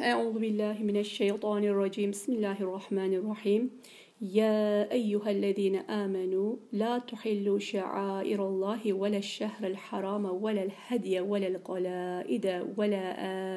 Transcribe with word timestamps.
أعوذ 0.00 0.38
بالله 0.38 0.82
من 0.82 0.96
الشيطان 0.96 1.64
الرجيم. 1.64 2.10
بسم 2.10 2.32
الله 2.32 2.58
الرحمن 2.60 3.14
الرحيم. 3.14 3.70
يا 4.20 4.90
أيها 4.92 5.30
الذين 5.30 5.76
آمنوا 5.76 6.56
لا 6.72 6.98
تحلوا 6.98 7.58
شعائر 7.58 8.48
الله 8.48 8.92
ولا 8.92 9.16
الشهر 9.16 9.66
الحرام 9.66 10.24
ولا 10.24 10.62
الهدي 10.62 11.20
ولا 11.20 11.46
القلائد 11.46 12.46
ولا 12.76 13.04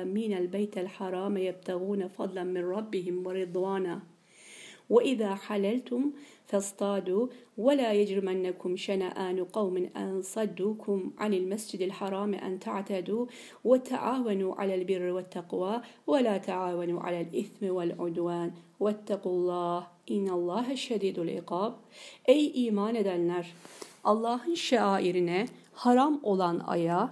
آمين 0.02 0.34
البيت 0.38 0.78
الحرام 0.78 1.38
يبتغون 1.38 2.08
فضلا 2.08 2.44
من 2.44 2.64
ربهم 2.66 3.28
ورضوانا. 3.28 4.17
وإذا 4.91 5.35
حللتم 5.35 6.11
فاصطادوا 6.47 7.27
ولا 7.59 7.93
يجرمنكم 7.93 8.77
شنآن 8.77 9.45
قوم 9.45 9.91
أن 9.97 10.23
صدوكم 10.23 11.13
عن 11.19 11.35
المسجد 11.35 11.83
الحرام 11.83 12.35
أن 12.35 12.59
تعتدوا 12.59 13.27
وتعاونوا 13.65 14.55
على 14.55 14.75
البر 14.75 15.13
والتقوى 15.13 15.81
ولا 16.07 16.39
تعاونوا 16.39 17.01
على 17.01 17.21
الإثم 17.21 17.67
والعدوان 17.67 18.53
واتقوا 18.81 19.33
الله 19.33 19.87
إن 20.11 20.29
الله 20.29 20.75
شديد 20.75 21.19
العقاب 21.19 21.73
Ey 22.27 22.67
iman 22.67 22.95
edenler! 22.95 23.55
Allah'ın 24.05 24.55
şairine 24.55 25.47
haram 25.75 26.21
olan 26.23 26.59
aya, 26.67 27.11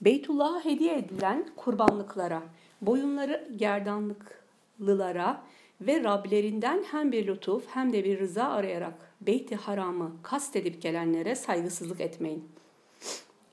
Beytullah'a 0.00 0.64
hediye 0.64 0.98
edilen 0.98 1.46
kurbanlıklara, 1.56 2.42
boyunları 2.82 3.48
gerdanlıklılara 3.56 5.42
ve 5.87 6.03
Rablerinden 6.03 6.83
hem 6.91 7.11
bir 7.11 7.27
lütuf 7.27 7.63
hem 7.67 7.93
de 7.93 8.03
bir 8.03 8.19
rıza 8.19 8.43
arayarak 8.43 8.93
Beyt-i 9.21 9.55
Haram'ı 9.55 10.11
kastedip 10.23 10.81
gelenlere 10.81 11.35
saygısızlık 11.35 12.01
etmeyin. 12.01 12.43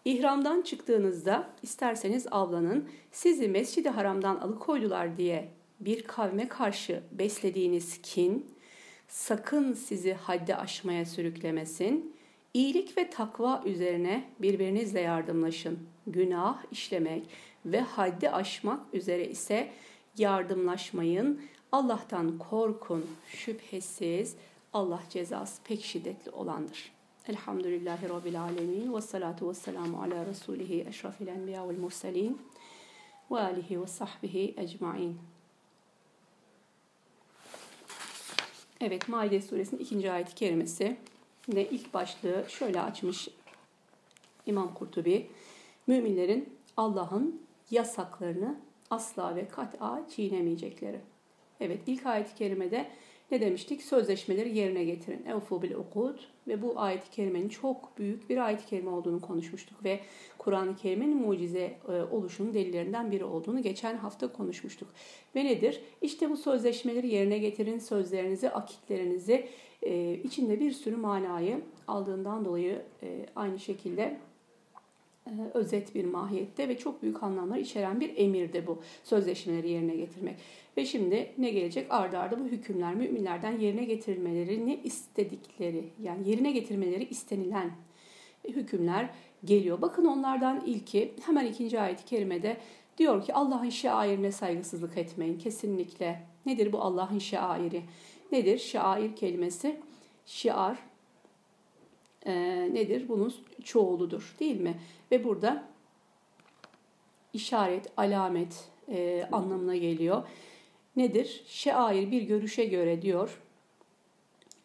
İhramdan 0.05 0.63
çıktığınızda 0.63 1.49
isterseniz 1.63 2.27
avlanın, 2.31 2.89
sizi 3.13 3.49
Mescid-i 3.49 3.89
Haram'dan 3.89 4.37
alıkoydular 4.37 5.17
diye 5.17 5.49
bir 5.81 6.03
kavme 6.03 6.49
karşı 6.49 7.03
beslediğiniz 7.13 8.03
kin, 8.03 8.47
sakın 9.09 9.73
sizi 9.73 10.13
haddi 10.13 10.55
aşmaya 10.55 11.05
sürüklemesin. 11.05 12.17
İyilik 12.55 12.99
ve 12.99 13.11
takva 13.11 13.63
üzerine 13.67 14.25
birbirinizle 14.39 15.01
yardımlaşın. 15.01 15.79
Günah 16.07 16.63
işlemek 16.73 17.29
ve 17.67 17.81
haddi 17.81 18.31
aşmak 18.31 18.81
üzere 18.93 19.29
ise 19.29 19.69
yardımlaşmayın. 20.19 21.41
Allah'tan 21.73 22.39
korkun. 22.39 23.07
Şüphesiz 23.29 24.37
Allah 24.73 25.03
cezası 25.11 25.63
pek 25.63 25.85
şiddetli 25.85 26.31
olandır. 26.31 26.93
Elhamdülillahi 27.29 28.09
Rabbil 28.09 28.43
Alemin 28.43 28.95
ve 28.95 29.01
salatu 29.01 29.49
ve 29.49 29.55
selamu 29.55 30.03
ala 30.03 30.27
Resulihi 30.27 30.85
eşrafil 30.89 31.27
enbiya 31.27 31.69
vel 31.69 31.79
murselin 31.79 32.43
ve 33.31 33.41
alihi 33.41 33.83
ve 33.83 33.87
sahbihi 33.87 34.55
ecmain. 34.57 35.19
Evet, 38.81 39.09
Maide 39.09 39.43
suresinin 39.43 39.81
ikinci 39.81 40.13
ayet-i 40.13 40.35
kerimesi 40.35 40.97
ve 41.49 41.71
ilk 41.71 41.95
başlığı 41.95 42.45
şöyle 42.49 42.81
açmış 42.81 43.29
İmam 44.47 44.75
Kurtubi. 44.75 45.31
Müminlerin 45.87 46.59
Allah'ın 46.77 47.43
yasaklarını 47.71 48.61
asla 48.91 49.37
ve 49.37 49.49
kat'a 49.49 50.03
çiğnemeyecekleri. 50.11 51.12
Evet, 51.63 51.81
ilk 51.87 52.07
ayet-i 52.07 52.35
kerimede 52.35 52.87
ne 53.31 53.41
demiştik? 53.41 53.83
Sözleşmeleri 53.83 54.57
yerine 54.59 54.85
getirin. 54.85 55.25
Evfu 55.27 55.63
bil 55.63 55.75
ukud 55.75 56.19
ve 56.49 56.63
bu 56.63 56.81
ayet-i 56.81 57.11
kerimenin 57.11 57.49
çok 57.49 57.99
büyük 57.99 58.31
bir 58.31 58.37
ayet-i 58.37 58.67
kerime 58.67 58.91
olduğunu 58.91 59.21
konuşmuştuk 59.21 59.85
ve 59.85 60.01
Kur'an-ı 60.39 60.77
Kerim'in 60.77 61.17
mucize 61.17 61.77
e, 61.89 61.93
oluşunun 61.93 62.55
delillerinden 62.55 63.11
biri 63.11 63.25
olduğunu 63.25 63.63
geçen 63.63 63.97
hafta 63.97 64.33
konuşmuştuk. 64.33 64.89
Ve 65.35 65.45
nedir? 65.45 65.81
İşte 66.03 66.31
bu 66.31 66.37
sözleşmeleri 66.37 67.09
yerine 67.09 67.39
getirin, 67.39 67.79
sözlerinizi, 67.79 68.51
akitlerinizi 68.51 69.49
e, 69.83 70.15
içinde 70.25 70.61
bir 70.61 70.73
sürü 70.73 70.97
manayı 70.97 71.61
aldığından 71.89 72.45
dolayı 72.45 72.83
e, 73.03 73.27
aynı 73.37 73.59
şekilde 73.59 74.19
özet 75.55 75.95
bir 75.95 76.05
mahiyette 76.05 76.69
ve 76.69 76.79
çok 76.79 77.03
büyük 77.03 77.23
anlamlar 77.23 77.59
içeren 77.59 78.01
bir 78.01 78.17
emirde 78.17 78.67
bu 78.67 78.79
sözleşmeleri 79.05 79.71
yerine 79.71 79.97
getirmek. 79.97 80.37
Ve 80.77 80.87
şimdi 80.87 81.33
ne 81.39 81.51
gelecek? 81.51 81.87
Arda 81.91 82.19
arda 82.19 82.41
bu 82.41 82.45
hükümler 82.45 82.95
müminlerden 82.95 83.59
yerine 83.59 83.85
getirilmelerini 83.85 84.81
istedikleri 84.85 85.89
yani 86.03 86.29
yerine 86.29 86.53
getirmeleri 86.53 87.05
istenilen 87.05 87.71
hükümler 88.49 89.11
geliyor. 89.45 89.83
Bakın 89.83 90.05
onlardan 90.05 90.63
ilki 90.67 91.15
hemen 91.27 91.47
ikinci 91.47 91.81
ayet-i 91.81 92.05
kerimede 92.05 92.57
diyor 92.99 93.25
ki 93.25 93.35
Allah'ın 93.35 93.71
şairine 93.71 94.33
saygısızlık 94.33 94.99
etmeyin. 94.99 95.39
Kesinlikle. 95.39 96.23
Nedir 96.47 96.73
bu 96.73 96.81
Allah'ın 96.81 97.19
şairi? 97.19 97.83
Nedir? 98.33 98.59
Şair 98.59 99.17
kelimesi 99.17 99.81
şiar 100.27 100.79
e, 102.27 102.33
nedir? 102.75 103.09
Bunun 103.09 103.35
çoğuludur 103.65 104.35
değil 104.41 104.61
mi? 104.61 104.75
Ve 105.11 105.25
burada 105.25 105.65
işaret, 107.33 107.93
alamet 107.97 108.69
e, 108.89 109.29
anlamına 109.33 109.77
geliyor. 109.77 110.23
Nedir? 110.97 111.45
Şair 111.47 112.11
bir 112.11 112.23
görüşe 112.23 112.65
göre 112.65 113.03
diyor. 113.03 113.39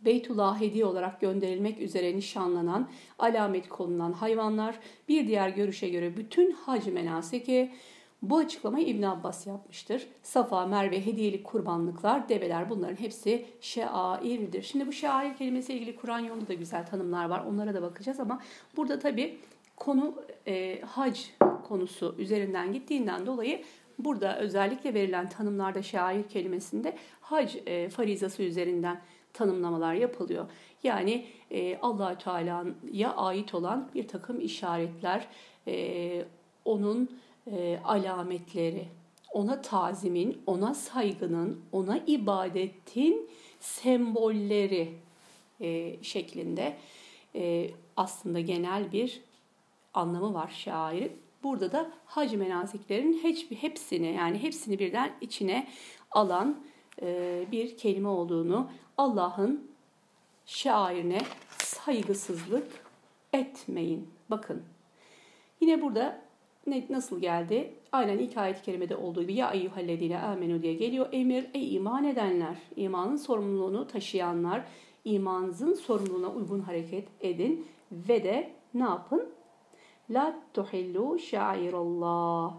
Beytullah 0.02 0.62
hediye 0.62 0.86
olarak 0.86 1.22
gönderilmek 1.22 1.82
üzere 1.82 2.16
nişanlanan, 2.16 2.90
alamet 3.20 3.70
konulan 3.70 4.12
hayvanlar 4.12 4.80
bir 5.10 5.28
diğer 5.28 5.50
görüşe 5.50 5.90
göre 5.90 6.18
bütün 6.18 6.52
hac 6.52 6.88
menaseki 6.88 7.72
bu 8.22 8.38
açıklamayı 8.38 8.88
İbn 8.88 9.04
Abbas 9.04 9.48
yapmıştır. 9.48 10.08
Safa, 10.24 10.66
Merve, 10.66 11.06
hediyelik 11.06 11.44
kurbanlıklar, 11.44 12.30
develer 12.30 12.70
bunların 12.70 12.96
hepsi 12.96 13.46
şairdir. 13.62 14.62
Şimdi 14.62 14.88
bu 14.88 14.92
şair 14.92 15.36
kelimesiyle 15.36 15.80
ilgili 15.80 15.96
Kur'an 15.96 16.20
yolunda 16.20 16.48
da 16.48 16.54
güzel 16.54 16.86
tanımlar 16.86 17.26
var. 17.26 17.44
Onlara 17.50 17.74
da 17.74 17.82
bakacağız 17.82 18.20
ama 18.20 18.42
burada 18.78 19.00
tabii 19.00 19.38
konu 19.76 20.16
e, 20.48 20.82
hac 20.82 21.20
konusu 21.68 22.16
üzerinden 22.18 22.74
gittiğinden 22.74 23.26
dolayı 23.26 23.64
burada 24.00 24.40
özellikle 24.40 24.94
verilen 24.94 25.30
tanımlarda 25.30 25.84
şair 25.84 26.24
kelimesinde 26.24 26.98
hac 27.22 27.56
e, 27.66 27.90
farizası 27.90 28.44
üzerinden 28.44 29.02
tanımlamalar 29.34 29.94
yapılıyor. 29.94 30.46
Yani 30.84 31.26
e, 31.52 31.78
allah 31.78 32.18
Teala'ya 32.18 33.16
ait 33.16 33.54
olan 33.54 33.90
bir 33.96 34.08
takım 34.08 34.42
işaretler, 34.42 35.28
e, 35.68 36.26
onun 36.66 37.20
e, 37.52 37.80
alametleri, 37.84 38.88
ona 39.32 39.62
tazimin, 39.62 40.42
ona 40.46 40.74
saygının, 40.74 41.62
ona 41.72 41.98
ibadetin 41.98 43.30
sembolleri 43.60 44.94
e, 45.62 46.04
şeklinde 46.04 46.78
e, 47.36 47.70
aslında 47.98 48.40
genel 48.40 48.92
bir 48.92 49.22
anlamı 49.94 50.34
var 50.34 50.52
şairin. 50.58 51.27
Burada 51.44 51.72
da 51.72 51.92
hac 52.06 52.34
menasiklerin 52.34 53.22
hepsini 53.62 54.14
yani 54.14 54.44
hepsini 54.44 54.80
birden 54.80 55.12
içine 55.22 55.68
alan 56.12 56.64
e, 57.02 57.46
bir 57.52 57.78
kelime 57.78 58.08
olduğunu 58.08 58.70
Allah'ın 58.98 59.72
şairine 60.46 61.20
saygısızlık 61.64 62.68
etmeyin. 63.34 64.10
Bakın 64.30 64.64
yine 65.62 65.82
burada 65.82 66.22
ne, 66.68 66.86
nasıl 66.90 67.22
geldi? 67.22 67.74
Aynen 67.92 68.18
ilk 68.18 68.38
ayet-i 68.38 68.62
kerimede 68.62 68.96
olduğu 68.96 69.22
gibi 69.22 69.34
ya 69.34 69.52
eyyühellezine 69.52 70.20
amenu 70.20 70.62
diye 70.62 70.74
geliyor. 70.74 71.08
Emir 71.12 71.46
ey 71.54 71.76
iman 71.76 72.04
edenler, 72.04 72.56
imanın 72.76 73.16
sorumluluğunu 73.16 73.88
taşıyanlar, 73.88 74.64
imanınızın 75.06 75.74
sorumluluğuna 75.74 76.32
uygun 76.32 76.60
hareket 76.60 77.08
edin 77.22 77.68
ve 77.92 78.24
de 78.24 78.52
ne 78.74 78.84
yapın? 78.84 79.30
La 80.10 80.36
tuhillu 80.54 81.20
şairallah 81.20 82.54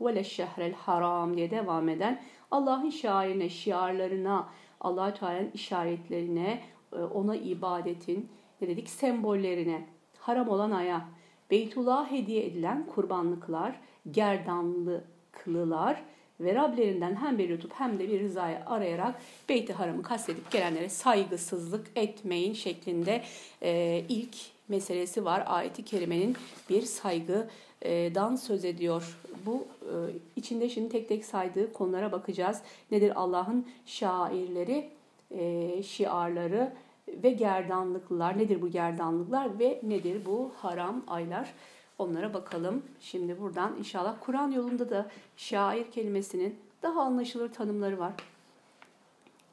ve 0.00 0.24
şehrel 0.24 0.72
haram 0.72 1.36
diye 1.36 1.50
devam 1.50 1.88
eden 1.88 2.20
Allah'ın 2.50 2.90
şairine, 2.90 3.48
şiarlarına, 3.48 4.48
allah 4.80 5.14
Teala'nın 5.14 5.50
işaretlerine, 5.54 6.62
e, 6.92 6.96
ona 6.96 7.36
ibadetin, 7.36 8.28
ne 8.60 8.68
dedik 8.68 8.88
sembollerine, 8.88 9.86
haram 10.18 10.48
olan 10.48 10.70
aya, 10.70 11.08
Beytullah 11.50 12.10
hediye 12.10 12.46
edilen 12.46 12.86
kurbanlıklar, 12.86 13.80
gerdanlı 14.10 15.04
kılılar 15.32 16.02
ve 16.40 16.54
Rablerinden 16.54 17.16
hem 17.16 17.38
bir 17.38 17.48
lütuf 17.48 17.72
hem 17.74 17.98
de 17.98 18.08
bir 18.08 18.20
rızayı 18.20 18.58
arayarak 18.66 19.14
Beyt-i 19.48 19.72
Haram'ı 19.72 20.02
kastedip 20.02 20.50
gelenlere 20.50 20.88
saygısızlık 20.88 21.86
etmeyin 21.96 22.52
şeklinde 22.52 23.22
e, 23.62 24.02
ilk 24.08 24.36
meselesi 24.68 25.24
var. 25.24 25.44
Ayeti 25.46 25.84
kerimenin 25.84 26.36
bir 26.70 26.82
saygıdan 26.82 28.36
söz 28.36 28.64
ediyor. 28.64 29.18
Bu 29.46 29.66
e, 29.82 29.94
içinde 30.36 30.68
şimdi 30.68 30.88
tek 30.88 31.08
tek 31.08 31.24
saydığı 31.24 31.72
konulara 31.72 32.12
bakacağız. 32.12 32.62
Nedir 32.90 33.20
Allah'ın 33.20 33.66
şairleri, 33.86 34.90
e, 35.30 35.82
şiarları, 35.82 36.72
ve 37.08 37.30
gerdanlıklar. 37.30 38.38
Nedir 38.38 38.62
bu 38.62 38.68
gerdanlıklar 38.68 39.58
ve 39.58 39.80
nedir 39.82 40.24
bu 40.26 40.52
haram 40.56 41.04
aylar? 41.06 41.54
Onlara 41.98 42.34
bakalım. 42.34 42.82
Şimdi 43.00 43.40
buradan 43.40 43.76
inşallah 43.78 44.16
Kur'an 44.20 44.50
yolunda 44.50 44.90
da 44.90 45.10
şair 45.36 45.90
kelimesinin 45.90 46.58
daha 46.82 47.02
anlaşılır 47.02 47.52
tanımları 47.52 47.98
var. 47.98 48.12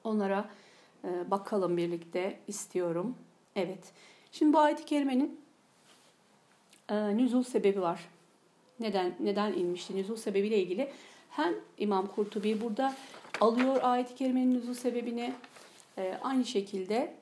Onlara 0.04 0.50
e, 1.04 1.32
bakalım 1.32 1.78
birlikte 1.78 2.40
istiyorum. 2.48 3.16
Evet. 3.56 3.92
Şimdi 4.32 4.54
bu 4.54 4.60
ayet-i 4.60 4.86
kerimenin 4.86 5.40
e, 6.90 7.18
nüzul 7.18 7.44
sebebi 7.44 7.82
var. 7.82 8.10
Neden 8.80 9.16
neden 9.20 9.54
inmişti? 9.54 9.96
Nüzul 9.96 10.16
sebebiyle 10.16 10.58
ilgili 10.58 10.92
hem 11.30 11.56
İmam 11.78 12.08
Kurtubi 12.08 12.62
burada 12.62 12.96
alıyor 13.42 13.80
ayet-i 13.82 14.16
kerimenin 14.16 14.54
nüzul 14.54 14.74
sebebini 14.74 15.34
e, 15.98 16.18
aynı 16.24 16.46
şekilde 16.46 17.14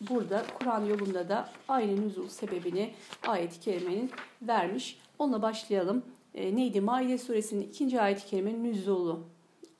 burada 0.00 0.44
Kur'an 0.58 0.84
yolunda 0.84 1.28
da 1.28 1.50
aynı 1.68 2.06
nüzul 2.06 2.28
sebebini 2.28 2.94
ayet-i 3.26 3.60
kerimenin 3.60 4.10
vermiş. 4.42 4.98
Onunla 5.18 5.42
başlayalım. 5.42 6.04
E, 6.34 6.56
neydi? 6.56 6.80
Maide 6.80 7.18
suresinin 7.18 7.62
ikinci 7.62 8.00
ayet-i 8.00 8.26
kerimenin 8.26 8.64
nüzulu 8.64 9.24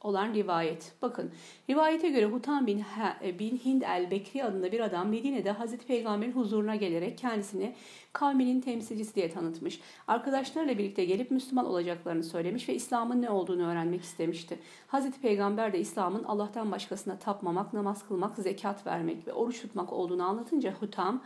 olan 0.00 0.34
rivayet. 0.34 0.92
Bakın 1.02 1.30
rivayete 1.70 2.08
göre 2.08 2.26
Hutan 2.26 2.66
bin, 2.66 2.84
e, 3.24 3.38
bin 3.38 3.56
Hind 3.56 3.82
el-Bekri 3.82 4.44
adında 4.44 4.72
bir 4.72 4.80
adam 4.80 5.08
Medine'de 5.08 5.50
Hazreti 5.50 5.86
Peygamber'in 5.86 6.32
huzuruna 6.32 6.76
gelerek 6.76 7.18
kendisini 7.18 7.74
kavminin 8.12 8.60
temsilcisi 8.60 9.14
diye 9.14 9.30
tanıtmış. 9.30 9.80
Arkadaşlarıyla 10.06 10.78
birlikte 10.78 11.04
gelip 11.04 11.30
Müslüman 11.30 11.66
olacaklarını 11.66 12.24
söylemiş 12.24 12.68
ve 12.68 12.74
İslam'ın 12.74 13.22
ne 13.22 13.30
olduğunu 13.30 13.70
öğrenmek 13.70 14.02
istemişti. 14.02 14.58
Hazreti 14.86 15.20
Peygamber 15.20 15.72
de 15.72 15.78
İslam'ın 15.78 16.24
Allah'tan 16.24 16.72
başkasına 16.72 17.18
tapmamak, 17.18 17.72
namaz 17.72 18.08
kılmak, 18.08 18.36
zekat 18.36 18.86
vermek 18.86 19.26
ve 19.26 19.32
oruç 19.32 19.60
tutmak 19.60 19.92
olduğunu 19.92 20.22
anlatınca 20.22 20.72
Hutam 20.72 21.22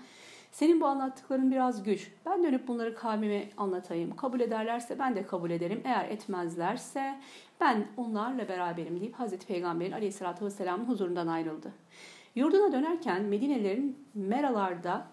senin 0.53 0.81
bu 0.81 0.87
anlattıkların 0.87 1.51
biraz 1.51 1.83
güç. 1.83 2.13
Ben 2.27 2.45
dönüp 2.45 2.69
bunları 2.69 2.95
kavmime 2.95 3.51
anlatayım. 3.57 4.17
Kabul 4.17 4.41
ederlerse 4.41 4.99
ben 4.99 5.17
de 5.17 5.27
kabul 5.27 5.51
ederim. 5.51 5.81
Eğer 5.85 6.09
etmezlerse 6.09 7.19
ben 7.63 7.87
onlarla 7.97 8.49
beraberim 8.49 9.01
deyip 9.01 9.15
Hazreti 9.15 9.47
Peygamber'in 9.47 9.93
aleyhissalatü 9.93 10.45
vesselamın 10.45 10.85
huzurundan 10.85 11.27
ayrıldı. 11.27 11.73
Yurduna 12.35 12.73
dönerken 12.73 13.23
Medinelerin 13.23 13.99
meralarda 14.15 15.07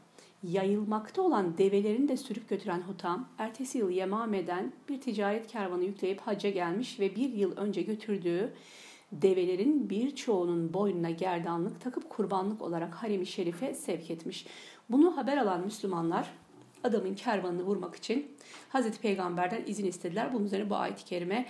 yayılmakta 0.43 1.21
olan 1.21 1.57
develerini 1.57 2.07
de 2.07 2.17
sürüp 2.17 2.49
götüren 2.49 2.81
Hutam, 2.81 3.27
ertesi 3.37 3.77
yıl 3.77 3.89
Yemame'den 3.89 4.73
bir 4.89 5.01
ticaret 5.01 5.47
kervanı 5.47 5.83
yükleyip 5.83 6.21
hacca 6.21 6.49
gelmiş 6.49 6.99
ve 6.99 7.15
bir 7.15 7.33
yıl 7.33 7.57
önce 7.57 7.81
götürdüğü 7.81 8.53
develerin 9.11 9.89
birçoğunun 9.89 10.73
boynuna 10.73 11.09
gerdanlık 11.09 11.81
takıp 11.81 12.09
kurbanlık 12.09 12.61
olarak 12.61 12.95
harem-i 12.95 13.25
şerife 13.25 13.73
sevk 13.73 14.11
etmiş. 14.11 14.47
Bunu 14.89 15.17
haber 15.17 15.37
alan 15.37 15.61
Müslümanlar 15.61 16.31
adamın 16.83 17.15
kervanını 17.15 17.63
vurmak 17.63 17.95
için 17.95 18.31
Hazreti 18.69 19.01
Peygamber'den 19.01 19.63
izin 19.67 19.85
istediler. 19.85 20.33
Bunun 20.33 20.45
üzerine 20.45 20.69
bu 20.69 20.75
ayet-i 20.75 21.05
kerime 21.05 21.45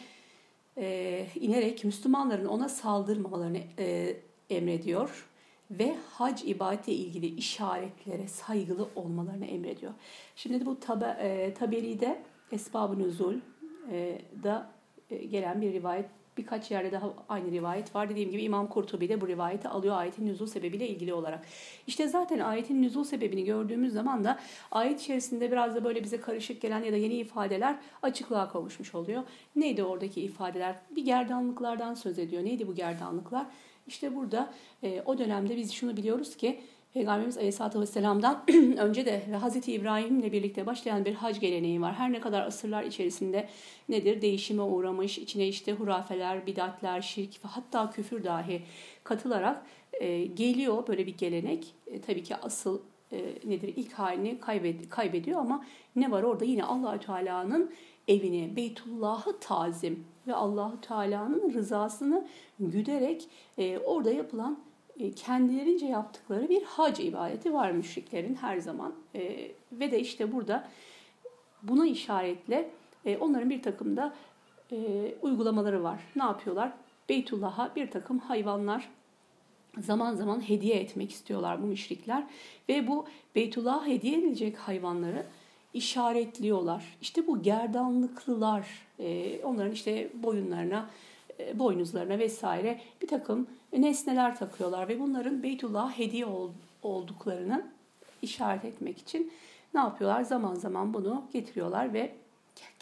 e, 0.80 1.28
inerek 1.36 1.84
Müslümanların 1.84 2.46
ona 2.46 2.70
saldırmamalarını 2.70 3.60
e, 3.80 4.18
emrediyor 4.50 5.30
ve 5.72 5.96
hac 6.10 6.44
ibadetiyle 6.44 6.98
ilgili 6.98 7.26
işaretlere 7.26 8.28
saygılı 8.28 8.88
olmalarını 8.96 9.46
emrediyor. 9.46 9.94
Şimdi 10.36 10.62
de 10.62 10.66
bu 10.66 10.80
tabi, 10.80 11.06
e, 11.06 11.54
Taberi'de 11.54 12.24
Esbab-ı 12.52 13.00
Nüzul 13.00 13.36
e, 13.92 14.22
da 14.44 14.72
e, 15.10 15.18
gelen 15.18 15.62
bir 15.62 15.74
rivayet 15.74 16.06
birkaç 16.40 16.72
yerde 16.72 16.92
daha 16.92 17.14
aynı 17.30 17.52
rivayet 17.52 17.96
var. 17.96 18.10
Dediğim 18.10 18.32
gibi 18.32 18.44
İmam 18.44 18.68
Kurtubi 18.68 19.10
de 19.10 19.22
bu 19.22 19.28
rivayeti 19.28 19.68
alıyor 19.68 19.98
ayetin 19.98 20.26
nüzul 20.26 20.46
sebebiyle 20.46 20.88
ilgili 20.88 21.14
olarak. 21.14 21.46
İşte 21.88 22.08
zaten 22.08 22.40
ayetin 22.40 22.82
nüzul 22.82 23.04
sebebini 23.04 23.46
gördüğümüz 23.46 23.94
zaman 23.94 24.24
da 24.24 24.40
ayet 24.72 25.02
içerisinde 25.02 25.52
biraz 25.52 25.76
da 25.76 25.84
böyle 25.84 26.04
bize 26.04 26.22
karışık 26.22 26.62
gelen 26.62 26.84
ya 26.84 26.92
da 26.92 26.98
yeni 26.98 27.14
ifadeler 27.14 27.76
açıklığa 28.02 28.50
kavuşmuş 28.50 28.96
oluyor. 28.96 29.24
Neydi 29.56 29.84
oradaki 29.84 30.22
ifadeler? 30.22 30.76
Bir 30.96 31.06
gerdanlıklardan 31.06 31.94
söz 31.94 32.20
ediyor. 32.20 32.46
Neydi 32.46 32.68
bu 32.68 32.76
gerdanlıklar? 32.76 33.46
İşte 33.88 34.16
burada 34.16 34.54
e, 34.84 35.02
o 35.06 35.18
dönemde 35.18 35.58
biz 35.58 35.72
şunu 35.72 35.98
biliyoruz 35.98 36.38
ki 36.38 36.60
Peygamberimiz 37.00 37.38
Aleyhisselatü 37.38 37.80
Vesselam'dan 37.80 38.44
önce 38.78 39.06
de 39.06 39.24
ve 39.32 39.36
Hazreti 39.36 39.74
İbrahim'le 39.74 40.32
birlikte 40.32 40.66
başlayan 40.66 41.06
bir 41.06 41.14
hac 41.14 41.40
geleneği 41.40 41.82
var. 41.82 41.94
Her 41.94 42.12
ne 42.12 42.20
kadar 42.20 42.42
asırlar 42.48 42.84
içerisinde 42.84 43.48
nedir? 43.90 44.22
Değişime 44.22 44.62
uğramış, 44.62 45.18
içine 45.18 45.48
işte 45.48 45.74
hurafeler, 45.74 46.46
bidatler, 46.46 47.02
şirk 47.02 47.46
ve 47.46 47.48
hatta 47.48 47.92
küfür 47.92 48.24
dahi 48.24 48.62
katılarak 49.04 49.66
e, 49.94 50.26
geliyor 50.26 50.88
böyle 50.88 51.08
bir 51.08 51.18
gelenek. 51.18 51.74
E, 51.88 52.02
tabii 52.02 52.24
ki 52.24 52.36
asıl 52.36 52.80
e, 53.12 53.18
nedir? 53.46 53.74
ilk 53.76 53.94
halini 53.94 54.40
kaybed 54.40 54.90
kaybediyor 54.90 55.40
ama 55.40 55.66
ne 55.96 56.12
var 56.12 56.24
orada? 56.24 56.46
Yine 56.46 56.64
Allahü 56.64 57.00
Teala'nın 57.00 57.72
evini, 58.08 58.56
Beytullah'ı 58.56 59.40
tazim 59.40 60.06
ve 60.28 60.36
Allahü 60.36 60.82
Teala'nın 60.82 61.54
rızasını 61.54 62.28
güderek 62.60 63.28
e, 63.58 63.78
orada 63.78 64.12
yapılan 64.12 64.69
kendilerince 65.16 65.86
yaptıkları 65.86 66.50
bir 66.50 66.64
hac 66.64 67.00
ibadeti 67.00 67.54
var 67.54 67.72
müşriklerin 67.72 68.36
her 68.36 68.58
zaman. 68.58 68.94
E, 69.16 69.52
ve 69.72 69.92
de 69.92 70.00
işte 70.00 70.32
burada 70.32 70.68
buna 71.64 71.88
işaretle 71.88 72.70
e, 73.06 73.18
onların 73.18 73.50
bir 73.50 73.62
takım 73.62 73.98
da 73.98 74.14
e, 74.72 74.78
uygulamaları 75.22 75.84
var. 75.84 76.00
Ne 76.16 76.24
yapıyorlar? 76.24 76.72
Beytullah'a 77.10 77.76
bir 77.76 77.92
takım 77.92 78.20
hayvanlar 78.20 78.90
zaman 79.78 80.16
zaman 80.16 80.50
hediye 80.50 80.76
etmek 80.76 81.12
istiyorlar 81.12 81.62
bu 81.62 81.66
müşrikler. 81.66 82.24
Ve 82.70 82.88
bu 82.88 83.06
Beytullah'a 83.36 83.86
hediye 83.86 84.20
edilecek 84.20 84.58
hayvanları 84.58 85.26
işaretliyorlar. 85.74 86.98
İşte 87.02 87.28
bu 87.28 87.42
gerdanlıklılar 87.42 88.68
e, 89.00 89.40
onların 89.44 89.72
işte 89.72 90.10
boyunlarına 90.14 90.90
e, 91.40 91.60
boynuzlarına 91.60 92.20
vesaire 92.20 92.82
bir 93.02 93.08
takım 93.08 93.48
nesneler 93.74 94.36
takıyorlar 94.36 94.88
ve 94.88 95.00
bunların 95.00 95.44
Beytullah 95.44 96.00
hediye 96.00 96.26
olduklarını 96.84 97.66
işaret 98.22 98.66
etmek 98.66 98.98
için 98.98 99.32
ne 99.74 99.80
yapıyorlar? 99.80 100.22
Zaman 100.22 100.56
zaman 100.56 100.94
bunu 100.94 101.24
getiriyorlar 101.34 101.94
ve 101.94 102.12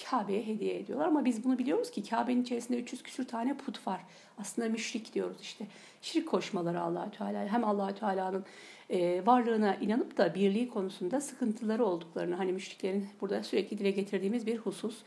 Kabe'ye 0.10 0.48
hediye 0.48 0.80
ediyorlar. 0.80 1.08
Ama 1.08 1.26
biz 1.26 1.44
bunu 1.44 1.58
biliyoruz 1.58 1.92
ki 1.92 2.04
Kabe'nin 2.04 2.44
içerisinde 2.44 2.80
300 2.80 3.04
küsür 3.04 3.28
tane 3.28 3.58
put 3.58 3.88
var. 3.88 4.02
Aslında 4.38 4.70
müşrik 4.70 5.14
diyoruz 5.14 5.38
işte. 5.42 5.66
Şirk 6.02 6.28
koşmaları 6.28 6.82
Allahü 6.82 7.12
Teala. 7.12 7.48
Hem 7.48 7.64
Allahü 7.64 7.96
Teala'nın 7.96 8.46
e, 8.90 9.26
varlığına 9.26 9.76
inanıp 9.76 10.18
da 10.18 10.36
birliği 10.36 10.70
konusunda 10.70 11.22
sıkıntıları 11.22 11.86
olduklarını 11.86 12.36
hani 12.36 12.52
müşriklerin 12.52 13.08
burada 13.22 13.44
sürekli 13.44 13.78
dile 13.78 13.92
getirdiğimiz 13.92 14.48
bir 14.48 14.58
husus. 14.58 14.98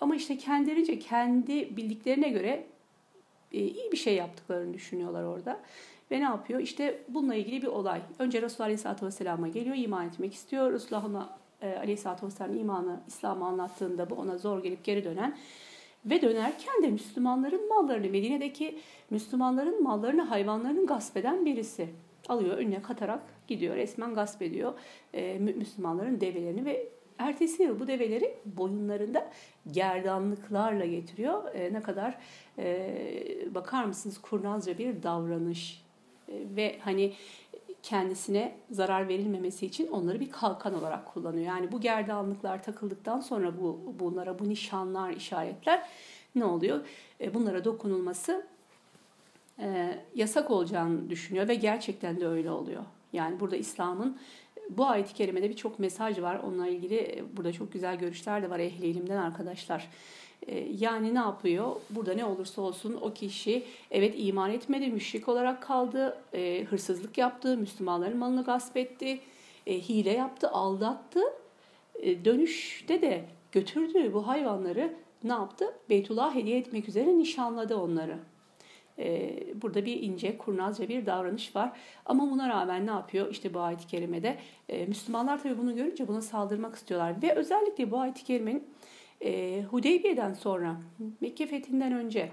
Ama 0.00 0.16
işte 0.16 0.38
kendilerince 0.38 0.98
kendi 0.98 1.76
bildiklerine 1.76 2.28
göre 2.28 2.48
e, 2.48 2.66
iyi 3.52 3.92
bir 3.92 3.96
şey 3.96 4.14
yaptıklarını 4.14 4.74
düşünüyorlar 4.74 5.24
orada. 5.24 5.60
Ve 6.10 6.20
ne 6.20 6.24
yapıyor? 6.24 6.60
İşte 6.60 7.02
bununla 7.08 7.34
ilgili 7.34 7.62
bir 7.62 7.66
olay. 7.66 8.02
Önce 8.18 8.42
Resulullah 8.42 8.64
Aleyhisselatü 8.64 9.06
Vesselam'a 9.06 9.48
geliyor, 9.48 9.76
iman 9.76 10.06
etmek 10.06 10.34
istiyor. 10.34 10.72
Resulullah 10.72 11.04
ona 11.04 11.38
e, 11.62 11.76
Aleyhisselatü 11.76 12.26
Vesselam 12.26 12.56
imanı, 12.56 13.00
İslam'ı 13.08 13.46
anlattığında 13.46 14.10
bu 14.10 14.14
ona 14.14 14.38
zor 14.38 14.62
gelip 14.62 14.84
geri 14.84 15.04
dönen 15.04 15.36
ve 16.04 16.22
dönerken 16.22 16.82
de 16.82 16.88
Müslümanların 16.88 17.68
mallarını, 17.68 18.10
Medine'deki 18.10 18.78
Müslümanların 19.10 19.82
mallarını, 19.82 20.22
hayvanlarını 20.22 20.86
gasp 20.86 21.16
eden 21.16 21.46
birisi 21.46 21.88
alıyor, 22.28 22.56
önüne 22.56 22.82
katarak 22.82 23.22
gidiyor, 23.48 23.76
resmen 23.76 24.14
gasp 24.14 24.42
ediyor 24.42 24.74
e, 25.14 25.38
Müslümanların 25.38 26.20
develerini 26.20 26.64
ve 26.64 26.88
ertesi 27.20 27.62
yıl 27.62 27.80
bu 27.80 27.86
develeri 27.86 28.34
boyunlarında 28.44 29.30
gerdanlıklarla 29.70 30.86
getiriyor. 30.86 31.54
E, 31.54 31.72
ne 31.72 31.80
kadar 31.82 32.18
e, 32.58 33.54
bakar 33.54 33.84
mısınız 33.84 34.18
kurnazca 34.18 34.78
bir 34.78 35.02
davranış 35.02 35.84
e, 36.28 36.34
ve 36.56 36.78
hani 36.80 37.12
kendisine 37.82 38.56
zarar 38.70 39.08
verilmemesi 39.08 39.66
için 39.66 39.88
onları 39.88 40.20
bir 40.20 40.30
kalkan 40.30 40.74
olarak 40.74 41.06
kullanıyor. 41.06 41.46
Yani 41.46 41.72
bu 41.72 41.80
gerdanlıklar 41.80 42.62
takıldıktan 42.62 43.20
sonra 43.20 43.60
bu 43.60 43.94
bunlara 44.00 44.38
bu 44.38 44.48
nişanlar, 44.48 45.10
işaretler 45.10 45.88
ne 46.34 46.44
oluyor? 46.44 46.80
E, 47.20 47.34
bunlara 47.34 47.64
dokunulması 47.64 48.46
e, 49.58 49.98
yasak 50.14 50.50
olacağını 50.50 51.10
düşünüyor 51.10 51.48
ve 51.48 51.54
gerçekten 51.54 52.20
de 52.20 52.26
öyle 52.26 52.50
oluyor. 52.50 52.82
Yani 53.12 53.40
burada 53.40 53.56
İslam'ın 53.56 54.18
bu 54.78 54.86
ayet-i 54.86 55.14
kerimede 55.14 55.50
birçok 55.50 55.78
mesaj 55.78 56.20
var. 56.20 56.40
Onunla 56.46 56.68
ilgili 56.68 56.96
e, 56.96 57.36
burada 57.36 57.52
çok 57.52 57.72
güzel 57.72 57.98
görüşler 57.98 58.42
de 58.42 58.50
var 58.50 58.58
ehli 58.58 58.86
ilimden 58.86 59.16
arkadaşlar. 59.16 59.88
E, 60.46 60.58
yani 60.58 61.14
ne 61.14 61.18
yapıyor? 61.18 61.76
Burada 61.90 62.14
ne 62.14 62.24
olursa 62.24 62.62
olsun 62.62 62.98
o 63.00 63.12
kişi 63.12 63.62
evet 63.90 64.14
iman 64.18 64.50
etmedi, 64.50 64.86
müşrik 64.86 65.28
olarak 65.28 65.62
kaldı, 65.62 66.18
e, 66.34 66.64
hırsızlık 66.64 67.18
yaptı, 67.18 67.56
Müslümanların 67.56 68.18
malını 68.18 68.44
gasp 68.44 68.76
etti, 68.76 69.20
hile 69.66 70.12
yaptı, 70.12 70.48
aldattı. 70.50 71.20
Dönüşte 72.24 73.02
de 73.02 73.24
götürdüğü 73.52 74.12
bu 74.12 74.26
hayvanları 74.26 74.94
ne 75.24 75.32
yaptı? 75.32 75.74
Beytullah 75.90 76.34
hediye 76.34 76.58
etmek 76.58 76.88
üzere 76.88 77.18
nişanladı 77.18 77.76
onları. 77.76 78.18
Ee, 79.00 79.44
burada 79.62 79.86
bir 79.86 80.02
ince, 80.02 80.38
kurnazca 80.38 80.88
bir 80.88 81.06
davranış 81.06 81.56
var. 81.56 81.72
Ama 82.06 82.30
buna 82.30 82.48
rağmen 82.48 82.86
ne 82.86 82.90
yapıyor? 82.90 83.30
İşte 83.30 83.54
bu 83.54 83.60
ayet-i 83.60 83.86
kerimede 83.86 84.38
e, 84.68 84.86
Müslümanlar 84.86 85.42
tabii 85.42 85.58
bunu 85.58 85.76
görünce 85.76 86.08
buna 86.08 86.22
saldırmak 86.22 86.74
istiyorlar. 86.74 87.22
Ve 87.22 87.34
özellikle 87.34 87.90
bu 87.90 87.98
ayet-i 87.98 88.24
kerimenin 88.24 88.64
e, 89.20 89.62
Hudeybiye'den 89.62 90.32
sonra 90.32 90.80
Mekke 91.20 91.46
fethinden 91.46 91.92
önce 91.92 92.30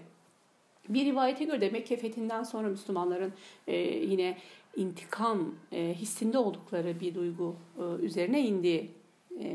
Bir 0.90 1.06
rivayete 1.06 1.46
göre 1.46 1.62
de 1.62 1.70
Mekke 1.70 1.98
fethinden 1.98 2.44
sonra 2.44 2.68
Müslümanların 2.68 3.34
e, 3.68 3.78
yine 4.06 4.38
intikam 4.76 5.56
hissinde 5.72 6.38
oldukları 6.38 7.00
bir 7.00 7.16
duygu 7.16 7.56
üzerine 8.02 8.42
indiği 8.42 8.92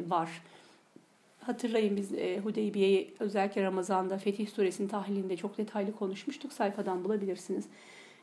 var. 0.09 0.43
Hatırlayın 1.47 1.97
biz 1.97 2.13
e, 2.13 2.39
Hudeybiye'yi 2.39 3.15
özellikle 3.21 3.63
Ramazan'da 3.63 4.19
Fetih 4.19 4.49
Suresinin 4.49 4.89
tahlilinde 4.89 5.37
çok 5.37 5.59
detaylı 5.59 5.93
konuşmuştuk. 5.93 6.53
Sayfadan 6.53 7.05
bulabilirsiniz. 7.05 7.65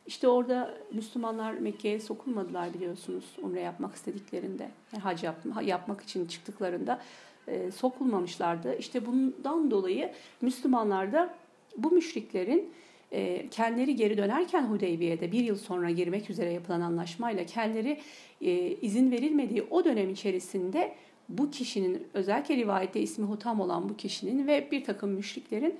İşte 0.07 0.27
orada 0.27 0.77
Müslümanlar 0.93 1.53
Mekke'ye 1.53 1.99
sokulmadılar 1.99 2.73
biliyorsunuz 2.73 3.25
umre 3.41 3.61
yapmak 3.61 3.95
istediklerinde. 3.95 4.69
Yani 4.93 5.03
hac 5.03 5.23
yap, 5.23 5.35
yapmak 5.63 6.01
için 6.01 6.25
çıktıklarında 6.25 7.01
e, 7.47 7.71
sokulmamışlardı. 7.71 8.75
İşte 8.75 9.05
bundan 9.05 9.71
dolayı 9.71 10.11
Müslümanlar 10.41 11.13
da 11.13 11.33
bu 11.77 11.91
müşriklerin 11.91 12.73
e, 13.11 13.49
kendileri 13.49 13.95
geri 13.95 14.17
dönerken 14.17 14.63
Hudeybiye'de 14.63 15.31
bir 15.31 15.43
yıl 15.43 15.55
sonra 15.55 15.91
girmek 15.91 16.29
üzere 16.29 16.51
yapılan 16.53 16.81
anlaşmayla 16.81 17.45
kendileri 17.45 17.99
e, 18.41 18.51
izin 18.81 19.11
verilmediği 19.11 19.63
o 19.69 19.85
dönem 19.85 20.09
içerisinde 20.09 20.95
bu 21.29 21.51
kişinin 21.51 22.07
özellikle 22.13 22.57
rivayette 22.57 23.01
ismi 23.01 23.25
Hutam 23.25 23.59
olan 23.59 23.89
bu 23.89 23.97
kişinin 23.97 24.47
ve 24.47 24.71
bir 24.71 24.83
takım 24.83 25.09
müşriklerin 25.09 25.79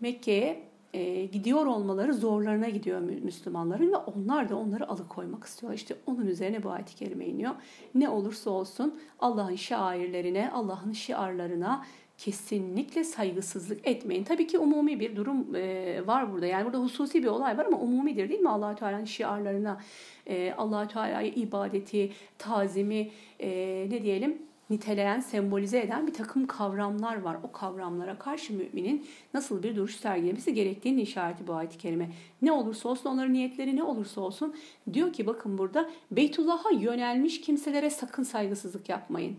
Mekke'ye 0.00 0.72
e, 0.94 1.26
gidiyor 1.26 1.66
olmaları 1.66 2.14
zorlarına 2.14 2.68
gidiyor 2.68 3.00
Müslümanların 3.00 3.92
ve 3.92 3.96
onlar 3.96 4.48
da 4.48 4.56
onları 4.56 4.88
alıkoymak 4.88 5.44
istiyorlar. 5.44 5.76
İşte 5.76 5.96
onun 6.06 6.26
üzerine 6.26 6.62
bu 6.62 6.70
ayet-i 6.70 6.94
kerime 6.96 7.26
iniyor. 7.26 7.54
Ne 7.94 8.08
olursa 8.08 8.50
olsun 8.50 9.00
Allah'ın 9.18 9.56
şairlerine, 9.56 10.50
Allah'ın 10.50 10.92
şiarlarına 10.92 11.84
kesinlikle 12.24 13.04
saygısızlık 13.04 13.88
etmeyin. 13.88 14.24
Tabii 14.24 14.46
ki 14.46 14.58
umumi 14.58 15.00
bir 15.00 15.16
durum 15.16 15.56
e, 15.56 16.06
var 16.06 16.32
burada. 16.32 16.46
Yani 16.46 16.64
burada 16.64 16.78
hususi 16.78 17.22
bir 17.22 17.28
olay 17.28 17.58
var 17.58 17.66
ama 17.66 17.78
umumidir 17.78 18.28
değil 18.28 18.40
mi? 18.40 18.48
Allah 18.48 18.74
Teala'nın 18.74 19.04
şiarlarına, 19.04 19.80
e, 20.26 20.52
Allah 20.52 20.88
Teala'ya 20.88 21.22
ibadeti, 21.22 22.12
tazimi, 22.38 23.10
e, 23.40 23.50
ne 23.90 24.02
diyelim? 24.02 24.38
niteleyen, 24.70 25.20
sembolize 25.20 25.80
eden 25.80 26.06
bir 26.06 26.14
takım 26.14 26.46
kavramlar 26.46 27.20
var. 27.20 27.36
O 27.42 27.52
kavramlara 27.52 28.18
karşı 28.18 28.52
müminin 28.52 29.06
nasıl 29.34 29.62
bir 29.62 29.76
duruş 29.76 29.96
sergilemesi 29.96 30.54
gerektiğini 30.54 31.02
işareti 31.02 31.46
bu 31.46 31.54
ayet-i 31.54 31.78
kerime. 31.78 32.10
Ne 32.42 32.52
olursa 32.52 32.88
olsun 32.88 33.10
onların 33.10 33.32
niyetleri 33.32 33.76
ne 33.76 33.82
olursa 33.82 34.20
olsun 34.20 34.54
diyor 34.92 35.12
ki 35.12 35.26
bakın 35.26 35.58
burada 35.58 35.90
Beytullah'a 36.10 36.70
yönelmiş 36.70 37.40
kimselere 37.40 37.90
sakın 37.90 38.22
saygısızlık 38.22 38.88
yapmayın. 38.88 39.36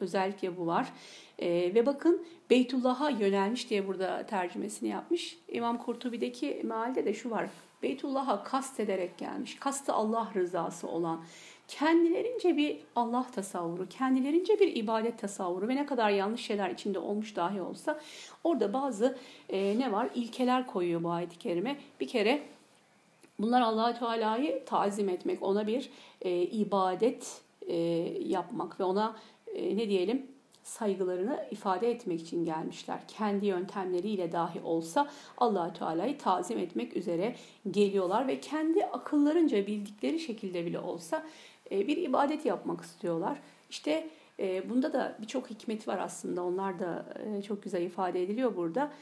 Özellikle 0.00 0.56
bu 0.56 0.66
var. 0.66 0.92
Ee, 1.40 1.72
ve 1.74 1.86
bakın 1.86 2.26
Beytullah'a 2.50 3.10
yönelmiş 3.10 3.70
diye 3.70 3.88
burada 3.88 4.26
tercümesini 4.26 4.88
yapmış. 4.88 5.38
İmam 5.48 5.78
Kurtubi'deki 5.78 6.60
mealde 6.64 7.04
de 7.04 7.14
şu 7.14 7.30
var. 7.30 7.50
Beytullah'a 7.82 8.44
kast 8.44 8.80
ederek 8.80 9.18
gelmiş. 9.18 9.54
Kastı 9.54 9.92
Allah 9.92 10.28
rızası 10.34 10.88
olan 10.88 11.20
kendilerince 11.68 12.56
bir 12.56 12.78
Allah 12.96 13.26
tasavvuru, 13.34 13.88
kendilerince 13.88 14.60
bir 14.60 14.76
ibadet 14.76 15.18
tasavvuru 15.18 15.68
ve 15.68 15.76
ne 15.76 15.86
kadar 15.86 16.10
yanlış 16.10 16.40
şeyler 16.40 16.70
içinde 16.70 16.98
olmuş 16.98 17.36
dahi 17.36 17.60
olsa 17.62 18.00
orada 18.44 18.72
bazı 18.72 19.18
e, 19.48 19.78
ne 19.78 19.92
var? 19.92 20.08
ilkeler 20.14 20.66
koyuyor 20.66 21.02
bu 21.02 21.10
ayet-i 21.10 21.38
kerime. 21.38 21.76
Bir 22.00 22.08
kere 22.08 22.42
bunlar 23.38 23.60
allah 23.60 23.98
Teala'yı 23.98 24.64
tazim 24.64 25.08
etmek, 25.08 25.42
ona 25.42 25.66
bir 25.66 25.90
e, 26.20 26.42
ibadet 26.42 27.40
e, 27.66 27.76
yapmak 28.24 28.80
ve 28.80 28.84
ona 28.84 29.16
e, 29.54 29.76
ne 29.76 29.88
diyelim 29.88 30.26
saygılarını 30.70 31.46
ifade 31.50 31.90
etmek 31.90 32.20
için 32.20 32.44
gelmişler. 32.44 33.00
Kendi 33.08 33.46
yöntemleriyle 33.46 34.32
dahi 34.32 34.60
olsa 34.60 35.10
allah 35.38 35.72
Teala'yı 35.72 36.18
tazim 36.18 36.58
etmek 36.58 36.96
üzere 36.96 37.34
geliyorlar 37.70 38.28
ve 38.28 38.40
kendi 38.40 38.84
akıllarınca 38.84 39.66
bildikleri 39.66 40.20
şekilde 40.20 40.66
bile 40.66 40.78
olsa 40.78 41.26
e, 41.70 41.86
bir 41.86 41.96
ibadet 41.96 42.46
yapmak 42.46 42.80
istiyorlar. 42.80 43.38
İşte 43.70 44.08
e, 44.38 44.70
bunda 44.70 44.92
da 44.92 45.16
birçok 45.20 45.50
hikmet 45.50 45.88
var 45.88 45.98
aslında. 45.98 46.44
Onlar 46.44 46.78
da 46.78 47.04
e, 47.24 47.42
çok 47.42 47.62
güzel 47.62 47.82
ifade 47.82 48.22
ediliyor 48.22 48.56
burada. 48.56 48.92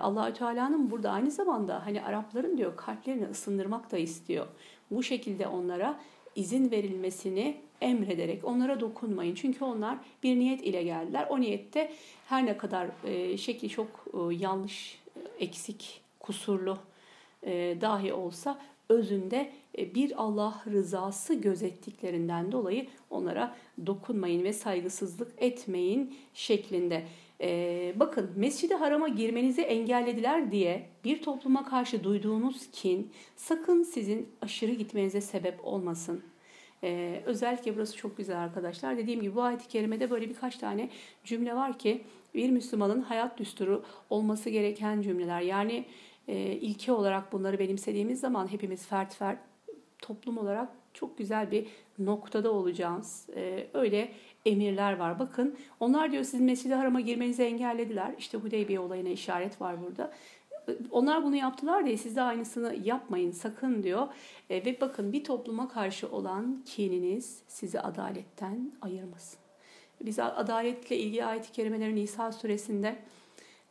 Allahü 0.00 0.32
Teala'nın 0.32 0.90
burada 0.90 1.10
aynı 1.10 1.30
zamanda 1.30 1.86
hani 1.86 2.02
Arapların 2.02 2.58
diyor 2.58 2.76
kalplerini 2.76 3.26
ısındırmak 3.30 3.92
da 3.92 3.98
istiyor. 3.98 4.46
Bu 4.90 5.02
şekilde 5.02 5.46
onlara 5.46 6.00
izin 6.34 6.70
verilmesini 6.70 7.60
emrederek 7.80 8.44
onlara 8.44 8.80
dokunmayın. 8.80 9.34
Çünkü 9.34 9.64
onlar 9.64 9.98
bir 10.22 10.36
niyet 10.38 10.62
ile 10.62 10.82
geldiler. 10.82 11.26
O 11.30 11.40
niyette 11.40 11.92
her 12.26 12.46
ne 12.46 12.56
kadar 12.56 12.88
şekli 13.36 13.68
çok 13.68 13.88
yanlış, 14.30 14.98
eksik, 15.38 16.00
kusurlu 16.20 16.78
dahi 17.80 18.12
olsa 18.12 18.60
özünde 18.90 19.50
e, 19.78 19.94
bir 19.94 20.22
Allah 20.22 20.62
rızası 20.70 21.34
gözettiklerinden 21.34 22.52
dolayı 22.52 22.86
onlara 23.10 23.56
dokunmayın 23.86 24.44
ve 24.44 24.52
saygısızlık 24.52 25.32
etmeyin 25.38 26.16
şeklinde. 26.34 27.04
Ee, 27.42 27.94
bakın 27.96 28.30
Mescid-i 28.36 28.74
Haram'a 28.74 29.08
girmenizi 29.08 29.62
engellediler 29.62 30.52
diye 30.52 30.86
bir 31.04 31.22
topluma 31.22 31.64
karşı 31.64 32.04
duyduğunuz 32.04 32.70
kin 32.72 33.12
sakın 33.36 33.82
sizin 33.82 34.28
aşırı 34.40 34.72
gitmenize 34.72 35.20
sebep 35.20 35.64
olmasın. 35.64 36.22
Ee, 36.84 37.22
özellikle 37.26 37.76
burası 37.76 37.96
çok 37.96 38.16
güzel 38.16 38.38
arkadaşlar. 38.38 38.96
Dediğim 38.96 39.20
gibi 39.20 39.34
bu 39.34 39.42
ayet-i 39.42 39.68
kerimede 39.68 40.10
böyle 40.10 40.28
birkaç 40.28 40.56
tane 40.56 40.88
cümle 41.24 41.54
var 41.54 41.78
ki 41.78 42.04
bir 42.34 42.50
Müslümanın 42.50 43.00
hayat 43.00 43.38
düsturu 43.38 43.84
olması 44.10 44.50
gereken 44.50 45.02
cümleler. 45.02 45.40
Yani 45.40 45.84
e, 46.28 46.36
ilke 46.42 46.92
olarak 46.92 47.32
bunları 47.32 47.58
benimsediğimiz 47.58 48.20
zaman 48.20 48.52
hepimiz 48.52 48.86
fert 48.86 49.14
fert 49.14 49.38
toplum 49.98 50.38
olarak 50.38 50.68
çok 50.94 51.18
güzel 51.18 51.50
bir 51.50 51.66
noktada 51.98 52.52
olacağız. 52.52 53.26
E, 53.36 53.66
öyle 53.74 54.12
emirler 54.46 54.96
var. 54.96 55.18
Bakın 55.18 55.56
onlar 55.80 56.12
diyor 56.12 56.24
sizin 56.24 56.46
Mescid-i 56.46 56.74
Haram'a 56.74 57.00
girmenizi 57.00 57.42
engellediler. 57.42 58.14
İşte 58.18 58.38
Hudeybiye 58.38 58.80
olayına 58.80 59.08
işaret 59.08 59.60
var 59.60 59.82
burada. 59.82 60.12
Onlar 60.90 61.24
bunu 61.24 61.36
yaptılar 61.36 61.86
diye 61.86 61.96
siz 61.96 62.16
de 62.16 62.22
aynısını 62.22 62.76
yapmayın 62.84 63.30
sakın 63.30 63.82
diyor. 63.82 64.08
E, 64.50 64.64
ve 64.64 64.80
bakın 64.80 65.12
bir 65.12 65.24
topluma 65.24 65.68
karşı 65.68 66.08
olan 66.08 66.62
kininiz 66.66 67.42
sizi 67.48 67.80
adaletten 67.80 68.72
ayırmasın. 68.80 69.38
Biz 70.04 70.18
adaletle 70.18 70.96
ilgili 70.96 71.24
ayet-i 71.24 71.52
kerimelerin 71.52 71.96
Nisa 71.96 72.32
suresinde 72.32 72.96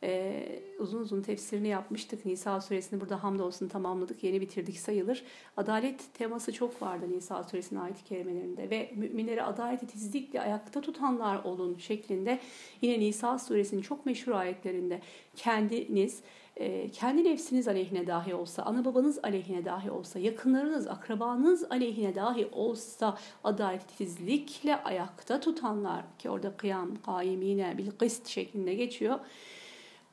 e, 0.02 0.42
uzun 0.78 1.00
uzun 1.00 1.22
tefsirini 1.22 1.68
yapmıştık. 1.68 2.26
Nisa 2.26 2.60
suresini 2.60 3.00
burada 3.00 3.24
hamdolsun 3.24 3.68
tamamladık. 3.68 4.24
Yeni 4.24 4.40
bitirdik 4.40 4.78
sayılır. 4.78 5.24
Adalet 5.56 6.14
teması 6.14 6.52
çok 6.52 6.82
vardı 6.82 7.10
Nisa 7.10 7.44
suresinin 7.44 7.80
ayet-i 7.80 8.04
kerimelerinde 8.04 8.70
ve 8.70 8.90
müminleri 8.96 9.42
adalet 9.42 9.80
titizlikle 9.80 10.40
ayakta 10.40 10.80
tutanlar 10.80 11.44
olun 11.44 11.76
şeklinde 11.78 12.38
yine 12.82 13.00
Nisa 13.00 13.38
suresinin 13.38 13.82
çok 13.82 14.06
meşhur 14.06 14.32
ayetlerinde 14.32 15.00
kendiniz 15.36 16.22
kendi 16.92 17.24
nefsiniz 17.24 17.68
aleyhine 17.68 18.06
dahi 18.06 18.34
olsa, 18.34 18.62
ana 18.62 18.84
babanız 18.84 19.18
aleyhine 19.22 19.64
dahi 19.64 19.90
olsa, 19.90 20.18
yakınlarınız, 20.18 20.86
akrabanız 20.86 21.64
aleyhine 21.70 22.14
dahi 22.14 22.48
olsa 22.52 23.18
adaletsizlikle 23.44 24.82
ayakta 24.82 25.40
tutanlar 25.40 26.04
ki 26.18 26.30
orada 26.30 26.56
kıyam, 26.56 26.90
kaimine, 27.06 27.78
bil 27.78 27.90
kıst 27.90 28.26
şeklinde 28.26 28.74
geçiyor. 28.74 29.18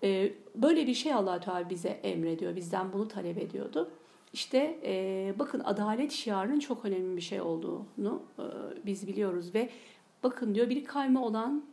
E, 0.04 0.34
böyle 0.56 0.88
bir 0.88 0.94
şey 0.94 1.14
allah 1.14 1.40
Teala 1.40 1.70
bize 1.70 1.90
emrediyor. 1.90 2.56
Bizden 2.56 2.94
bunu 2.94 3.08
talep 3.08 3.38
ediyordu. 3.38 3.92
İşte 4.34 4.80
e, 4.84 5.34
bakın 5.40 5.62
adalet 5.66 6.12
şiarının 6.12 6.60
çok 6.60 6.86
önemli 6.86 7.18
bir 7.18 7.22
şey 7.22 7.42
olduğunu 7.42 8.22
e, 8.40 8.44
biz 8.86 9.08
biliyoruz 9.08 9.56
ve 9.56 9.70
bakın 10.24 10.56
diyor 10.56 10.70
bir 10.70 10.86
kayma 10.86 11.24
olan 11.26 11.66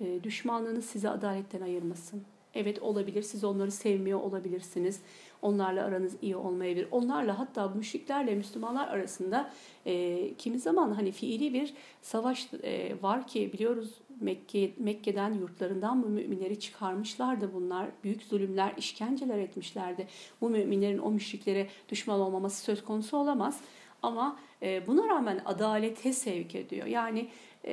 e, 0.00 0.24
düşmanlığınız 0.24 0.84
sizi 0.84 1.08
adaletten 1.08 1.60
ayırmasın. 1.60 2.22
Evet 2.54 2.82
olabilir 2.82 3.22
siz 3.22 3.44
onları 3.44 3.70
sevmiyor 3.70 4.20
olabilirsiniz. 4.20 5.00
Onlarla 5.42 5.84
aranız 5.84 6.16
iyi 6.22 6.36
olmayabilir. 6.36 6.88
Onlarla 6.90 7.38
hatta 7.38 7.68
müşriklerle 7.68 8.34
Müslümanlar 8.34 8.88
arasında 8.88 9.50
e, 9.86 10.34
kimi 10.34 10.58
zaman 10.58 10.92
hani 10.92 11.12
fiili 11.12 11.54
bir 11.54 11.74
savaş 12.02 12.48
e, 12.62 13.02
var 13.02 13.26
ki 13.26 13.50
biliyoruz 13.52 13.94
Mekke, 14.20 14.70
Mekke'den 14.78 15.34
yurtlarından 15.34 16.02
bu 16.02 16.06
müminleri 16.06 16.60
çıkarmışlardı 16.60 17.54
bunlar. 17.54 17.88
Büyük 18.04 18.22
zulümler, 18.22 18.74
işkenceler 18.76 19.38
etmişlerdi. 19.38 20.06
Bu 20.40 20.50
müminlerin 20.50 20.98
o 20.98 21.10
müşriklere 21.10 21.68
düşman 21.88 22.20
olmaması 22.20 22.62
söz 22.62 22.84
konusu 22.84 23.16
olamaz. 23.16 23.60
Ama 24.02 24.36
e, 24.62 24.86
buna 24.86 25.08
rağmen 25.08 25.42
adalete 25.44 26.12
sevk 26.12 26.54
ediyor. 26.54 26.86
Yani 26.86 27.28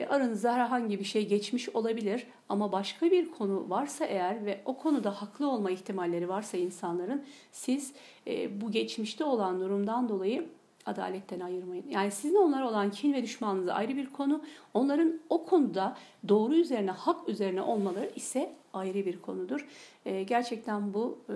aranızda 0.10 0.54
herhangi 0.54 1.00
bir 1.00 1.06
şey 1.06 1.28
geçmiş 1.28 1.70
olabilir 1.70 2.28
ama 2.50 2.72
başka 2.72 3.12
bir 3.12 3.32
konu 3.32 3.70
varsa 3.70 4.06
eğer 4.06 4.46
ve 4.46 4.62
o 4.66 4.78
konuda 4.78 5.22
haklı 5.22 5.50
olma 5.50 5.72
ihtimalleri 5.72 6.30
varsa 6.30 6.58
insanların 6.58 7.26
siz 7.52 7.94
e, 8.28 8.62
bu 8.62 8.72
geçmişte 8.72 9.24
olan 9.24 9.60
durumdan 9.60 10.10
dolayı 10.10 10.46
adaletten 10.86 11.40
ayırmayın. 11.40 11.86
Yani 11.90 12.12
sizin 12.12 12.36
onlara 12.36 12.70
olan 12.70 12.92
kin 12.92 13.14
ve 13.14 13.24
düşmanlığınız 13.24 13.70
ayrı 13.70 13.96
bir 13.96 14.06
konu. 14.06 14.42
Onların 14.74 15.20
o 15.30 15.46
konuda 15.46 15.98
doğru 16.28 16.56
üzerine, 16.56 16.92
hak 16.92 17.30
üzerine 17.30 17.62
olmaları 17.62 18.12
ise 18.16 18.54
ayrı 18.74 19.06
bir 19.06 19.22
konudur. 19.22 19.68
E, 20.06 20.24
gerçekten 20.24 20.94
bu 20.94 21.20
e, 21.30 21.34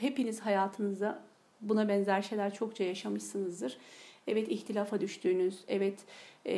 hepiniz 0.00 0.40
hayatınızda 0.40 1.22
buna 1.60 1.88
benzer 1.88 2.22
şeyler 2.22 2.54
çokça 2.54 2.84
yaşamışsınızdır. 2.84 3.78
Evet 4.26 4.48
ihtilafa 4.48 5.00
düştüğünüz, 5.00 5.58
evet 5.68 5.98
e, 6.46 6.54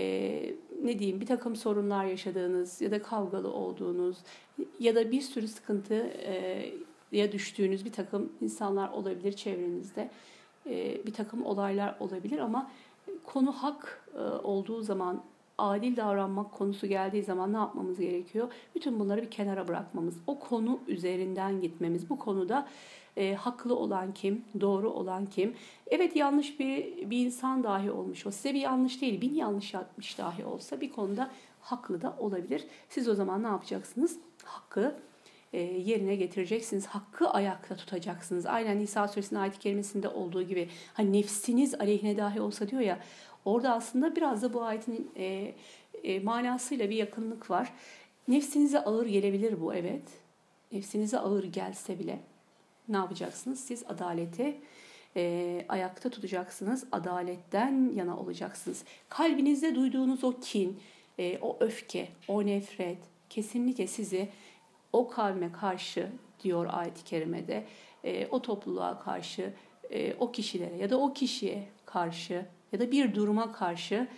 ne 0.82 0.98
diyeyim 0.98 1.20
bir 1.20 1.26
takım 1.26 1.56
sorunlar 1.56 2.04
yaşadığınız 2.04 2.80
ya 2.80 2.90
da 2.90 3.02
kavgalı 3.02 3.52
olduğunuz 3.52 4.16
ya 4.80 4.94
da 4.94 5.10
bir 5.10 5.20
sürü 5.20 5.48
sıkıntı 5.48 5.94
e, 7.12 7.32
düştüğünüz 7.32 7.84
bir 7.84 7.92
takım 7.92 8.32
insanlar 8.40 8.88
olabilir 8.88 9.32
çevrenizde. 9.32 10.10
E, 10.66 11.06
bir 11.06 11.12
takım 11.12 11.46
olaylar 11.46 11.96
olabilir 12.00 12.38
ama 12.38 12.70
konu 13.24 13.52
hak 13.52 14.08
e, 14.14 14.20
olduğu 14.20 14.82
zaman 14.82 15.22
adil 15.58 15.96
davranmak 15.96 16.52
konusu 16.52 16.86
geldiği 16.86 17.22
zaman 17.22 17.52
ne 17.52 17.56
yapmamız 17.56 18.00
gerekiyor? 18.00 18.52
Bütün 18.74 19.00
bunları 19.00 19.22
bir 19.22 19.30
kenara 19.30 19.68
bırakmamız, 19.68 20.14
o 20.26 20.38
konu 20.38 20.80
üzerinden 20.88 21.60
gitmemiz. 21.60 22.10
Bu 22.10 22.18
konuda 22.18 22.68
e, 23.16 23.34
haklı 23.34 23.76
olan 23.76 24.14
kim, 24.14 24.44
doğru 24.60 24.90
olan 24.90 25.26
kim? 25.26 25.54
Evet 25.86 26.16
yanlış 26.16 26.60
bir, 26.60 27.10
bir 27.10 27.26
insan 27.26 27.64
dahi 27.64 27.90
olmuş 27.90 28.26
o. 28.26 28.30
Size 28.30 28.54
bir 28.54 28.60
yanlış 28.60 29.00
değil, 29.00 29.20
bin 29.20 29.34
yanlış 29.34 29.74
yapmış 29.74 30.18
dahi 30.18 30.44
olsa 30.44 30.80
bir 30.80 30.92
konuda 30.92 31.30
haklı 31.60 32.02
da 32.02 32.16
olabilir. 32.18 32.64
Siz 32.88 33.08
o 33.08 33.14
zaman 33.14 33.42
ne 33.42 33.46
yapacaksınız? 33.46 34.18
Hakkı 34.44 34.94
e, 35.52 35.60
yerine 35.60 36.16
getireceksiniz. 36.16 36.86
Hakkı 36.86 37.30
ayakta 37.30 37.76
tutacaksınız. 37.76 38.46
Aynen 38.46 38.78
Nisa 38.78 39.08
suresinin 39.08 39.40
ayet 39.40 39.58
kelimesinde 39.58 40.08
olduğu 40.08 40.42
gibi 40.42 40.68
hani 40.94 41.12
nefsiniz 41.12 41.74
aleyhine 41.74 42.16
dahi 42.16 42.40
olsa 42.40 42.68
diyor 42.68 42.82
ya 42.82 42.98
orada 43.44 43.74
aslında 43.74 44.16
biraz 44.16 44.42
da 44.42 44.52
bu 44.52 44.62
ayetin 44.62 45.10
e, 45.16 45.54
e, 46.02 46.20
manasıyla 46.20 46.90
bir 46.90 46.96
yakınlık 46.96 47.50
var. 47.50 47.72
Nefsinize 48.28 48.80
ağır 48.80 49.06
gelebilir 49.06 49.60
bu 49.60 49.74
evet. 49.74 50.02
Nefsinize 50.72 51.18
ağır 51.18 51.44
gelse 51.44 51.98
bile 51.98 52.20
ne 52.88 52.96
yapacaksınız? 52.96 53.60
Siz 53.60 53.84
adaleti 53.88 54.60
e, 55.16 55.64
ayakta 55.68 56.10
tutacaksınız. 56.10 56.86
Adaletten 56.92 57.92
yana 57.94 58.16
olacaksınız. 58.16 58.84
Kalbinizde 59.08 59.74
duyduğunuz 59.74 60.24
o 60.24 60.40
kin, 60.40 60.80
e, 61.18 61.38
o 61.38 61.56
öfke, 61.60 62.08
o 62.28 62.46
nefret 62.46 62.98
kesinlikle 63.30 63.86
sizi 63.86 64.28
o 64.92 65.08
kavme 65.08 65.52
karşı 65.52 66.08
diyor 66.44 66.66
ayet-i 66.72 67.04
kerimede 67.04 67.64
e, 68.04 68.26
o 68.26 68.42
topluluğa 68.42 68.98
karşı 68.98 69.52
e, 69.90 70.14
o 70.14 70.32
kişilere 70.32 70.76
ya 70.76 70.90
da 70.90 71.00
o 71.00 71.12
kişiye 71.12 71.68
karşı 71.86 72.46
ya 72.72 72.80
da 72.80 72.92
bir 72.92 73.14
duruma 73.14 73.52
karşı 73.52 74.08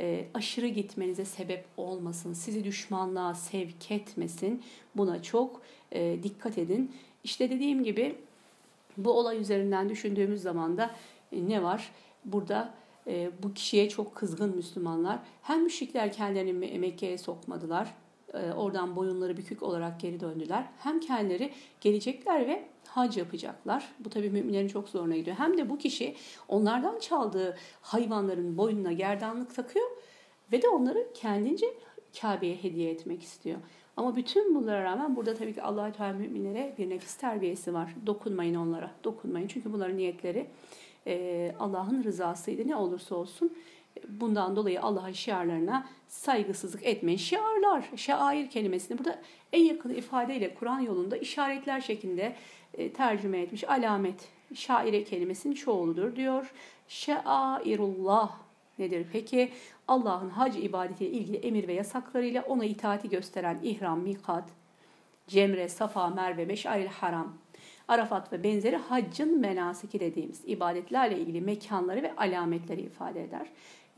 e, 0.00 0.24
aşırı 0.34 0.66
gitmenize 0.68 1.24
sebep 1.24 1.64
olmasın. 1.76 2.32
Sizi 2.32 2.64
düşmanlığa 2.64 3.34
sevk 3.34 3.90
etmesin. 3.90 4.62
Buna 4.96 5.22
çok 5.22 5.62
e, 5.92 6.22
dikkat 6.22 6.58
edin. 6.58 6.92
İşte 7.24 7.50
dediğim 7.50 7.84
gibi 7.84 8.14
bu 8.96 9.12
olay 9.12 9.40
üzerinden 9.40 9.88
düşündüğümüz 9.88 10.42
zaman 10.42 10.76
da 10.76 10.90
e, 11.32 11.48
ne 11.48 11.62
var? 11.62 11.90
Burada 12.24 12.74
e, 13.06 13.30
bu 13.42 13.54
kişiye 13.54 13.88
çok 13.88 14.14
kızgın 14.14 14.56
Müslümanlar. 14.56 15.18
Hem 15.42 15.62
müşrikler 15.62 16.12
kendilerini 16.12 16.78
Mekke'ye 16.78 17.18
sokmadılar. 17.18 17.94
E, 18.34 18.52
oradan 18.52 18.96
boyunları 18.96 19.36
bükük 19.36 19.62
olarak 19.62 20.00
geri 20.00 20.20
döndüler. 20.20 20.64
Hem 20.78 21.00
kendileri 21.00 21.52
gelecekler 21.80 22.46
ve 22.46 22.64
hac 22.86 23.16
yapacaklar. 23.16 23.88
Bu 24.00 24.10
tabii 24.10 24.30
müminlerin 24.30 24.68
çok 24.68 24.88
zoruna 24.88 25.16
gidiyor. 25.16 25.36
Hem 25.36 25.58
de 25.58 25.70
bu 25.70 25.78
kişi 25.78 26.14
onlardan 26.48 26.98
çaldığı 26.98 27.56
hayvanların 27.80 28.56
boynuna 28.56 28.92
gerdanlık 28.92 29.54
takıyor 29.54 29.90
ve 30.52 30.62
de 30.62 30.68
onları 30.68 31.08
kendince 31.14 31.66
Kabe'ye 32.20 32.56
hediye 32.56 32.90
etmek 32.90 33.22
istiyor. 33.22 33.58
Ama 33.96 34.16
bütün 34.16 34.54
bunlara 34.54 34.84
rağmen 34.84 35.16
burada 35.16 35.34
tabii 35.34 35.54
ki 35.54 35.62
allah 35.62 35.92
Teala 35.92 36.12
müminlere 36.12 36.74
bir 36.78 36.90
nefis 36.90 37.14
terbiyesi 37.14 37.74
var. 37.74 37.94
Dokunmayın 38.06 38.54
onlara, 38.54 38.90
dokunmayın. 39.04 39.48
Çünkü 39.48 39.72
bunların 39.72 39.96
niyetleri 39.96 40.46
e, 41.06 41.54
Allah'ın 41.58 42.04
rızasıydı. 42.04 42.68
Ne 42.68 42.76
olursa 42.76 43.14
olsun 43.14 43.52
bundan 44.08 44.56
dolayı 44.56 44.82
Allah'ın 44.82 45.12
şiarlarına 45.12 45.86
saygısızlık 46.08 46.86
etmeyin. 46.86 47.18
Şiarlar, 47.18 47.84
şair 47.96 48.50
kelimesini 48.50 48.98
burada 48.98 49.18
en 49.52 49.64
yakın 49.64 49.94
ifadeyle 49.94 50.54
Kur'an 50.54 50.80
yolunda 50.80 51.16
işaretler 51.16 51.80
şeklinde 51.80 52.36
e, 52.74 52.92
tercüme 52.92 53.40
etmiş. 53.40 53.64
Alamet, 53.68 54.28
şaire 54.54 55.04
kelimesinin 55.04 55.54
çoğuludur 55.54 56.16
diyor. 56.16 56.52
Şairullah 56.88 58.30
nedir 58.78 59.06
peki? 59.12 59.50
Allah'ın 59.88 60.30
hac 60.30 60.56
ibadetiyle 60.56 61.10
ilgili 61.10 61.36
emir 61.36 61.68
ve 61.68 61.72
yasaklarıyla 61.72 62.42
ona 62.42 62.64
itaati 62.64 63.08
gösteren 63.08 63.58
ihram, 63.62 64.00
mikat, 64.00 64.44
cemre, 65.26 65.68
safa, 65.68 66.08
merve, 66.08 66.44
meşaril 66.44 66.86
haram, 66.86 67.34
Arafat 67.88 68.32
ve 68.32 68.42
benzeri 68.42 68.76
haccın 68.76 69.40
menasiki 69.40 70.00
dediğimiz 70.00 70.42
ibadetlerle 70.46 71.18
ilgili 71.18 71.40
mekanları 71.40 72.02
ve 72.02 72.16
alametleri 72.16 72.80
ifade 72.80 73.24
eder. 73.24 73.46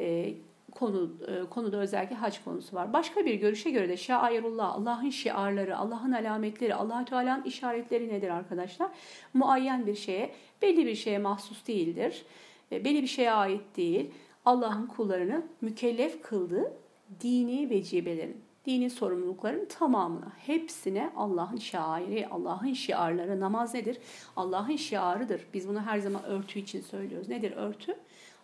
E, 0.00 0.34
konu 0.74 1.12
e, 1.28 1.50
konuda 1.50 1.76
özellikle 1.76 2.16
hac 2.16 2.38
konusu 2.44 2.76
var. 2.76 2.92
Başka 2.92 3.26
bir 3.26 3.34
görüşe 3.34 3.70
göre 3.70 3.88
de 3.88 3.96
şairullah, 3.96 4.74
Allah'ın 4.74 5.10
şiarları, 5.10 5.76
Allah'ın 5.76 6.12
alametleri, 6.12 6.74
Allah 6.74 7.04
Teala'nın 7.04 7.44
işaretleri 7.44 8.08
nedir 8.08 8.30
arkadaşlar? 8.30 8.90
Muayyen 9.34 9.86
bir 9.86 9.94
şeye, 9.94 10.30
belli 10.62 10.86
bir 10.86 10.94
şeye 10.94 11.18
mahsus 11.18 11.66
değildir. 11.66 12.24
E, 12.72 12.84
belli 12.84 13.02
bir 13.02 13.08
şeye 13.08 13.32
ait 13.32 13.76
değil. 13.76 14.10
Allah'ın 14.46 14.86
kullarını 14.86 15.42
mükellef 15.60 16.22
kıldığı 16.22 16.72
dini 17.20 17.70
vecibelerin, 17.70 18.40
dini 18.66 18.90
sorumlulukların 18.90 19.64
tamamına, 19.64 20.32
hepsine 20.38 21.10
Allah'ın 21.16 21.56
şairi, 21.56 22.28
Allah'ın 22.28 22.72
şiarları, 22.72 23.40
namaz 23.40 23.74
nedir? 23.74 23.98
Allah'ın 24.36 24.76
şiarıdır. 24.76 25.46
Biz 25.54 25.68
bunu 25.68 25.80
her 25.80 25.98
zaman 25.98 26.24
örtü 26.24 26.58
için 26.58 26.80
söylüyoruz. 26.80 27.28
Nedir 27.28 27.52
örtü? 27.56 27.96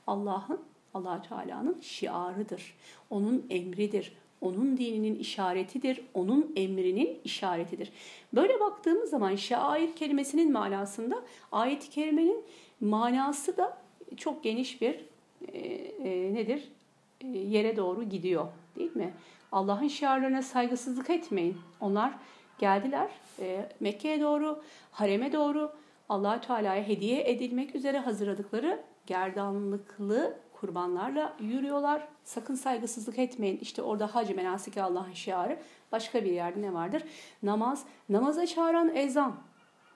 Allah'ın, 0.06 0.60
allah 0.94 1.22
Teala'nın 1.22 1.80
şiarıdır. 1.80 2.74
Onun 3.10 3.46
emridir. 3.50 4.12
Onun 4.40 4.76
dininin 4.76 5.18
işaretidir. 5.18 6.00
Onun 6.14 6.52
emrinin 6.56 7.20
işaretidir. 7.24 7.92
Böyle 8.34 8.60
baktığımız 8.60 9.10
zaman 9.10 9.36
şair 9.36 9.96
kelimesinin 9.96 10.52
manasında 10.52 11.22
ayet-i 11.52 11.90
kerimenin 11.90 12.44
manası 12.80 13.56
da 13.56 13.78
çok 14.16 14.44
geniş 14.44 14.80
bir 14.80 15.11
e, 15.52 15.58
e, 15.58 16.34
nedir? 16.34 16.72
E, 17.20 17.26
yere 17.26 17.76
doğru 17.76 18.02
gidiyor 18.02 18.46
değil 18.76 18.96
mi? 18.96 19.14
Allah'ın 19.52 19.88
şiarlarına 19.88 20.42
saygısızlık 20.42 21.10
etmeyin. 21.10 21.56
Onlar 21.80 22.12
geldiler 22.58 23.10
e, 23.40 23.68
Mekke'ye 23.80 24.20
doğru, 24.20 24.62
hareme 24.90 25.32
doğru 25.32 25.72
allah 26.08 26.40
Teala'ya 26.40 26.88
hediye 26.88 27.30
edilmek 27.30 27.74
üzere 27.74 27.98
hazırladıkları 27.98 28.80
gerdanlıklı 29.06 30.38
kurbanlarla 30.52 31.36
yürüyorlar. 31.40 32.08
Sakın 32.24 32.54
saygısızlık 32.54 33.18
etmeyin. 33.18 33.58
İşte 33.58 33.82
orada 33.82 34.14
hac 34.14 34.30
menasiki 34.30 34.82
Allah'ın 34.82 35.12
şiarı. 35.12 35.58
Başka 35.92 36.24
bir 36.24 36.32
yerde 36.32 36.62
ne 36.62 36.74
vardır? 36.74 37.02
Namaz. 37.42 37.84
Namaza 38.08 38.46
çağıran 38.46 38.96
ezan. 38.96 39.34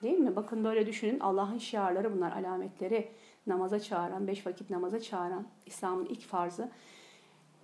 Değil 0.03 0.19
mi? 0.19 0.37
Bakın 0.37 0.65
böyle 0.65 0.87
düşünün. 0.87 1.21
Allah'ın 1.21 1.59
şiarları 1.59 2.17
bunlar, 2.17 2.33
alametleri. 2.33 3.09
Namaza 3.47 3.81
çağıran, 3.81 4.27
beş 4.27 4.47
vakit 4.47 4.71
namaza 4.71 5.01
çağıran. 5.01 5.47
İslam'ın 5.67 6.05
ilk 6.05 6.21
farzı 6.21 6.71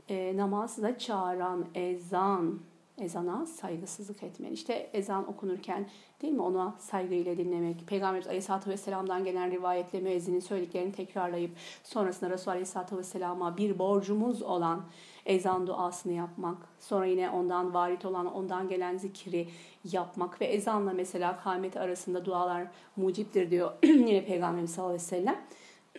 e, 0.08 0.36
namazda 0.36 0.98
çağıran 0.98 1.66
ezan, 1.74 2.60
ezana 2.98 3.46
saygısızlık 3.46 4.22
etmeyin. 4.22 4.54
İşte 4.54 4.90
ezan 4.92 5.28
okunurken 5.28 5.86
değil 6.22 6.32
mi 6.32 6.42
ona 6.42 6.74
saygıyla 6.78 7.36
dinlemek. 7.36 7.86
Peygamberimiz 7.86 8.26
Aleyhisselatü 8.26 8.70
Vesselam'dan 8.70 9.24
gelen 9.24 9.50
rivayetle 9.50 10.00
müezzinin 10.00 10.40
söylediklerini 10.40 10.92
tekrarlayıp 10.92 11.50
sonrasında 11.84 12.30
Resulü 12.30 12.50
Aleyhisselatü 12.50 12.96
Vesselam'a 12.96 13.56
bir 13.56 13.78
borcumuz 13.78 14.42
olan 14.42 14.84
ezan 15.26 15.66
duasını 15.66 16.12
yapmak. 16.12 16.56
Sonra 16.80 17.06
yine 17.06 17.30
ondan 17.30 17.74
varit 17.74 18.04
olan, 18.04 18.34
ondan 18.34 18.68
gelen 18.68 18.96
zikri 18.96 19.48
yapmak 19.92 20.40
ve 20.40 20.44
ezanla 20.44 20.92
mesela 20.92 21.38
kâhmet 21.38 21.76
arasında 21.76 22.24
dualar 22.24 22.66
muciptir 22.96 23.50
diyor 23.50 23.72
yine 23.84 24.24
Peygamberimiz 24.24 24.70
sallallahu 24.70 24.94
aleyhi 24.94 25.04
ve 25.04 25.16
sellem. 25.16 25.44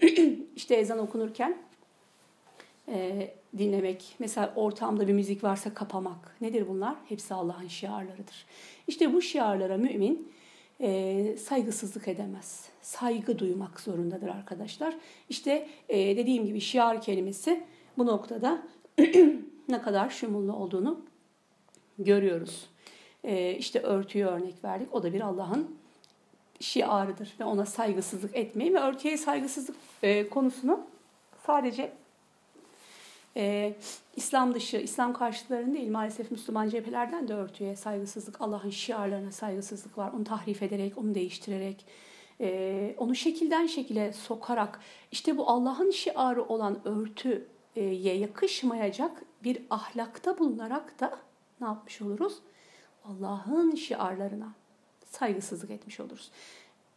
işte 0.56 0.76
ezan 0.76 1.00
okunurken 1.00 1.58
e, 2.88 3.30
dinlemek, 3.58 4.16
mesela 4.20 4.54
ortamda 4.56 5.08
bir 5.08 5.14
müzik 5.14 5.44
varsa 5.44 5.74
kapamak. 5.74 6.42
Nedir 6.42 6.68
bunlar? 6.70 6.96
Hepsi 7.10 7.34
Allah'ın 7.34 7.68
şiarlarıdır. 7.68 8.46
İşte 8.88 9.14
bu 9.14 9.22
şiarlara 9.22 9.78
mümin 9.78 10.32
e, 10.82 11.38
saygısızlık 11.38 12.08
edemez. 12.08 12.70
Saygı 12.82 13.40
duymak 13.40 13.80
zorundadır 13.80 14.28
arkadaşlar. 14.28 14.96
İşte 15.30 15.68
e, 15.90 16.18
dediğim 16.18 16.46
gibi 16.46 16.62
şiar 16.62 17.02
kelimesi 17.02 17.64
bu 17.98 18.06
noktada 18.06 18.64
ne 19.70 19.82
kadar 19.82 20.10
şumullu 20.10 20.54
olduğunu 20.54 21.06
görüyoruz. 22.00 22.70
E, 23.24 23.56
işte 23.56 23.80
örtüyü 23.80 24.26
örnek 24.26 24.64
verdik. 24.64 24.96
O 24.96 25.04
da 25.04 25.14
bir 25.14 25.22
Allah'ın 25.22 25.78
şiarıdır 26.64 27.36
ve 27.40 27.44
ona 27.44 27.66
saygısızlık 27.66 28.36
etmeyin 28.36 28.74
ve 28.74 28.80
örtüye 28.80 29.18
saygısızlık 29.18 29.76
e, 30.04 30.30
konusunu 30.30 30.86
sadece 31.46 31.94
e, 33.38 33.74
İslam 34.16 34.54
dışı, 34.54 34.78
İslam 34.78 35.14
karşıtlarının 35.14 35.74
değil 35.74 35.92
maalesef 35.92 36.32
Müslüman 36.32 36.70
cephelerden 36.70 37.28
de 37.28 37.34
örtüye 37.34 37.76
saygısızlık, 37.76 38.42
Allah'ın 38.42 38.70
şiarlarına 38.70 39.32
saygısızlık 39.32 39.98
var. 39.98 40.12
Onu 40.16 40.24
tahrif 40.24 40.64
ederek, 40.64 40.98
onu 40.98 41.16
değiştirerek, 41.16 41.86
e, 42.42 42.96
onu 42.98 43.16
şekilden 43.16 43.68
şekile 43.68 44.14
sokarak 44.14 44.80
işte 45.12 45.38
bu 45.38 45.50
Allah'ın 45.50 45.92
şiarı 45.92 46.44
olan 46.44 46.88
örtüye 46.88 48.18
yakışmayacak 48.18 49.24
bir 49.44 49.62
ahlakta 49.70 50.40
bulunarak 50.40 51.00
da 51.00 51.20
ne 51.62 51.68
yapmış 51.68 52.02
oluruz? 52.02 52.40
Allah'ın 53.06 53.76
şiarlarına 53.76 54.54
saygısızlık 55.14 55.72
etmiş 55.72 56.00
oluruz. 56.00 56.32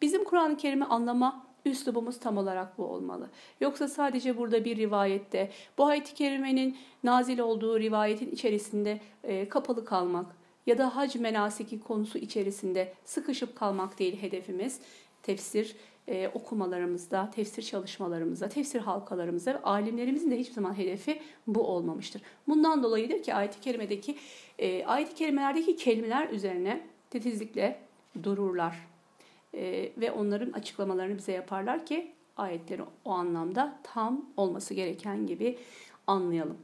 Bizim 0.02 0.24
Kur'an-ı 0.24 0.56
Kerim'i 0.56 0.84
anlama 0.84 1.46
üslubumuz 1.64 2.20
tam 2.20 2.36
olarak 2.36 2.78
bu 2.78 2.84
olmalı. 2.84 3.30
Yoksa 3.60 3.88
sadece 3.88 4.38
burada 4.38 4.64
bir 4.64 4.76
rivayette 4.76 5.50
bu 5.78 5.86
ayet-i 5.86 6.14
kerimenin 6.14 6.76
nazil 7.04 7.38
olduğu 7.38 7.80
rivayetin 7.80 8.30
içerisinde 8.30 9.00
e, 9.24 9.48
kapalı 9.48 9.84
kalmak 9.84 10.36
ya 10.66 10.78
da 10.78 10.96
hac 10.96 11.16
menasiki 11.16 11.80
konusu 11.80 12.18
içerisinde 12.18 12.92
sıkışıp 13.04 13.56
kalmak 13.56 13.98
değil 13.98 14.22
hedefimiz. 14.22 14.80
Tefsir 15.22 15.76
e, 16.08 16.28
okumalarımızda, 16.28 17.30
tefsir 17.34 17.62
çalışmalarımızda, 17.62 18.48
tefsir 18.48 18.80
halkalarımızda 18.80 19.54
ve 19.54 19.62
alimlerimizin 19.62 20.30
de 20.30 20.38
hiçbir 20.38 20.54
zaman 20.54 20.78
hedefi 20.78 21.22
bu 21.46 21.66
olmamıştır. 21.66 22.22
Bundan 22.48 22.82
dolayıdır 22.82 23.22
ki 23.22 23.34
ayet-i 23.34 23.60
kerimedeki 23.60 24.16
e, 24.58 24.84
ayet-i 24.84 25.14
kerimelerdeki 25.14 25.76
kelimeler 25.76 26.28
üzerine 26.28 26.86
titizlikle 27.10 27.85
dururlar 28.24 28.88
e, 29.54 29.92
ve 29.96 30.12
onların 30.12 30.52
açıklamalarını 30.52 31.18
bize 31.18 31.32
yaparlar 31.32 31.86
ki 31.86 32.12
ayetleri 32.36 32.82
o 33.04 33.10
anlamda 33.10 33.78
tam 33.82 34.24
olması 34.36 34.74
gereken 34.74 35.26
gibi 35.26 35.58
anlayalım. 36.06 36.58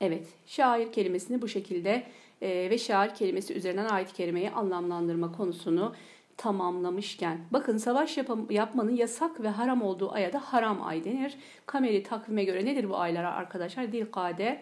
Evet, 0.00 0.26
şair 0.46 0.92
kelimesini 0.92 1.42
bu 1.42 1.48
şekilde 1.48 2.02
e, 2.42 2.70
ve 2.70 2.78
şair 2.78 3.14
kelimesi 3.14 3.54
üzerinden 3.54 3.88
ayet-i 3.88 4.14
kerimeyi 4.14 4.50
anlamlandırma 4.50 5.32
konusunu 5.32 5.94
tamamlamışken 6.36 7.38
bakın 7.50 7.76
savaş 7.76 8.16
yapam, 8.16 8.50
yapmanın 8.50 8.96
yasak 8.96 9.42
ve 9.42 9.48
haram 9.48 9.82
olduğu 9.82 10.12
aya 10.12 10.32
da 10.32 10.38
haram 10.38 10.86
ay 10.86 11.04
denir. 11.04 11.34
Kameri 11.66 12.02
takvime 12.02 12.44
göre 12.44 12.64
nedir 12.64 12.90
bu 12.90 12.96
aylar 12.96 13.24
arkadaşlar? 13.24 13.92
Dilkade, 13.92 14.60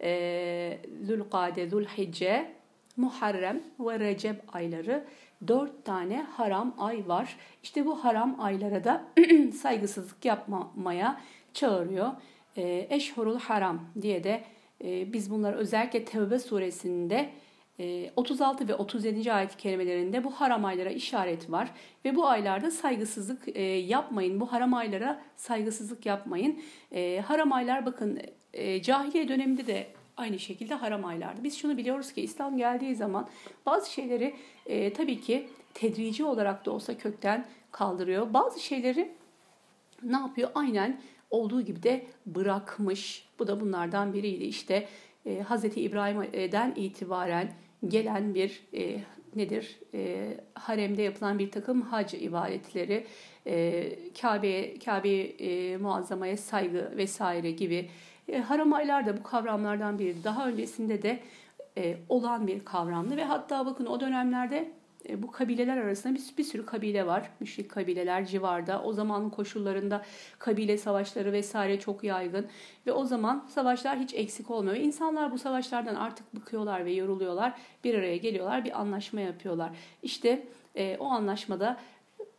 e, 0.00 0.78
Zülkade, 1.02 1.68
Zülhicce, 1.68 2.52
Muharrem 2.96 3.60
ve 3.80 4.00
Recep 4.00 4.54
ayları 4.54 5.04
dört 5.48 5.84
tane 5.84 6.22
haram 6.22 6.74
ay 6.78 7.08
var. 7.08 7.36
İşte 7.62 7.86
bu 7.86 8.04
haram 8.04 8.40
aylara 8.40 8.84
da 8.84 9.04
saygısızlık 9.54 10.24
yapmamaya 10.24 11.20
çağırıyor. 11.54 12.10
E, 12.56 12.86
Eşhurul 12.90 13.38
haram 13.38 13.80
diye 14.02 14.24
de 14.24 14.44
e, 14.84 15.12
biz 15.12 15.30
bunları 15.30 15.56
özellikle 15.56 16.04
Tevbe 16.04 16.38
suresinde 16.38 17.30
36 18.16 18.64
e, 18.64 18.68
ve 18.68 18.74
37. 18.74 19.32
ayet 19.32 19.56
kelimelerinde 19.56 20.24
bu 20.24 20.30
haram 20.30 20.64
aylara 20.64 20.90
işaret 20.90 21.50
var 21.50 21.70
ve 22.04 22.16
bu 22.16 22.26
aylarda 22.26 22.70
saygısızlık 22.70 23.56
e, 23.56 23.62
yapmayın. 23.62 24.40
Bu 24.40 24.52
haram 24.52 24.74
aylara 24.74 25.22
saygısızlık 25.36 26.06
yapmayın. 26.06 26.60
Haram 27.24 27.52
aylar 27.52 27.86
bakın 27.86 28.20
cahiliye 28.82 29.28
döneminde 29.28 29.66
de 29.66 29.86
aynı 30.16 30.38
şekilde 30.38 30.74
haram 30.74 31.04
aylardı. 31.04 31.44
Biz 31.44 31.56
şunu 31.56 31.76
biliyoruz 31.76 32.12
ki 32.12 32.22
İslam 32.22 32.56
geldiği 32.56 32.94
zaman 32.94 33.28
bazı 33.66 33.92
şeyleri 33.92 34.34
e, 34.66 34.92
tabii 34.92 35.20
ki 35.20 35.48
tedrici 35.74 36.24
olarak 36.24 36.66
da 36.66 36.70
olsa 36.70 36.98
kökten 36.98 37.46
kaldırıyor. 37.70 38.34
Bazı 38.34 38.60
şeyleri 38.60 39.12
ne 40.02 40.16
yapıyor? 40.16 40.50
Aynen 40.54 41.00
olduğu 41.30 41.62
gibi 41.62 41.82
de 41.82 42.06
bırakmış. 42.26 43.28
Bu 43.38 43.46
da 43.46 43.60
bunlardan 43.60 44.14
biriydi. 44.14 44.44
İşte 44.44 44.88
e, 45.26 45.42
Hz. 45.42 45.64
İbrahim'den 45.64 46.72
itibaren 46.76 47.52
gelen 47.88 48.34
bir 48.34 48.62
e, 48.74 49.00
nedir? 49.36 49.78
E, 49.94 50.34
haremde 50.54 51.02
yapılan 51.02 51.38
bir 51.38 51.50
takım 51.50 51.82
hac 51.82 52.14
ibadetleri, 52.14 53.06
e, 53.46 53.88
Kabe 54.20 54.78
Kabe 54.78 55.20
e, 55.20 55.76
muazzamaya 55.76 56.36
saygı 56.36 56.92
vesaire 56.96 57.50
gibi 57.50 57.88
e, 58.28 58.38
haram 58.40 58.72
aylar 58.72 59.06
da 59.06 59.16
bu 59.16 59.22
kavramlardan 59.22 59.98
biri. 59.98 60.24
Daha 60.24 60.48
öncesinde 60.48 61.02
de 61.02 61.20
e, 61.78 61.96
olan 62.08 62.46
bir 62.46 62.64
kavramdı 62.64 63.16
ve 63.16 63.24
hatta 63.24 63.66
bakın 63.66 63.86
o 63.86 64.00
dönemlerde 64.00 64.72
e, 65.08 65.22
bu 65.22 65.30
kabileler 65.30 65.76
arasında 65.76 66.14
bir, 66.14 66.22
bir 66.38 66.44
sürü 66.44 66.66
kabile 66.66 67.06
var. 67.06 67.30
Müşrik 67.40 67.70
kabileler 67.70 68.26
civarda. 68.26 68.82
O 68.82 68.92
zamanın 68.92 69.30
koşullarında 69.30 70.02
kabile 70.38 70.78
savaşları 70.78 71.32
vesaire 71.32 71.80
çok 71.80 72.04
yaygın. 72.04 72.46
Ve 72.86 72.92
o 72.92 73.04
zaman 73.04 73.46
savaşlar 73.48 73.98
hiç 73.98 74.14
eksik 74.14 74.50
olmuyor. 74.50 74.76
Ve 74.76 74.80
insanlar 74.80 75.32
bu 75.32 75.38
savaşlardan 75.38 75.94
artık 75.94 76.34
bıkıyorlar 76.34 76.84
ve 76.84 76.92
yoruluyorlar. 76.92 77.54
Bir 77.84 77.94
araya 77.94 78.16
geliyorlar, 78.16 78.64
bir 78.64 78.80
anlaşma 78.80 79.20
yapıyorlar. 79.20 79.70
İşte 80.02 80.46
e, 80.74 80.96
o 80.96 81.04
anlaşmada 81.04 81.76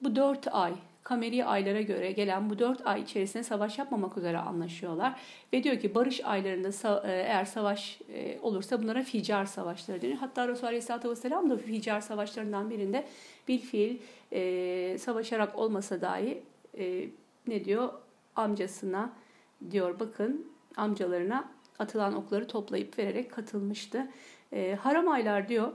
bu 0.01 0.15
dört 0.15 0.47
ay 0.51 0.73
kameri 1.03 1.45
aylara 1.45 1.81
göre 1.81 2.11
gelen 2.11 2.49
bu 2.49 2.59
dört 2.59 2.87
ay 2.87 3.01
içerisinde 3.01 3.43
savaş 3.43 3.79
yapmamak 3.79 4.17
üzere 4.17 4.37
anlaşıyorlar. 4.37 5.19
Ve 5.53 5.63
diyor 5.63 5.79
ki 5.79 5.95
barış 5.95 6.25
aylarında 6.25 7.01
e, 7.07 7.11
eğer 7.11 7.45
savaş 7.45 7.99
e, 8.13 8.39
olursa 8.39 8.83
bunlara 8.83 9.03
ficar 9.03 9.45
savaşları 9.45 10.01
denir. 10.01 10.15
Hatta 10.15 10.47
Resulullah 10.47 10.67
Aleyhisselatü 10.67 11.09
Vesselam 11.09 11.49
da 11.49 11.57
ficar 11.57 12.01
savaşlarından 12.01 12.69
birinde 12.69 13.05
bir 13.47 13.59
fiil 13.59 13.97
e, 14.31 14.97
savaşarak 14.97 15.59
olmasa 15.59 16.01
dahi 16.01 16.43
ne 17.47 17.65
diyor 17.65 17.93
amcasına 18.35 19.13
diyor 19.71 19.99
bakın 19.99 20.47
amcalarına 20.77 21.49
atılan 21.79 22.15
okları 22.15 22.47
toplayıp 22.47 22.99
vererek 22.99 23.31
katılmıştı. 23.31 24.07
haram 24.79 25.07
aylar 25.07 25.49
diyor 25.49 25.71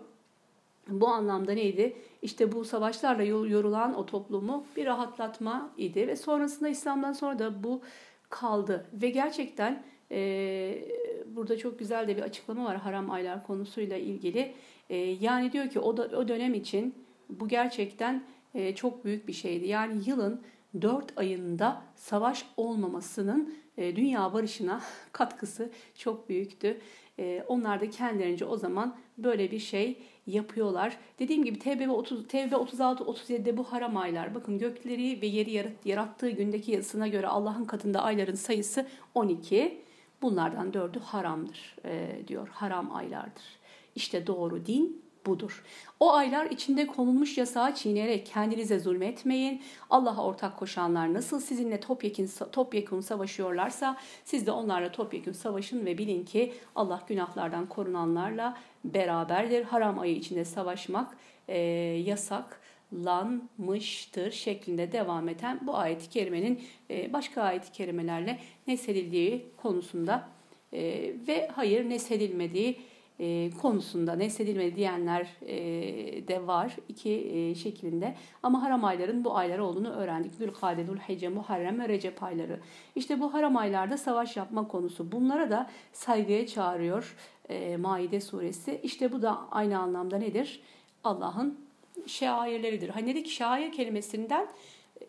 bu 0.89 1.09
anlamda 1.09 1.53
neydi? 1.53 1.97
İşte 2.23 2.53
bu 2.53 2.65
savaşlarla 2.65 3.23
yorulan 3.23 3.95
o 3.95 4.07
toplumu 4.07 4.65
bir 4.77 4.87
rahatlatma 4.87 5.71
idi 5.77 6.07
ve 6.07 6.17
sonrasında 6.17 6.69
İslam'dan 6.69 7.13
sonra 7.13 7.39
da 7.39 7.63
bu 7.63 7.83
kaldı 8.31 8.87
ve 8.93 9.11
gerçekten 9.11 9.83
e, 10.11 10.89
burada 11.27 11.59
çok 11.59 11.79
güzel 11.79 12.09
de 12.09 12.17
bir 12.17 12.23
açıklama 12.23 12.65
var 12.65 12.77
haram 12.77 13.11
aylar 13.11 13.47
konusuyla 13.47 13.97
ilgili. 13.97 14.55
E, 14.91 14.97
yani 14.97 15.53
diyor 15.53 15.69
ki 15.69 15.81
o, 15.81 15.97
da, 15.97 16.19
o 16.19 16.29
dönem 16.29 16.55
için 16.55 16.95
bu 17.29 17.49
gerçekten 17.49 18.25
e, 18.55 18.75
çok 18.75 19.05
büyük 19.05 19.29
bir 19.29 19.33
şeydi. 19.33 19.67
Yani 19.67 20.03
yılın 20.07 20.43
dört 20.83 21.19
ayında 21.19 21.83
savaş 21.95 22.45
olmamasının 22.57 23.55
e, 23.79 23.97
dünya 23.97 24.33
barışına 24.33 24.81
katkısı 25.13 25.71
çok 25.95 26.29
büyüktü. 26.29 26.81
E, 27.19 27.45
onlar 27.49 27.81
da 27.81 27.91
kendilerince 27.91 28.45
o 28.45 28.57
zaman 28.57 28.97
böyle 29.19 29.51
bir 29.51 29.59
şey 29.59 29.99
yapıyorlar. 30.29 30.97
Dediğim 31.19 31.45
gibi 31.45 31.59
Tevbe 31.59 31.91
30 31.91 32.29
Tevbe 32.29 32.57
36 32.57 33.05
37'de 33.05 33.57
bu 33.57 33.65
haram 33.65 33.97
aylar. 33.97 34.35
Bakın 34.35 34.59
gökleri 34.59 35.23
ve 35.23 35.27
yeri 35.27 35.73
yarattığı 35.85 36.31
gündeki 36.31 36.73
yazısına 36.73 37.09
göre 37.09 37.27
Allah'ın 37.27 37.65
katında 37.65 38.03
ayların 38.03 38.35
sayısı 38.35 38.87
12. 39.15 39.83
Bunlardan 40.23 40.73
dördü 40.75 40.99
haramdır 40.99 41.77
e, 41.85 42.23
diyor. 42.29 42.49
Haram 42.49 42.97
aylardır. 42.97 43.59
İşte 43.95 44.27
doğru 44.27 44.67
din 44.67 45.03
budur. 45.29 45.65
O 46.01 46.13
aylar 46.13 46.47
içinde 46.47 46.87
konulmuş 46.87 47.39
yasağı 47.39 47.75
çiğneyerek 47.75 48.27
kendinize 48.27 48.79
zulmetmeyin. 48.79 49.63
Allah'a 49.91 50.25
ortak 50.25 50.57
koşanlar 50.57 51.15
nasıl 51.15 51.41
sizinle 51.41 51.81
topyekun, 51.81 52.29
topyekun 52.53 53.01
savaşıyorlarsa 53.01 53.97
siz 54.25 54.47
de 54.47 54.51
onlarla 54.51 54.93
topyekun 54.93 55.33
savaşın 55.33 55.87
ve 55.87 55.99
bilin 55.99 56.25
ki 56.25 56.53
Allah 56.75 57.03
günahlardan 57.09 57.67
korunanlarla 57.67 58.57
beraberdir. 58.85 59.65
Haram 59.65 59.99
ayı 59.99 60.17
içinde 60.17 60.45
savaşmak 60.45 61.17
e, 61.49 61.59
yasak 62.07 62.61
lanmıştır 62.93 64.31
şeklinde 64.31 64.93
devam 64.93 65.29
eden 65.29 65.61
bu 65.63 65.77
ayet-i 65.77 66.11
kerimenin 66.11 66.63
e, 66.91 67.13
başka 67.13 67.43
ayet-i 67.43 67.73
kerimelerle 67.73 68.39
nesedildiği 68.67 69.47
konusunda 69.57 70.29
e, 70.73 71.13
ve 71.29 71.49
hayır 71.55 71.89
nesedilmediği 71.89 72.79
e, 73.21 73.51
konusunda 73.63 74.13
nesedilmedi 74.13 74.77
diyenler 74.77 75.27
e, 75.47 75.57
de 76.29 76.47
var 76.47 76.77
iki 76.89 77.11
e, 77.11 77.55
şeklinde. 77.55 78.15
Ama 78.43 78.63
haram 78.63 78.85
ayların 78.85 79.25
bu 79.25 79.37
aylar 79.37 79.59
olduğunu 79.59 79.91
öğrendik. 79.91 80.35
Zülkade, 80.35 80.85
Zülhicce, 80.85 81.29
Muharrem 81.29 81.81
ve 81.81 81.89
Recep 81.89 82.23
ayları. 82.23 82.61
İşte 82.97 83.21
bu 83.21 83.35
haram 83.35 83.57
aylarda 83.57 83.97
savaş 83.97 84.37
yapma 84.37 84.69
konusu. 84.69 85.13
Bunlara 85.13 85.51
da 85.51 85.71
saygıya 85.93 86.47
çağırıyor 86.47 87.17
e, 87.49 87.77
Maide 87.77 88.21
suresi. 88.21 88.81
İşte 88.83 89.13
bu 89.13 89.23
da 89.23 89.39
aynı 89.51 89.79
anlamda 89.79 90.19
nedir? 90.19 90.61
Allah'ın 91.05 91.59
şairleridir. 92.07 92.89
Hani 92.89 93.07
dedik 93.07 93.31
şair 93.31 93.73
kelimesinden 93.73 94.47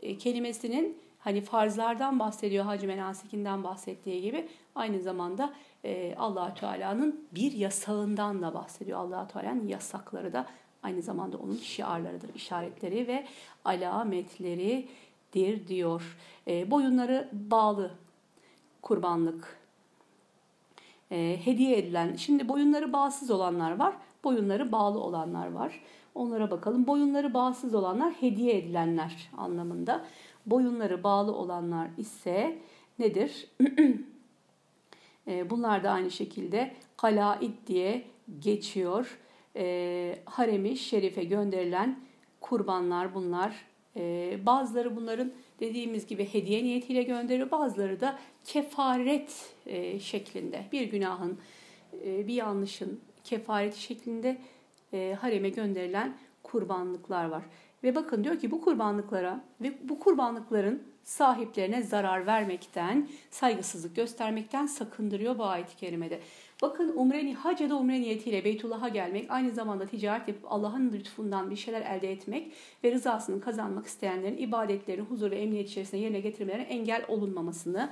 e, 0.02 0.18
kelimesinin 0.18 0.98
hani 1.20 1.42
farzlardan 1.42 2.20
bahsediyor 2.20 2.66
Hacı 2.66 2.88
Menasikinden 2.88 3.64
bahsettiği 3.64 4.22
gibi 4.22 4.48
aynı 4.76 5.00
zamanda 5.00 5.54
e, 5.84 6.16
allah 6.18 6.54
Teala'nın 6.54 7.28
bir 7.32 7.52
yasağından 7.52 8.42
da 8.42 8.54
bahsediyor. 8.54 9.00
allah 9.00 9.28
Teala'nın 9.28 9.68
yasakları 9.68 10.34
da 10.34 10.46
aynı 10.84 11.02
zamanda 11.02 11.38
onun 11.38 11.56
şiarlarıdır, 11.56 12.36
işaretleri 12.36 13.08
ve 13.08 13.28
alametleridir 13.66 15.68
diyor. 15.68 16.18
E, 16.48 16.72
boyunları 16.72 17.30
bağlı 17.34 17.92
kurbanlık 18.82 19.60
e, 21.12 21.40
hediye 21.44 21.78
edilen. 21.78 22.16
Şimdi 22.16 22.50
boyunları 22.50 22.94
bağsız 22.94 23.32
olanlar 23.32 23.80
var, 23.80 23.94
boyunları 24.24 24.72
bağlı 24.72 25.00
olanlar 25.00 25.52
var. 25.52 25.82
Onlara 26.16 26.52
bakalım. 26.52 26.88
Boyunları 26.88 27.34
bağsız 27.34 27.76
olanlar 27.76 28.14
hediye 28.14 28.58
edilenler 28.58 29.30
anlamında. 29.38 30.06
Boyunları 30.46 31.04
bağlı 31.04 31.32
olanlar 31.32 31.88
ise 31.98 32.60
nedir? 33.00 33.48
E, 35.30 35.50
bunlar 35.50 35.84
da 35.84 35.92
aynı 35.92 36.12
şekilde 36.12 36.74
kalaid 36.98 37.68
diye 37.68 38.04
geçiyor. 38.40 39.18
E, 39.56 40.16
haremi 40.26 40.78
şerife 40.78 41.24
gönderilen 41.24 42.00
kurbanlar 42.42 43.14
bunlar. 43.14 43.66
E, 43.96 44.38
bazıları 44.46 44.96
bunların 44.96 45.32
dediğimiz 45.60 46.08
gibi 46.08 46.34
hediye 46.34 46.64
niyetiyle 46.64 47.04
gönderiyor. 47.04 47.52
Bazıları 47.52 48.00
da 48.00 48.20
kefaret 48.46 49.56
şeklinde 50.00 50.64
bir 50.72 50.88
günahın, 50.88 51.38
bir 52.04 52.34
yanlışın 52.34 53.00
kefareti 53.24 53.82
şeklinde 53.82 54.38
hareme 55.16 55.50
gönderilen 55.50 56.18
kurbanlıklar 56.44 57.26
var. 57.26 57.44
Ve 57.84 57.96
bakın 57.96 58.24
diyor 58.24 58.40
ki 58.40 58.52
bu 58.52 58.62
kurbanlıklara 58.62 59.44
ve 59.62 59.74
bu 59.84 60.00
kurbanlıkların 60.00 60.84
sahiplerine 61.10 61.82
zarar 61.82 62.26
vermekten, 62.26 63.10
saygısızlık 63.32 63.96
göstermekten 63.96 64.66
sakındırıyor 64.66 65.38
bu 65.38 65.46
ayet-i 65.46 65.76
kerimede. 65.76 66.20
Bakın 66.62 66.94
umre, 66.96 67.34
hac 67.34 67.62
ya 67.62 67.70
da 67.70 67.76
umre 67.76 68.02
niyetiyle 68.02 68.46
Beytullah'a 68.46 68.88
gelmek, 68.88 69.32
aynı 69.32 69.52
zamanda 69.52 69.86
ticaret 69.86 70.28
yapıp 70.28 70.52
Allah'ın 70.52 70.94
lütfundan 70.94 71.52
bir 71.52 71.56
şeyler 71.56 71.82
elde 71.82 72.12
etmek 72.12 72.52
ve 72.84 72.92
rızasını 72.92 73.42
kazanmak 73.42 73.86
isteyenlerin 73.86 74.38
ibadetlerini 74.38 75.06
huzur 75.06 75.32
ve 75.32 75.36
emniyet 75.36 75.70
içerisinde 75.70 76.02
yerine 76.02 76.20
getirmelerine 76.20 76.64
engel 76.64 77.06
olunmamasını 77.08 77.90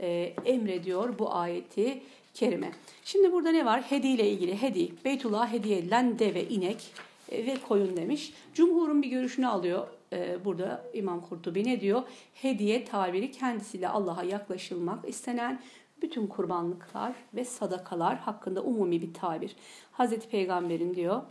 e, 0.00 0.34
emrediyor 0.44 1.18
bu 1.18 1.34
ayeti 1.34 2.02
kerime. 2.34 2.70
Şimdi 3.04 3.32
burada 3.32 3.50
ne 3.50 3.64
var? 3.64 3.82
Hediye 3.82 4.14
ile 4.14 4.30
ilgili 4.30 4.62
hedi, 4.62 4.88
Beytullah'a 5.04 5.52
hediye 5.52 5.78
edilen 5.78 6.18
deve, 6.18 6.44
inek 6.44 6.92
e, 7.32 7.46
ve 7.46 7.56
koyun 7.68 7.96
demiş. 7.96 8.32
Cumhurun 8.54 9.02
bir 9.02 9.08
görüşünü 9.08 9.46
alıyor 9.46 9.86
e, 10.12 10.44
burada 10.44 10.84
İmam 10.94 11.20
Kurtubi 11.20 11.64
ne 11.64 11.80
diyor? 11.80 12.02
Hediye 12.34 12.84
tabiri 12.84 13.30
kendisiyle 13.30 13.88
Allah'a 13.88 14.22
yaklaşılmak 14.22 15.08
istenen 15.08 15.60
bütün 16.02 16.26
kurbanlıklar 16.26 17.12
ve 17.34 17.44
sadakalar 17.44 18.18
hakkında 18.18 18.62
umumi 18.62 19.02
bir 19.02 19.14
tabir. 19.14 19.56
Hazreti 19.92 20.28
Peygamber'in 20.28 20.94
diyor 20.94 21.22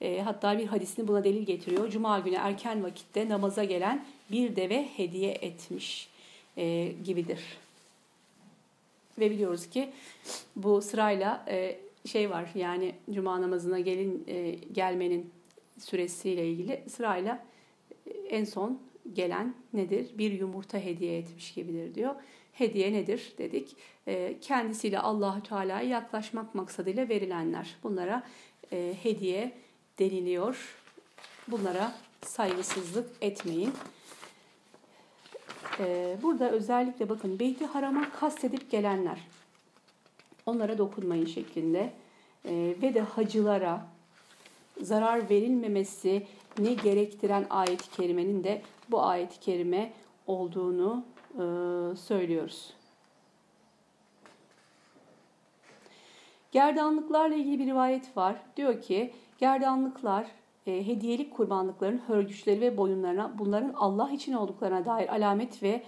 e, 0.00 0.20
hatta 0.20 0.58
bir 0.58 0.66
hadisini 0.66 1.08
buna 1.08 1.24
delil 1.24 1.42
getiriyor. 1.42 1.90
Cuma 1.90 2.18
günü 2.18 2.34
erken 2.34 2.84
vakitte 2.84 3.28
namaza 3.28 3.64
gelen 3.64 4.04
bir 4.30 4.56
deve 4.56 4.88
hediye 4.96 5.32
etmiş 5.32 6.08
e, 6.56 6.92
gibidir. 7.04 7.40
Ve 9.18 9.30
biliyoruz 9.30 9.70
ki 9.70 9.90
bu 10.56 10.82
sırayla 10.82 11.46
şey 12.06 12.30
var 12.30 12.50
yani 12.54 12.94
cuma 13.10 13.42
namazına 13.42 13.80
gelin 13.80 14.26
gelmenin 14.72 15.30
süresiyle 15.78 16.48
ilgili 16.48 16.82
sırayla 16.88 17.44
en 18.32 18.44
son 18.44 18.78
gelen 19.12 19.54
nedir? 19.72 20.10
Bir 20.18 20.32
yumurta 20.32 20.78
hediye 20.78 21.18
etmiş 21.18 21.54
gibidir 21.54 21.94
diyor. 21.94 22.14
Hediye 22.52 22.92
nedir 22.92 23.32
dedik. 23.38 23.76
E, 24.06 24.38
kendisiyle 24.40 24.98
Allahü 24.98 25.42
Teala'ya 25.42 25.88
yaklaşmak 25.88 26.54
maksadıyla 26.54 27.08
verilenler. 27.08 27.76
Bunlara 27.82 28.22
e, 28.72 28.94
hediye 29.02 29.52
deniliyor. 29.98 30.78
Bunlara 31.48 31.94
saygısızlık 32.22 33.10
etmeyin. 33.20 33.72
E, 35.78 36.16
burada 36.22 36.50
özellikle 36.50 37.08
bakın 37.08 37.38
Beyti 37.38 37.66
Haram'a 37.66 38.10
kastedip 38.10 38.70
gelenler. 38.70 39.28
Onlara 40.46 40.78
dokunmayın 40.78 41.26
şeklinde. 41.26 41.92
E, 42.44 42.74
ve 42.82 42.94
de 42.94 43.00
hacılara 43.00 43.86
zarar 44.80 45.30
verilmemesi 45.30 46.26
ne 46.58 46.74
gerektiren 46.74 47.46
ayet-i 47.50 47.90
kerimenin 47.90 48.44
de 48.44 48.62
bu 48.90 49.02
ayet-i 49.02 49.40
kerime 49.40 49.92
olduğunu 50.26 51.04
e, 51.34 51.42
söylüyoruz. 51.96 52.74
Gerdanlıklarla 56.52 57.34
ilgili 57.34 57.58
bir 57.58 57.66
rivayet 57.66 58.16
var. 58.16 58.36
Diyor 58.56 58.80
ki 58.80 59.12
gerdanlıklar 59.38 60.26
e, 60.66 60.86
hediyelik 60.86 61.36
kurbanlıkların 61.36 62.00
hörgüçleri 62.06 62.60
ve 62.60 62.76
boyunlarına 62.76 63.38
bunların 63.38 63.72
Allah 63.76 64.10
için 64.10 64.32
olduklarına 64.32 64.84
dair 64.84 65.08
alamet 65.08 65.62
ve 65.62 65.82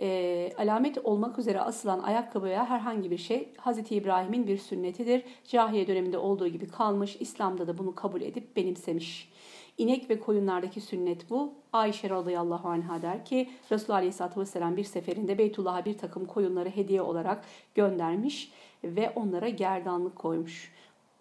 e, 0.00 0.50
alamet 0.58 0.98
olmak 0.98 1.38
üzere 1.38 1.60
asılan 1.60 1.98
ayakkabıya 1.98 2.70
herhangi 2.70 3.10
bir 3.10 3.18
şey 3.18 3.48
Hz. 3.58 3.92
İbrahim'in 3.92 4.46
bir 4.46 4.58
sünnetidir. 4.58 5.24
Cahiliye 5.48 5.86
döneminde 5.86 6.18
olduğu 6.18 6.48
gibi 6.48 6.68
kalmış. 6.68 7.16
İslam'da 7.20 7.66
da 7.66 7.78
bunu 7.78 7.94
kabul 7.94 8.20
edip 8.20 8.56
benimsemiş. 8.56 9.32
İnek 9.78 10.10
ve 10.10 10.20
koyunlardaki 10.20 10.80
sünnet 10.80 11.30
bu. 11.30 11.52
Ayşe 11.72 12.10
radıyallahu 12.10 12.68
anha 12.68 13.02
der 13.02 13.24
ki 13.24 13.50
Resulullah 13.70 13.98
aleyhisselatü 13.98 14.40
vesselam 14.40 14.76
bir 14.76 14.84
seferinde 14.84 15.38
Beytullah'a 15.38 15.84
bir 15.84 15.98
takım 15.98 16.26
koyunları 16.26 16.68
hediye 16.68 17.02
olarak 17.02 17.44
göndermiş 17.74 18.52
ve 18.84 19.10
onlara 19.10 19.48
gerdanlık 19.48 20.16
koymuş. 20.16 20.72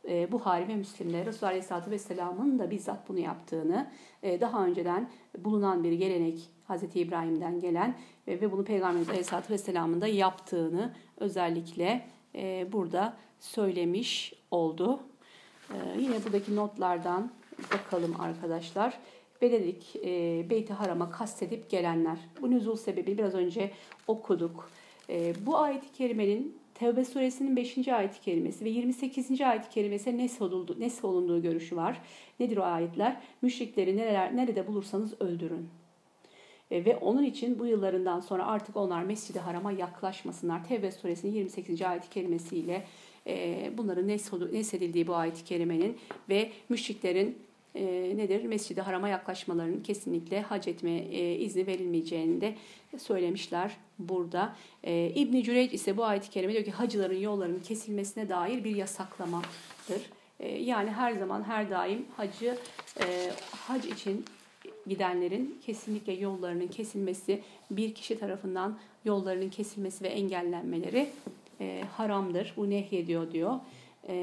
E, 0.07 0.31
Buhari 0.31 0.67
ve 0.67 0.75
Müslim'de 0.75 1.25
Resulullah 1.25 1.49
Aleyhisselatü 1.49 1.91
Vesselam'ın 1.91 2.59
da 2.59 2.71
bizzat 2.71 3.09
bunu 3.09 3.19
yaptığını, 3.19 3.91
e, 4.23 4.41
daha 4.41 4.65
önceden 4.65 5.09
bulunan 5.37 5.83
bir 5.83 5.91
gelenek 5.91 6.39
Hazreti 6.67 6.99
İbrahim'den 6.99 7.59
gelen 7.59 7.97
e, 8.27 8.41
ve 8.41 8.51
bunu 8.51 8.63
Peygamberimiz 8.63 9.09
Aleyhisselatü 9.09 9.53
Vesselam'ın 9.53 10.01
da 10.01 10.07
yaptığını 10.07 10.93
özellikle 11.17 12.05
e, 12.35 12.67
burada 12.71 13.17
söylemiş 13.39 14.33
oldu. 14.51 14.99
E, 15.69 15.75
yine 15.99 16.23
buradaki 16.25 16.55
notlardan 16.55 17.31
bakalım 17.73 18.21
arkadaşlar. 18.21 18.99
Beledik 19.41 19.95
e, 19.95 20.45
Beyt-i 20.49 20.73
Haram'a 20.73 21.11
kastedip 21.11 21.69
gelenler. 21.69 22.17
Bu 22.41 22.51
nüzul 22.51 22.75
sebebi 22.75 23.17
biraz 23.17 23.33
önce 23.33 23.71
okuduk. 24.07 24.69
E, 25.09 25.33
bu 25.45 25.57
ayet-i 25.57 25.91
kerimenin 25.93 26.57
Tevbe 26.73 27.05
suresinin 27.05 27.55
5. 27.55 27.87
ayet-i 27.87 28.21
kerimesi 28.21 28.65
ve 28.65 28.69
28. 28.69 29.41
ayet-i 29.41 29.69
kerimesi 29.69 30.17
nesolunduğu, 30.17 30.79
nesolunduğu 30.79 31.41
görüşü 31.41 31.75
var. 31.75 32.01
Nedir 32.39 32.57
o 32.57 32.63
ayetler? 32.63 33.21
Müşrikleri 33.41 33.97
nereler, 33.97 34.35
nerede 34.35 34.67
bulursanız 34.67 35.21
öldürün. 35.21 35.69
E, 36.71 36.85
ve 36.85 36.97
onun 36.97 37.23
için 37.23 37.59
bu 37.59 37.65
yıllarından 37.65 38.19
sonra 38.19 38.45
artık 38.45 38.77
onlar 38.77 39.03
Mescid-i 39.03 39.39
Haram'a 39.39 39.71
yaklaşmasınlar. 39.71 40.67
Tevbe 40.67 40.91
suresinin 40.91 41.33
28. 41.33 41.81
ayet-i 41.81 42.09
kerimesiyle 42.09 42.85
e, 43.27 43.71
bunların 43.77 44.07
nesedildiği 44.53 45.07
bu 45.07 45.15
ayet-i 45.15 45.43
kerimenin 45.43 45.97
ve 46.29 46.51
müşriklerin 46.69 47.37
e, 47.75 47.83
nedir? 48.17 48.43
Mescid-i 48.43 48.81
Haram'a 48.81 49.09
yaklaşmalarının 49.09 49.83
kesinlikle 49.83 50.41
hac 50.41 50.67
etme 50.67 50.91
e, 50.91 51.35
izni 51.35 51.67
verilmeyeceğini 51.67 52.41
de 52.41 52.55
söylemişler 52.97 53.77
burada. 53.99 54.55
E, 54.83 55.11
İbn-i 55.15 55.43
Cüreyc 55.43 55.73
ise 55.73 55.97
bu 55.97 56.05
ayet-i 56.05 56.29
kerime 56.29 56.53
diyor 56.53 56.65
ki 56.65 56.71
hacıların 56.71 57.19
yollarının 57.19 57.59
kesilmesine 57.59 58.29
dair 58.29 58.63
bir 58.63 58.75
yasaklamadır. 58.75 60.01
E, 60.39 60.49
yani 60.49 60.89
her 60.89 61.13
zaman 61.13 61.43
her 61.43 61.69
daim 61.71 62.05
hacı 62.17 62.57
e, 62.99 63.31
hac 63.51 63.85
için 63.85 64.25
gidenlerin 64.87 65.59
kesinlikle 65.65 66.13
yollarının 66.13 66.67
kesilmesi, 66.67 67.41
bir 67.71 67.93
kişi 67.93 68.19
tarafından 68.19 68.77
yollarının 69.05 69.49
kesilmesi 69.49 70.03
ve 70.03 70.07
engellenmeleri 70.07 71.09
e, 71.63 71.83
haramdır. 71.97 72.53
Bu 72.57 72.69
nehyediyor 72.69 73.31
diyor. 73.31 73.59
E, 74.07 74.15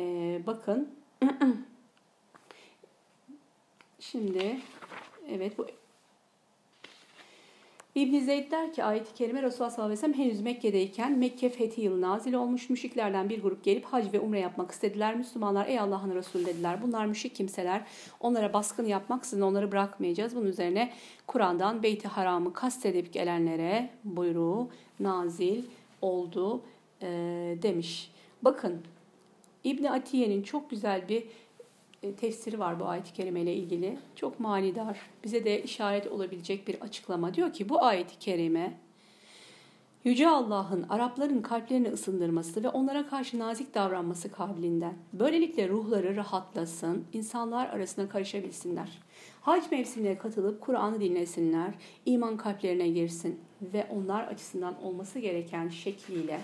bakın 0.47 0.89
Şimdi 4.01 4.61
evet 5.31 5.59
bu 5.59 5.67
İbn 7.95 8.19
Zeyd 8.19 8.51
der 8.51 8.73
ki 8.73 8.85
ayet-i 8.85 9.15
kerime 9.15 9.43
Resulullah 9.43 9.71
sallallahu 9.71 9.93
aleyhi 9.93 10.03
ve 10.03 10.15
sellem 10.15 10.27
henüz 10.27 10.41
Mekke'deyken 10.41 11.19
Mekke 11.19 11.51
fethi 11.51 11.81
yılı 11.81 12.01
nazil 12.01 12.35
olmuş. 12.35 12.71
Müşriklerden 12.71 13.29
bir 13.29 13.43
grup 13.43 13.65
gelip 13.65 13.85
hac 13.85 14.13
ve 14.13 14.21
umre 14.21 14.41
yapmak 14.41 14.71
istediler. 14.71 15.17
Müslümanlar 15.17 15.67
ey 15.67 15.79
Allah'ın 15.79 16.15
Resulü 16.15 16.47
dediler. 16.47 16.83
Bunlar 16.83 17.07
müşrik 17.07 17.35
kimseler. 17.35 17.83
Onlara 18.21 18.53
baskın 18.53 18.87
yapmaksızın 18.87 19.43
onları 19.43 19.73
bırakmayacağız. 19.73 20.37
Bunun 20.37 20.47
üzerine 20.47 20.93
Kur'an'dan 21.27 21.83
Beyt-i 21.83 22.09
Haram'ı 22.09 22.53
kastedip 22.53 23.13
gelenlere 23.13 23.91
buyruğu 24.05 24.69
nazil 25.01 25.63
oldu 26.03 26.63
e, 27.03 27.09
demiş. 27.63 28.11
Bakın 28.43 28.81
İbn 29.65 29.85
Atiye'nin 29.85 30.43
çok 30.43 30.71
güzel 30.71 31.09
bir 31.09 31.25
e, 32.03 32.13
tefsiri 32.13 32.59
var 32.59 32.81
bu 32.81 32.85
ayet-i 32.85 33.13
kerime 33.13 33.41
ile 33.41 33.55
ilgili. 33.55 33.99
Çok 34.17 34.41
manidar, 34.41 35.01
bize 35.25 35.45
de 35.45 35.63
işaret 35.63 36.07
olabilecek 36.07 36.69
bir 36.69 36.81
açıklama. 36.81 37.35
Diyor 37.35 37.53
ki 37.53 37.69
bu 37.69 37.85
ayet-i 37.85 38.19
kerime 38.19 38.79
Yüce 40.05 40.29
Allah'ın 40.29 40.87
Arapların 40.89 41.43
kalplerini 41.43 41.89
ısındırması 41.89 42.65
ve 42.65 42.69
onlara 42.69 43.07
karşı 43.07 43.39
nazik 43.39 43.75
davranması 43.75 44.33
kabilinden. 44.33 44.95
Böylelikle 45.13 45.69
ruhları 45.69 46.17
rahatlasın, 46.17 47.05
insanlar 47.13 47.67
arasına 47.67 48.09
karışabilsinler. 48.09 48.99
Hac 49.41 49.71
mevsimine 49.71 50.19
katılıp 50.19 50.61
Kur'an'ı 50.61 51.01
dinlesinler, 51.01 51.75
iman 52.07 52.37
kalplerine 52.37 52.89
girsin 52.89 53.41
ve 53.63 53.87
onlar 53.91 54.25
açısından 54.25 54.83
olması 54.83 55.19
gereken 55.19 55.69
şekliyle 55.69 56.41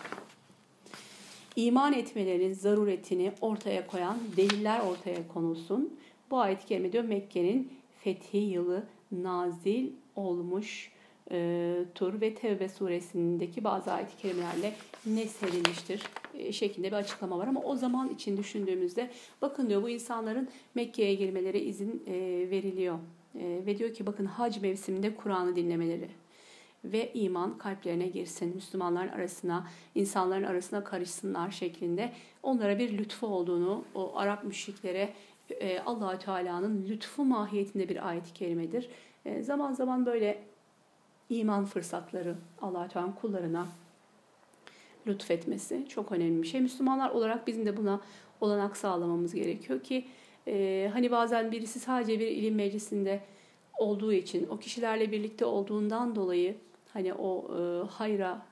iman 1.56 1.92
etmelerinin 1.92 2.52
zaruretini 2.52 3.32
ortaya 3.40 3.86
koyan 3.86 4.18
deliller 4.36 4.80
ortaya 4.80 5.28
konulsun. 5.28 5.98
Bu 6.30 6.38
ayet-i 6.38 6.66
kerime 6.66 6.92
diyor 6.92 7.04
Mekke'nin 7.04 7.72
fethi 8.04 8.36
yılı 8.36 8.86
nazil 9.12 9.90
olmuş 10.16 10.92
e, 11.30 11.76
tur 11.94 12.20
ve 12.20 12.34
Tevbe 12.34 12.68
suresindeki 12.68 13.64
bazı 13.64 13.92
ayet-i 13.92 14.16
kerimelerle 14.16 14.72
nesledilmiştir 15.06 16.02
e, 16.34 16.52
şeklinde 16.52 16.86
bir 16.86 16.96
açıklama 16.96 17.38
var. 17.38 17.46
Ama 17.46 17.60
o 17.60 17.76
zaman 17.76 18.08
için 18.08 18.36
düşündüğümüzde 18.36 19.10
bakın 19.42 19.68
diyor 19.68 19.82
bu 19.82 19.88
insanların 19.88 20.48
Mekke'ye 20.74 21.14
girmeleri 21.14 21.58
izin 21.58 22.02
e, 22.06 22.12
veriliyor. 22.50 22.98
E, 23.34 23.60
ve 23.66 23.78
diyor 23.78 23.94
ki 23.94 24.06
bakın 24.06 24.24
hac 24.24 24.58
mevsiminde 24.62 25.14
Kur'an'ı 25.14 25.56
dinlemeleri 25.56 26.08
ve 26.92 27.12
iman 27.12 27.58
kalplerine 27.58 28.06
girsin. 28.06 28.54
Müslümanların 28.54 29.08
arasına, 29.08 29.66
insanların 29.94 30.44
arasına 30.44 30.84
karışsınlar 30.84 31.50
şeklinde 31.50 32.12
onlara 32.42 32.78
bir 32.78 32.98
lütfu 32.98 33.26
olduğunu 33.26 33.84
o 33.94 34.12
Arap 34.16 34.44
müşriklere 34.44 35.12
e, 35.50 35.80
allah 35.80 36.18
Teala'nın 36.18 36.86
lütfu 36.88 37.24
mahiyetinde 37.24 37.88
bir 37.88 38.08
ayet-i 38.08 38.32
kerimedir. 38.32 38.88
E, 39.24 39.42
zaman 39.42 39.72
zaman 39.72 40.06
böyle 40.06 40.42
iman 41.30 41.64
fırsatları 41.64 42.34
allah 42.62 42.88
Teala 42.88 43.14
kullarına 43.14 43.66
lütfetmesi 45.06 45.86
çok 45.88 46.12
önemli 46.12 46.42
bir 46.42 46.48
şey. 46.48 46.60
Müslümanlar 46.60 47.10
olarak 47.10 47.46
bizim 47.46 47.66
de 47.66 47.76
buna 47.76 48.00
olanak 48.40 48.76
sağlamamız 48.76 49.34
gerekiyor 49.34 49.82
ki 49.82 50.04
e, 50.48 50.90
hani 50.92 51.10
bazen 51.10 51.52
birisi 51.52 51.80
sadece 51.80 52.20
bir 52.20 52.26
ilim 52.26 52.54
meclisinde 52.54 53.20
olduğu 53.78 54.12
için 54.12 54.46
o 54.50 54.58
kişilerle 54.58 55.12
birlikte 55.12 55.44
olduğundan 55.44 56.16
dolayı 56.16 56.56
hani 56.96 57.14
o 57.14 57.48
e, 57.58 57.86
hayra 57.88 58.42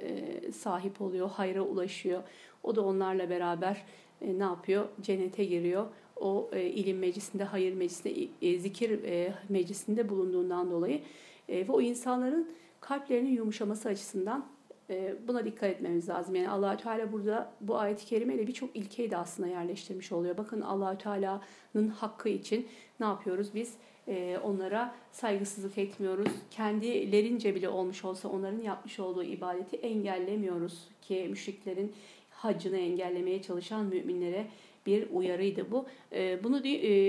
e, 0.00 0.52
sahip 0.52 1.00
oluyor, 1.00 1.30
hayra 1.30 1.62
ulaşıyor. 1.62 2.22
O 2.62 2.76
da 2.76 2.84
onlarla 2.84 3.30
beraber 3.30 3.84
e, 4.20 4.38
ne 4.38 4.42
yapıyor? 4.42 4.88
Cennete 5.00 5.44
giriyor. 5.44 5.86
O 6.16 6.50
e, 6.52 6.62
ilim 6.66 6.98
meclisinde, 6.98 7.44
hayır 7.44 7.74
meclisinde, 7.74 8.28
e, 8.42 8.58
zikir 8.58 9.04
e, 9.04 9.34
meclisinde 9.48 10.08
bulunduğundan 10.08 10.70
dolayı 10.70 11.00
e, 11.48 11.68
ve 11.68 11.72
o 11.72 11.80
insanların 11.80 12.50
kalplerinin 12.80 13.30
yumuşaması 13.30 13.88
açısından 13.88 14.46
e, 14.90 15.14
buna 15.28 15.44
dikkat 15.44 15.70
etmemiz 15.70 16.08
lazım. 16.08 16.34
Yani 16.34 16.50
allah 16.50 16.76
Teala 16.76 17.12
burada 17.12 17.52
bu 17.60 17.78
ayet-i 17.78 18.06
kerimeyle 18.06 18.46
birçok 18.46 18.76
ilkeyi 18.76 19.10
de 19.10 19.16
aslında 19.16 19.48
yerleştirmiş 19.48 20.12
oluyor. 20.12 20.36
Bakın 20.36 20.60
allah 20.60 20.98
Teala'nın 20.98 21.88
hakkı 21.88 22.28
için 22.28 22.68
ne 23.00 23.06
yapıyoruz 23.06 23.54
biz? 23.54 23.74
E, 24.08 24.38
onlara 24.44 24.94
saygısızlık 25.12 25.78
etmiyoruz. 25.78 26.32
Kendilerince 26.50 27.54
bile 27.54 27.68
olmuş 27.68 28.04
olsa 28.04 28.28
onların 28.28 28.62
yapmış 28.62 29.00
olduğu 29.00 29.22
ibadeti 29.22 29.76
engellemiyoruz 29.76 30.88
ki 31.02 31.26
müşriklerin 31.30 31.92
haccını 32.30 32.76
engellemeye 32.76 33.42
çalışan 33.42 33.86
müminlere 33.86 34.46
bir 34.86 35.10
uyarıydı 35.10 35.70
bu. 35.70 35.86
E, 36.12 36.44
bunu 36.44 36.58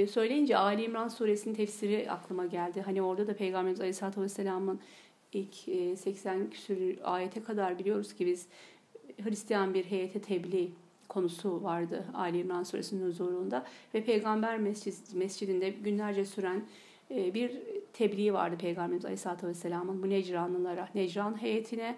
söyleyince 0.08 0.58
Ali 0.58 0.84
İmran 0.84 1.08
suresinin 1.08 1.56
tefsiri 1.56 2.12
aklıma 2.12 2.46
geldi. 2.46 2.82
Hani 2.82 3.02
orada 3.02 3.28
da 3.28 3.36
Peygamberimiz 3.36 3.80
Aleyhisselatü 3.80 4.22
Vesselam'ın 4.22 4.80
ilk 5.34 5.56
80 6.00 6.50
küsur 6.50 6.76
ayete 7.04 7.44
kadar 7.44 7.80
biliyoruz 7.80 8.14
ki 8.14 8.26
biz 8.26 8.48
Hristiyan 9.24 9.74
bir 9.74 9.86
heyete 9.86 10.22
tebliğ 10.22 10.70
konusu 11.10 11.64
vardı 11.64 12.06
Ali 12.14 12.40
İmran 12.40 12.64
suresinin 12.64 13.08
huzurunda 13.08 13.66
ve 13.94 14.04
Peygamber 14.04 14.60
mescidinde 15.14 15.70
günlerce 15.70 16.26
süren 16.26 16.58
e, 16.58 16.64
bir 17.10 17.62
tebliği 17.94 18.34
vardı 18.34 18.58
Peygamberimiz 18.58 19.06
Aleyhisselatü 19.06 19.48
Vesselam'ın 19.48 20.04
bu 20.04 20.10
Necranlılara, 20.10 20.90
Necran 20.96 21.42
heyetine 21.42 21.98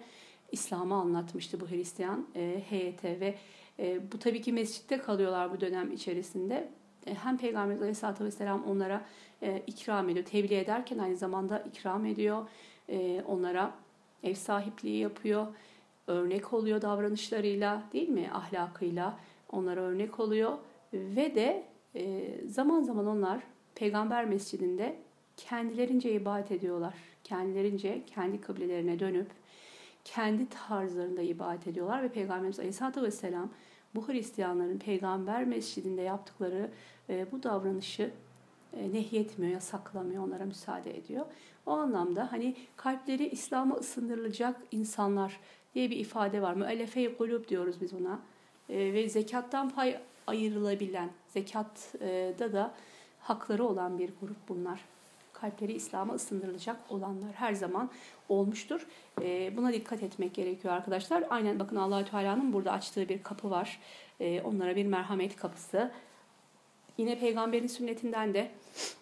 İslam'ı 0.52 0.94
anlatmıştı 0.94 1.60
bu 1.60 1.70
Hristiyan 1.70 2.26
e, 2.36 2.62
heyete 2.68 3.20
ve 3.20 3.34
e, 3.78 4.12
bu 4.12 4.18
tabii 4.18 4.42
ki 4.42 4.52
mescitte 4.52 4.98
kalıyorlar 4.98 5.52
bu 5.52 5.60
dönem 5.60 5.92
içerisinde. 5.92 6.68
Hem 7.04 7.38
Peygamberimiz 7.38 7.82
Aleyhisselatü 7.82 8.24
Vesselam 8.24 8.64
onlara 8.64 9.04
ikram 9.66 10.08
ediyor, 10.08 10.24
tebliğ 10.24 10.54
ederken 10.54 10.98
aynı 10.98 11.16
zamanda 11.16 11.58
ikram 11.58 12.06
ediyor. 12.06 12.48
Onlara 13.26 13.74
ev 14.22 14.34
sahipliği 14.34 14.98
yapıyor, 14.98 15.46
örnek 16.06 16.52
oluyor 16.52 16.82
davranışlarıyla 16.82 17.82
değil 17.92 18.08
mi, 18.08 18.30
ahlakıyla 18.32 19.18
onlara 19.50 19.80
örnek 19.80 20.20
oluyor 20.20 20.58
ve 20.92 21.34
de 21.34 21.64
zaman 22.46 22.82
zaman 22.82 23.06
onlar 23.06 23.42
Peygamber 23.74 24.24
mescidinde 24.24 24.96
kendilerince 25.36 26.12
ibadet 26.12 26.52
ediyorlar. 26.52 26.94
Kendilerince 27.24 28.02
kendi 28.06 28.40
kıblelerine 28.40 28.98
dönüp 28.98 29.30
kendi 30.04 30.48
tarzlarında 30.48 31.22
ibadet 31.22 31.66
ediyorlar 31.66 32.02
ve 32.02 32.08
Peygamberimiz 32.08 32.58
Aleyhisselatü 32.58 33.02
Vesselam 33.02 33.50
bu 33.94 34.08
Hristiyanların 34.08 34.78
peygamber 34.78 35.44
mescidinde 35.44 36.02
yaptıkları 36.02 36.70
e, 37.08 37.32
bu 37.32 37.42
davranışı 37.42 38.10
e, 38.72 38.92
nehyetmiyor, 38.92 39.52
yasaklamıyor, 39.52 40.24
onlara 40.24 40.44
müsaade 40.44 40.96
ediyor. 40.98 41.26
O 41.66 41.70
anlamda 41.70 42.32
hani 42.32 42.56
kalpleri 42.76 43.28
İslam'a 43.28 43.74
ısındırılacak 43.74 44.60
insanlar 44.70 45.40
diye 45.74 45.90
bir 45.90 45.96
ifade 45.96 46.42
var. 46.42 46.54
Müellefe-i 46.54 47.16
kulüp 47.16 47.48
diyoruz 47.48 47.80
biz 47.80 47.92
buna. 47.92 48.20
E, 48.68 48.92
ve 48.92 49.08
zekattan 49.08 49.70
pay 49.70 49.98
ayrılabilen, 50.26 51.10
zekatta 51.28 52.52
da 52.52 52.74
hakları 53.22 53.64
olan 53.64 53.98
bir 53.98 54.10
grup 54.20 54.48
bunlar. 54.48 54.80
Kalpleri 55.32 55.72
İslam'a 55.72 56.14
ısındırılacak 56.14 56.76
olanlar 56.88 57.32
her 57.34 57.54
zaman 57.54 57.90
olmuştur. 58.28 58.86
E, 59.22 59.56
buna 59.56 59.72
dikkat 59.72 60.02
etmek 60.02 60.34
gerekiyor 60.34 60.74
arkadaşlar. 60.74 61.24
Aynen 61.30 61.58
bakın 61.58 61.76
Allahü 61.76 62.04
Teala'nın 62.04 62.52
burada 62.52 62.72
açtığı 62.72 63.08
bir 63.08 63.22
kapı 63.22 63.50
var. 63.50 63.80
E, 64.20 64.40
onlara 64.40 64.76
bir 64.76 64.86
merhamet 64.86 65.36
kapısı. 65.36 65.90
Yine 66.98 67.18
peygamberin 67.18 67.66
sünnetinden 67.66 68.34
de 68.34 68.50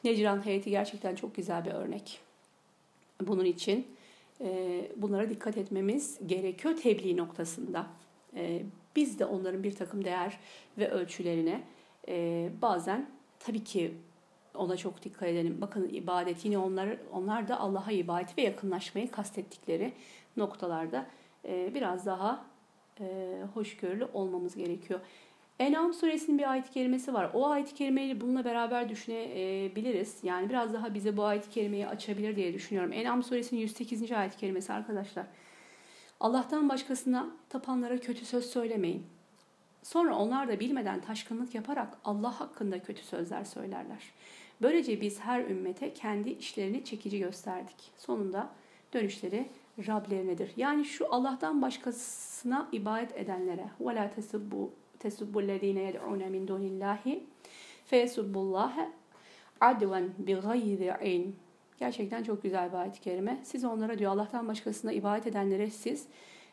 Necran 0.04 0.46
heyeti 0.46 0.70
gerçekten 0.70 1.14
çok 1.14 1.36
güzel 1.36 1.64
bir 1.64 1.70
örnek. 1.70 2.20
Bunun 3.20 3.44
için 3.44 3.86
e, 4.40 4.82
bunlara 4.96 5.30
dikkat 5.30 5.56
etmemiz 5.56 6.18
gerekiyor 6.26 6.76
tebliğ 6.76 7.16
noktasında. 7.16 7.86
E, 8.36 8.62
biz 8.96 9.18
de 9.18 9.24
onların 9.24 9.62
bir 9.62 9.74
takım 9.74 10.04
değer 10.04 10.38
ve 10.78 10.90
ölçülerine 10.90 11.62
e, 12.08 12.48
bazen 12.62 13.10
tabii 13.38 13.64
ki 13.64 13.94
ona 14.54 14.76
çok 14.76 15.04
dikkat 15.04 15.28
edelim. 15.28 15.58
Bakın 15.60 15.88
ibadet 15.88 16.44
yine 16.44 16.58
onlar 16.58 16.88
onlar 17.12 17.48
da 17.48 17.60
Allah'a 17.60 17.92
ibadet 17.92 18.38
ve 18.38 18.42
yakınlaşmayı 18.42 19.10
kastettikleri 19.10 19.92
noktalarda 20.36 21.06
e, 21.44 21.74
biraz 21.74 22.06
daha 22.06 22.44
e, 23.00 23.36
hoşgörülü 23.54 24.08
olmamız 24.14 24.56
gerekiyor. 24.56 25.00
En'am 25.58 25.94
suresinin 25.94 26.38
bir 26.38 26.50
ayet-i 26.50 26.70
kerimesi 26.70 27.14
var. 27.14 27.30
O 27.34 27.48
ayet-i 27.48 27.74
kerimeyi 27.74 28.20
bununla 28.20 28.44
beraber 28.44 28.88
düşünebiliriz. 28.88 30.18
Yani 30.22 30.48
biraz 30.48 30.74
daha 30.74 30.94
bize 30.94 31.16
bu 31.16 31.24
ayet-i 31.24 31.50
kerimeyi 31.50 31.86
açabilir 31.86 32.36
diye 32.36 32.54
düşünüyorum. 32.54 32.92
En'am 32.92 33.22
suresinin 33.22 33.60
108. 33.60 34.12
ayet-i 34.12 34.36
kerimesi 34.36 34.72
arkadaşlar. 34.72 35.26
Allah'tan 36.20 36.68
başkasına 36.68 37.30
tapanlara 37.48 37.98
kötü 37.98 38.24
söz 38.24 38.46
söylemeyin. 38.46 39.06
Sonra 39.82 40.14
onlar 40.14 40.48
da 40.48 40.60
bilmeden 40.60 41.00
taşkınlık 41.00 41.54
yaparak 41.54 41.98
Allah 42.04 42.40
hakkında 42.40 42.82
kötü 42.82 43.02
sözler 43.02 43.44
söylerler. 43.44 44.02
Böylece 44.61 45.01
biz 45.01 45.19
her 45.19 45.41
ümmete 45.41 45.93
kendi 45.93 46.29
işlerini 46.29 46.83
çekici 46.83 47.19
gösterdik. 47.19 47.91
Sonunda 47.97 48.49
dönüşleri 48.93 49.45
Rablerinedir. 49.87 50.51
Yani 50.57 50.85
şu 50.85 51.13
Allah'tan 51.13 51.61
başkasına 51.61 52.69
ibadet 52.71 53.17
edenlere 53.17 53.65
وَلَا 53.81 54.09
تَسُبُّوا 54.13 54.67
تَسُبُّ 54.99 55.33
الَّذ۪ينَ 55.33 55.79
يَدْعُونَ 55.91 56.23
مِنْ 56.23 56.47
دُونِ 56.47 56.61
اللّٰهِ 56.61 57.19
فَيَسُبُّ 57.91 58.33
اللّٰهَ 58.33 58.89
عَدْوًا 59.61 60.09
بِغَيْرِ 60.25 60.97
عِلْمٍ 60.97 61.31
Gerçekten 61.79 62.23
çok 62.23 62.43
güzel 62.43 62.71
bir 62.71 62.77
ayet-i 62.77 63.01
kerime. 63.01 63.39
Siz 63.43 63.65
onlara 63.65 63.99
diyor 63.99 64.11
Allah'tan 64.11 64.47
başkasına 64.47 64.91
ibadet 64.91 65.27
edenlere 65.27 65.69
siz 65.69 66.07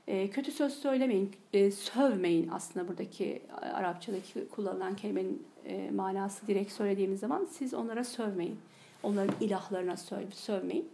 e, 0.07 0.29
kötü 0.29 0.51
söz 0.51 0.73
söylemeyin, 0.73 1.31
e, 1.53 1.71
sövmeyin 1.71 2.47
aslında 2.47 2.87
buradaki 2.87 3.41
Arapçadaki 3.61 4.47
kullanılan 4.47 4.95
kelimenin 4.95 5.47
e, 5.65 5.91
manası 5.91 6.47
direkt 6.47 6.71
söylediğimiz 6.71 7.19
zaman 7.19 7.47
siz 7.51 7.73
onlara 7.73 8.03
sövmeyin. 8.03 8.59
Onların 9.03 9.35
ilahlarına 9.41 9.97
söv, 9.97 10.31
sövmeyin. 10.31 10.89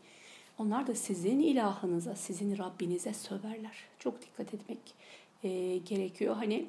Onlar 0.58 0.88
da 0.88 0.96
sizin 0.96 1.40
ilahınıza, 1.40 2.16
sizin 2.16 2.58
Rabbinize 2.58 3.14
söverler. 3.14 3.76
Çok 4.00 4.22
dikkat 4.22 4.54
etmek 4.54 4.80
e, 5.44 5.78
gerekiyor. 5.78 6.36
Hani 6.36 6.66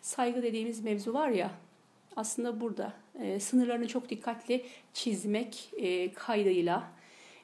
saygı 0.00 0.42
dediğimiz 0.42 0.84
mevzu 0.84 1.14
var 1.14 1.28
ya 1.28 1.50
aslında 2.16 2.60
burada 2.60 2.92
e, 3.20 3.40
sınırlarını 3.40 3.88
çok 3.88 4.10
dikkatli 4.10 4.66
çizmek 4.92 5.70
e, 5.76 6.12
kaydıyla 6.12 6.88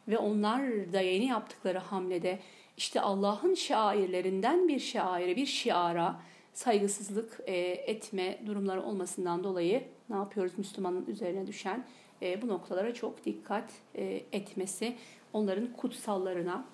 ve 0.09 0.19
onlar 0.19 0.93
da 0.93 1.01
yeni 1.01 1.27
yaptıkları 1.27 1.79
hamlede 1.79 2.39
işte 2.77 3.01
Allah'ın 3.01 3.55
şairlerinden 3.55 4.69
bir 4.69 4.79
şaire, 4.79 5.37
bir 5.37 5.47
şiara 5.47 6.21
saygısızlık 6.53 7.41
e, 7.47 7.55
etme 7.71 8.39
durumları 8.47 8.83
olmasından 8.83 9.45
dolayı 9.45 9.85
ne 10.09 10.17
yapıyoruz 10.17 10.59
Müslümanın 10.59 11.07
üzerine 11.07 11.47
düşen 11.47 11.85
e, 12.23 12.43
bu 12.43 12.49
noktalara 12.49 12.95
çok 12.95 13.25
dikkat 13.25 13.73
e, 13.95 14.23
etmesi, 14.33 14.97
onların 15.33 15.73
kutsallarına 15.73 16.65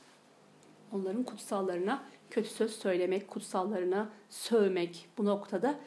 onların 0.92 1.22
kutsallarına 1.22 2.04
kötü 2.30 2.48
söz 2.48 2.76
söylemek, 2.76 3.28
kutsallarına 3.28 4.10
sövmek 4.30 5.06
bu 5.18 5.24
noktada 5.24 5.78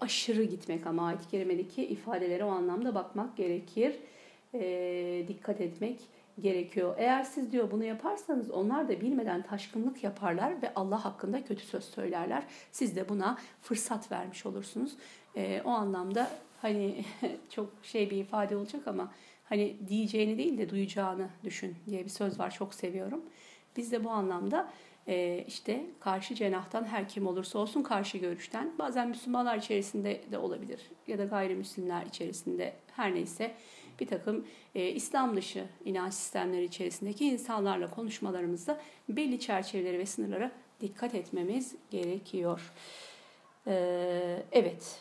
aşırı 0.00 0.42
gitmek 0.42 0.86
ama 0.86 1.06
ayet-i 1.06 1.28
kerimedeki 1.30 1.86
ifadelere 1.86 2.44
o 2.44 2.48
anlamda 2.48 2.94
bakmak 2.94 3.36
gerekir. 3.36 3.96
Dikkat 5.28 5.60
etmek 5.60 6.00
gerekiyor. 6.40 6.94
Eğer 6.98 7.22
siz 7.22 7.52
diyor 7.52 7.70
bunu 7.70 7.84
yaparsanız 7.84 8.50
onlar 8.50 8.88
da 8.88 9.00
bilmeden 9.00 9.42
taşkınlık 9.42 10.04
yaparlar 10.04 10.62
ve 10.62 10.74
Allah 10.74 11.04
hakkında 11.04 11.44
kötü 11.44 11.66
söz 11.66 11.84
söylerler. 11.84 12.42
Siz 12.72 12.96
de 12.96 13.08
buna 13.08 13.38
fırsat 13.62 14.12
vermiş 14.12 14.46
olursunuz. 14.46 14.96
E, 15.36 15.62
o 15.64 15.70
anlamda 15.70 16.30
hani 16.62 17.04
çok 17.50 17.70
şey 17.82 18.10
bir 18.10 18.16
ifade 18.16 18.56
olacak 18.56 18.86
ama 18.86 19.12
hani 19.44 19.76
diyeceğini 19.88 20.38
değil 20.38 20.58
de 20.58 20.70
duyacağını 20.70 21.28
düşün 21.44 21.76
diye 21.86 22.04
bir 22.04 22.10
söz 22.10 22.38
var. 22.38 22.50
Çok 22.50 22.74
seviyorum. 22.74 23.22
Biz 23.76 23.92
de 23.92 24.04
bu 24.04 24.10
anlamda 24.10 24.68
e, 25.08 25.44
işte 25.48 25.86
karşı 26.00 26.34
cenahtan 26.34 26.84
her 26.84 27.08
kim 27.08 27.26
olursa 27.26 27.58
olsun 27.58 27.82
karşı 27.82 28.18
görüşten 28.18 28.72
bazen 28.78 29.08
Müslümanlar 29.08 29.58
içerisinde 29.58 30.20
de 30.30 30.38
olabilir 30.38 30.80
ya 31.06 31.18
da 31.18 31.24
gayrimüslimler 31.24 32.06
içerisinde 32.06 32.72
her 32.96 33.14
neyse 33.14 33.54
bir 34.00 34.06
takım 34.06 34.44
e, 34.74 34.88
İslam 34.88 35.36
dışı 35.36 35.64
inanç 35.84 36.14
sistemleri 36.14 36.64
içerisindeki 36.64 37.26
insanlarla 37.26 37.90
konuşmalarımızda 37.90 38.80
belli 39.08 39.40
çerçeveleri 39.40 39.98
ve 39.98 40.06
sınırlara 40.06 40.52
dikkat 40.80 41.14
etmemiz 41.14 41.74
gerekiyor. 41.90 42.72
Ee, 43.66 44.42
evet. 44.52 45.00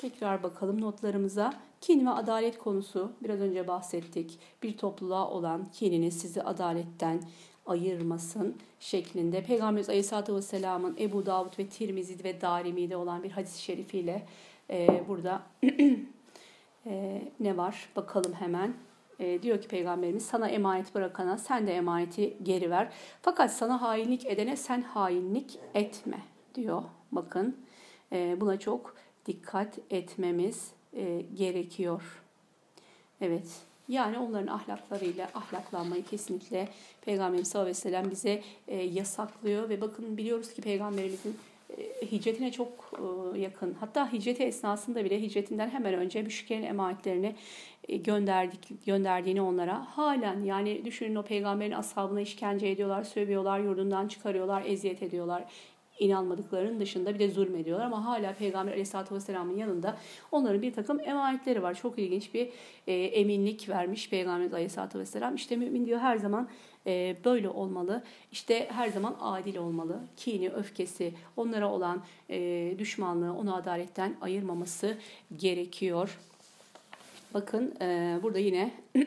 Tekrar 0.00 0.42
bakalım 0.42 0.80
notlarımıza. 0.80 1.52
Kin 1.80 2.06
ve 2.06 2.10
adalet 2.10 2.58
konusu 2.58 3.12
biraz 3.22 3.40
önce 3.40 3.68
bahsettik. 3.68 4.38
Bir 4.62 4.76
topluluğa 4.76 5.30
olan 5.30 5.70
kininiz 5.72 6.18
sizi 6.18 6.42
adaletten 6.42 7.22
ayırmasın 7.66 8.56
şeklinde. 8.80 9.42
Peygamberimiz 9.42 9.88
Aleyhisselatü 9.88 10.34
Vesselam'ın 10.34 10.96
Ebu 11.00 11.26
Davud 11.26 11.58
ve 11.58 11.66
Tirmizi 11.66 12.24
ve 12.24 12.40
Darimi'de 12.40 12.96
olan 12.96 13.22
bir 13.22 13.30
hadis-i 13.30 13.62
şerifiyle 13.62 14.26
e, 14.70 15.04
burada 15.08 15.42
e, 16.86 17.22
ne 17.40 17.56
var 17.56 17.88
bakalım 17.96 18.32
hemen. 18.32 18.74
E, 19.18 19.42
diyor 19.42 19.60
ki 19.60 19.68
Peygamberimiz 19.68 20.26
sana 20.26 20.48
emanet 20.48 20.94
bırakana 20.94 21.38
sen 21.38 21.66
de 21.66 21.74
emaneti 21.74 22.36
geri 22.42 22.70
ver. 22.70 22.88
Fakat 23.22 23.52
sana 23.52 23.82
hainlik 23.82 24.26
edene 24.26 24.56
sen 24.56 24.82
hainlik 24.82 25.58
etme 25.74 26.18
diyor. 26.54 26.82
Bakın 27.12 27.56
e, 28.12 28.40
buna 28.40 28.58
çok 28.58 28.96
dikkat 29.26 29.78
etmemiz 29.90 30.72
e, 30.92 31.20
gerekiyor. 31.34 32.22
Evet 33.20 33.46
yani 33.88 34.18
onların 34.18 34.46
ahlaklarıyla 34.46 35.28
ahlaklanmayı 35.34 36.04
kesinlikle 36.04 36.68
Peygamberimiz 37.00 37.48
sallallahu 37.48 37.70
aleyhi 37.70 37.78
ve 37.78 37.90
sellem 37.90 38.10
bize 38.10 38.42
e, 38.68 38.76
yasaklıyor 38.82 39.68
ve 39.68 39.80
bakın 39.80 40.16
biliyoruz 40.16 40.54
ki 40.54 40.62
Peygamberimizin 40.62 41.36
hicretine 42.12 42.52
çok 42.52 42.92
e, 43.34 43.38
yakın. 43.38 43.76
Hatta 43.80 44.12
hicreti 44.12 44.42
esnasında 44.42 45.04
bile 45.04 45.22
hicretinden 45.22 45.68
hemen 45.68 45.94
önce 45.94 46.22
müşriklerin 46.22 46.62
emanetlerini 46.62 47.34
e, 47.88 47.96
gönderdik 47.96 48.86
gönderdiğini 48.86 49.42
onlara 49.42 49.84
halen 49.84 50.42
yani 50.42 50.84
düşünün 50.84 51.14
o 51.14 51.22
peygamberin 51.22 51.72
ashabına 51.72 52.20
işkence 52.20 52.68
ediyorlar, 52.68 53.04
sövüyorlar, 53.04 53.60
yurdundan 53.60 54.08
çıkarıyorlar, 54.08 54.62
eziyet 54.66 55.02
ediyorlar 55.02 55.44
inanmadıklarının 55.98 56.80
dışında 56.80 57.14
bir 57.14 57.18
de 57.18 57.30
zulmediyorlar 57.30 57.86
ama 57.86 58.04
hala 58.04 58.34
Peygamber 58.34 58.72
Aleyhisselatü 58.72 59.14
Vesselam'ın 59.14 59.56
yanında 59.56 59.96
onların 60.32 60.62
bir 60.62 60.72
takım 60.72 61.00
emanetleri 61.00 61.62
var. 61.62 61.74
Çok 61.74 61.98
ilginç 61.98 62.34
bir 62.34 62.48
e, 62.86 62.94
eminlik 62.94 63.68
vermiş 63.68 64.10
Peygamber 64.10 64.52
Aleyhisselatü 64.52 64.98
Vesselam. 64.98 65.34
İşte 65.34 65.56
mümin 65.56 65.86
diyor 65.86 65.98
her 66.00 66.16
zaman 66.16 66.48
e, 66.86 67.16
böyle 67.24 67.48
olmalı. 67.48 68.02
İşte 68.32 68.68
her 68.70 68.88
zaman 68.88 69.16
adil 69.20 69.56
olmalı. 69.56 70.00
Kini, 70.16 70.50
öfkesi, 70.50 71.14
onlara 71.36 71.70
olan 71.70 72.02
e, 72.30 72.74
düşmanlığı, 72.78 73.32
onu 73.34 73.56
adaletten 73.56 74.16
ayırmaması 74.20 74.96
gerekiyor. 75.36 76.18
Bakın 77.34 77.74
e, 77.80 78.18
burada 78.22 78.38
yine 78.38 78.70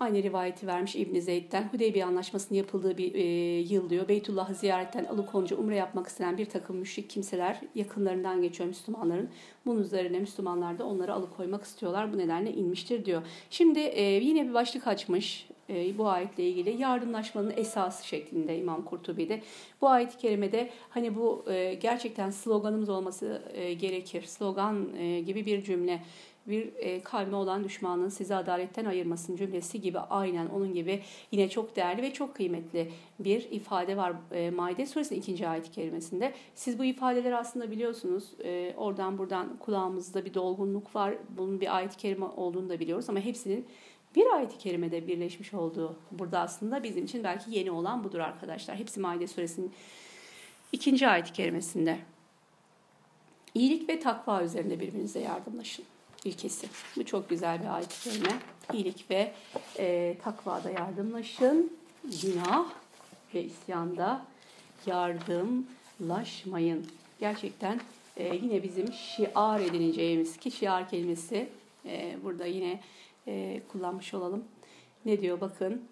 Aynı 0.00 0.22
rivayeti 0.22 0.66
vermiş 0.66 0.96
İbn 0.96 1.18
Zeyd'den. 1.18 1.68
Hudeybiye 1.72 2.04
Anlaşması'nın 2.04 2.58
yapıldığı 2.58 2.98
bir 2.98 3.14
e, 3.14 3.22
yıl 3.60 3.90
diyor. 3.90 4.08
Beytullah'ı 4.08 4.54
ziyaretten 4.54 5.04
alıkonca 5.04 5.56
umre 5.56 5.76
yapmak 5.76 6.06
isteyen 6.06 6.38
bir 6.38 6.46
takım 6.46 6.76
müşrik 6.76 7.10
kimseler 7.10 7.60
yakınlarından 7.74 8.42
geçiyor 8.42 8.68
Müslümanların. 8.68 9.28
Bunun 9.66 9.82
üzerine 9.82 10.18
Müslümanlar 10.18 10.78
da 10.78 10.86
onları 10.86 11.14
alıkoymak 11.14 11.64
istiyorlar. 11.64 12.12
Bu 12.12 12.18
nedenle 12.18 12.52
inmiştir 12.52 13.04
diyor. 13.04 13.22
Şimdi 13.50 13.78
e, 13.78 14.02
yine 14.02 14.48
bir 14.48 14.54
başlık 14.54 14.86
açmış 14.86 15.46
bu 15.68 16.08
ayetle 16.08 16.48
ilgili 16.48 16.82
yardımlaşmanın 16.82 17.52
esası 17.56 18.06
şeklinde 18.06 18.58
İmam 18.58 18.84
Kurtubi'de. 18.84 19.42
Bu 19.80 19.88
ayet-i 19.88 20.18
kerimede 20.18 20.70
hani 20.90 21.16
bu 21.16 21.44
e, 21.50 21.74
gerçekten 21.74 22.30
sloganımız 22.30 22.88
olması 22.88 23.42
e, 23.54 23.74
gerekir. 23.74 24.22
Slogan 24.22 24.96
e, 24.96 25.20
gibi 25.20 25.46
bir 25.46 25.64
cümle 25.64 26.00
bir 26.46 26.72
e, 26.76 27.00
kavme 27.00 27.36
olan 27.36 27.64
düşmanın 27.64 28.08
sizi 28.08 28.34
adaletten 28.34 28.84
ayırmasın 28.84 29.36
cümlesi 29.36 29.80
gibi 29.80 29.98
aynen 29.98 30.46
onun 30.46 30.74
gibi 30.74 31.02
yine 31.32 31.48
çok 31.48 31.76
değerli 31.76 32.02
ve 32.02 32.12
çok 32.12 32.34
kıymetli 32.34 32.90
bir 33.18 33.50
ifade 33.50 33.96
var 33.96 34.12
e, 34.32 34.50
Maide 34.50 34.86
suresinin 34.86 35.20
ikinci 35.20 35.48
ayet 35.48 35.70
kerimesinde. 35.70 36.32
Siz 36.54 36.78
bu 36.78 36.84
ifadeleri 36.84 37.36
aslında 37.36 37.70
biliyorsunuz. 37.70 38.24
E, 38.44 38.74
oradan 38.76 39.18
buradan 39.18 39.56
kulağımızda 39.56 40.24
bir 40.24 40.34
dolgunluk 40.34 40.94
var. 40.94 41.14
Bunun 41.36 41.60
bir 41.60 41.76
ayet-i 41.76 41.96
kerime 41.96 42.24
olduğunu 42.24 42.68
da 42.68 42.80
biliyoruz 42.80 43.10
ama 43.10 43.20
hepsinin 43.20 43.66
bir 44.14 44.36
ayet-i 44.36 44.58
kerimede 44.58 45.08
birleşmiş 45.08 45.54
olduğu 45.54 45.96
burada 46.12 46.40
aslında 46.40 46.82
bizim 46.82 47.04
için 47.04 47.24
belki 47.24 47.50
yeni 47.50 47.70
olan 47.70 48.04
budur 48.04 48.18
arkadaşlar. 48.18 48.76
Hepsi 48.76 49.00
Maide 49.00 49.26
suresinin 49.26 49.72
ikinci 50.72 51.08
ayet-i 51.08 51.32
kerimesinde. 51.32 51.98
İyilik 53.54 53.88
ve 53.88 54.00
takva 54.00 54.42
üzerinde 54.42 54.80
birbirinize 54.80 55.20
yardımlaşın 55.20 55.84
ilkesi. 56.24 56.68
Bu 56.96 57.04
çok 57.04 57.30
güzel 57.30 57.62
bir 57.62 57.74
ayet-i 57.74 58.10
kerime. 58.10 58.38
İyilik 58.72 59.10
ve 59.10 59.32
e, 59.78 60.16
takvada 60.22 60.70
yardımlaşın. 60.70 61.72
Günah 62.22 62.66
ve 63.34 63.44
isyanda 63.44 64.26
yardımlaşmayın. 64.86 66.86
Gerçekten 67.20 67.80
e, 68.16 68.34
yine 68.34 68.62
bizim 68.62 68.92
şiar 68.92 69.60
edineceğimiz 69.60 70.36
ki 70.36 70.50
şiar 70.50 70.90
kelimesi 70.90 71.48
e, 71.84 72.16
burada 72.22 72.46
yine 72.46 72.80
e, 73.26 73.62
kullanmış 73.68 74.14
olalım. 74.14 74.44
Ne 75.04 75.20
diyor 75.20 75.40
bakın. 75.40 75.82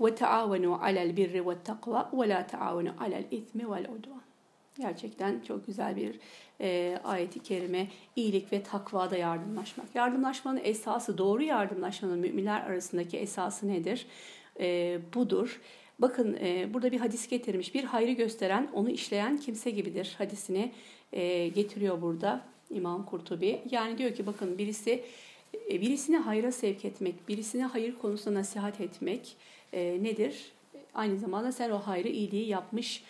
ve 0.00 0.14
taavenu 0.14 0.84
alel 0.84 1.16
birri 1.16 1.48
ve 1.48 1.62
takva 1.64 2.10
ve 2.12 2.28
la 2.28 2.46
taavenu 2.46 2.94
alel 3.00 3.24
itmi 3.30 3.70
vel. 3.70 3.86
Gerçekten 4.78 5.40
çok 5.40 5.66
güzel 5.66 5.96
bir 5.96 6.18
e, 6.60 6.98
ayeti 7.04 7.42
kerime. 7.42 7.88
İyilik 8.16 8.52
ve 8.52 8.62
takvada 8.62 9.16
yardımlaşmak. 9.16 9.86
Yardımlaşmanın 9.94 10.60
esası, 10.64 11.18
doğru 11.18 11.42
yardımlaşmanın 11.42 12.18
müminler 12.18 12.60
arasındaki 12.60 13.18
esası 13.18 13.68
nedir? 13.68 14.06
E, 14.60 14.98
budur. 15.14 15.60
Bakın 15.98 16.36
e, 16.40 16.74
burada 16.74 16.92
bir 16.92 17.00
hadis 17.00 17.28
getirmiş. 17.28 17.74
Bir 17.74 17.84
hayrı 17.84 18.12
gösteren, 18.12 18.68
onu 18.72 18.90
işleyen 18.90 19.36
kimse 19.36 19.70
gibidir 19.70 20.14
hadisini 20.18 20.72
e, 21.12 21.48
getiriyor 21.48 22.02
burada 22.02 22.44
İmam 22.70 23.06
Kurtubi. 23.06 23.62
Yani 23.70 23.98
diyor 23.98 24.14
ki 24.14 24.26
bakın 24.26 24.58
birisi 24.58 25.04
e, 25.70 25.80
birisini 25.80 26.16
hayra 26.16 26.52
sevk 26.52 26.84
etmek, 26.84 27.28
birisine 27.28 27.64
hayır 27.64 27.98
konusunda 27.98 28.38
nasihat 28.38 28.80
etmek 28.80 29.36
e, 29.72 30.02
nedir? 30.02 30.52
Aynı 30.94 31.18
zamanda 31.18 31.52
sen 31.52 31.70
o 31.70 31.78
hayrı 31.78 32.08
iyiliği 32.08 32.48
yapmış 32.48 33.04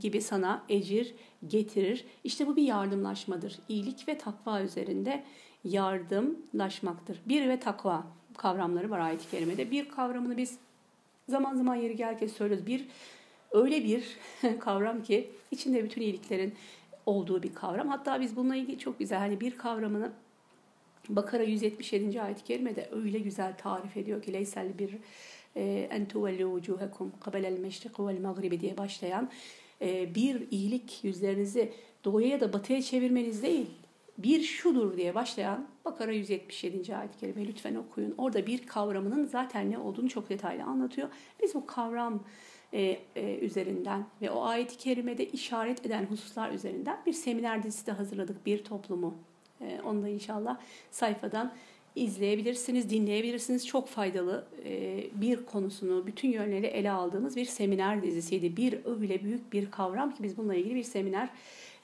gibi 0.00 0.20
sana 0.20 0.64
ecir 0.68 1.14
getirir. 1.46 2.04
İşte 2.24 2.46
bu 2.46 2.56
bir 2.56 2.62
yardımlaşmadır. 2.62 3.58
İyilik 3.68 4.08
ve 4.08 4.18
takva 4.18 4.62
üzerinde 4.62 5.22
yardımlaşmaktır. 5.64 7.20
Bir 7.26 7.48
ve 7.48 7.60
takva 7.60 8.06
kavramları 8.36 8.90
var 8.90 8.98
ayet-i 8.98 9.30
kerimede. 9.30 9.70
Bir 9.70 9.88
kavramını 9.88 10.36
biz 10.36 10.58
zaman 11.28 11.54
zaman 11.54 11.74
yeri 11.74 11.96
gelirken 11.96 12.26
söylüyoruz. 12.26 12.66
Bir 12.66 12.84
öyle 13.50 13.84
bir 13.84 14.16
kavram 14.60 15.02
ki 15.02 15.30
içinde 15.50 15.84
bütün 15.84 16.02
iyiliklerin 16.02 16.54
olduğu 17.06 17.42
bir 17.42 17.54
kavram. 17.54 17.88
Hatta 17.88 18.20
biz 18.20 18.36
bununla 18.36 18.56
ilgili 18.56 18.78
çok 18.78 18.98
güzel 18.98 19.18
hani 19.18 19.40
bir 19.40 19.58
kavramını 19.58 20.12
Bakara 21.08 21.42
177. 21.42 22.22
ayet-i 22.22 22.44
kerimede 22.44 22.88
öyle 22.92 23.18
güzel 23.18 23.56
tarif 23.56 23.96
ediyor 23.96 24.22
ki 24.22 24.32
leysel 24.32 24.78
bir 24.78 24.98
e, 25.56 25.88
en 25.90 26.08
tuvellu 26.08 26.46
vucuhekum 26.46 27.12
qabelel 27.20 27.58
meşrik 27.58 28.00
vel 28.00 28.20
magribi 28.20 28.60
diye 28.60 28.76
başlayan 28.76 29.30
e, 29.80 30.14
bir 30.14 30.50
iyilik 30.50 31.04
yüzlerinizi 31.04 31.72
doğuya 32.04 32.28
ya 32.28 32.40
da 32.40 32.52
batıya 32.52 32.82
çevirmeniz 32.82 33.42
değil, 33.42 33.70
bir 34.18 34.42
şudur 34.42 34.96
diye 34.96 35.14
başlayan 35.14 35.66
Bakara 35.84 36.12
177. 36.12 36.96
ayet-i 36.96 37.18
kerime 37.18 37.46
lütfen 37.46 37.74
okuyun. 37.74 38.14
Orada 38.18 38.46
bir 38.46 38.66
kavramının 38.66 39.24
zaten 39.24 39.70
ne 39.70 39.78
olduğunu 39.78 40.08
çok 40.08 40.28
detaylı 40.28 40.64
anlatıyor. 40.64 41.08
Biz 41.42 41.54
bu 41.54 41.66
kavram 41.66 42.24
e, 42.72 42.98
e, 43.16 43.38
üzerinden 43.38 44.06
ve 44.22 44.30
o 44.30 44.42
ayet-i 44.42 44.76
kerimede 44.76 45.26
işaret 45.26 45.86
eden 45.86 46.06
hususlar 46.06 46.52
üzerinden 46.52 46.98
bir 47.06 47.12
seminer 47.12 47.62
dizisi 47.62 47.86
de 47.86 47.92
hazırladık 47.92 48.46
bir 48.46 48.64
toplumu 48.64 49.14
E, 49.62 49.80
onu 49.84 50.02
da 50.02 50.08
inşallah 50.08 50.60
sayfadan 50.90 51.52
izleyebilirsiniz, 51.96 52.90
dinleyebilirsiniz. 52.90 53.66
Çok 53.66 53.88
faydalı 53.88 54.44
e, 54.64 55.04
bir 55.14 55.46
konusunu 55.46 56.06
bütün 56.06 56.32
yönleri 56.32 56.66
ele 56.66 56.90
aldığımız 56.90 57.36
bir 57.36 57.44
seminer 57.44 58.02
dizisiydi. 58.02 58.56
Bir 58.56 58.78
öyle 58.84 59.24
büyük 59.24 59.52
bir 59.52 59.70
kavram 59.70 60.14
ki 60.14 60.22
biz 60.22 60.36
bununla 60.36 60.54
ilgili 60.54 60.74
bir 60.74 60.82
seminer 60.82 61.28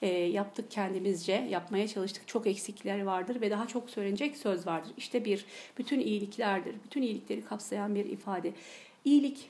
e, 0.01 0.07
yaptık 0.07 0.71
kendimizce, 0.71 1.47
yapmaya 1.49 1.87
çalıştık. 1.87 2.27
Çok 2.27 2.47
eksikler 2.47 3.03
vardır 3.03 3.41
ve 3.41 3.51
daha 3.51 3.67
çok 3.67 3.89
söylenecek 3.89 4.37
söz 4.37 4.67
vardır. 4.67 4.91
İşte 4.97 5.25
bir, 5.25 5.45
bütün 5.77 5.99
iyiliklerdir. 5.99 6.75
Bütün 6.85 7.01
iyilikleri 7.01 7.41
kapsayan 7.41 7.95
bir 7.95 8.05
ifade. 8.05 8.53
İyilik 9.05 9.49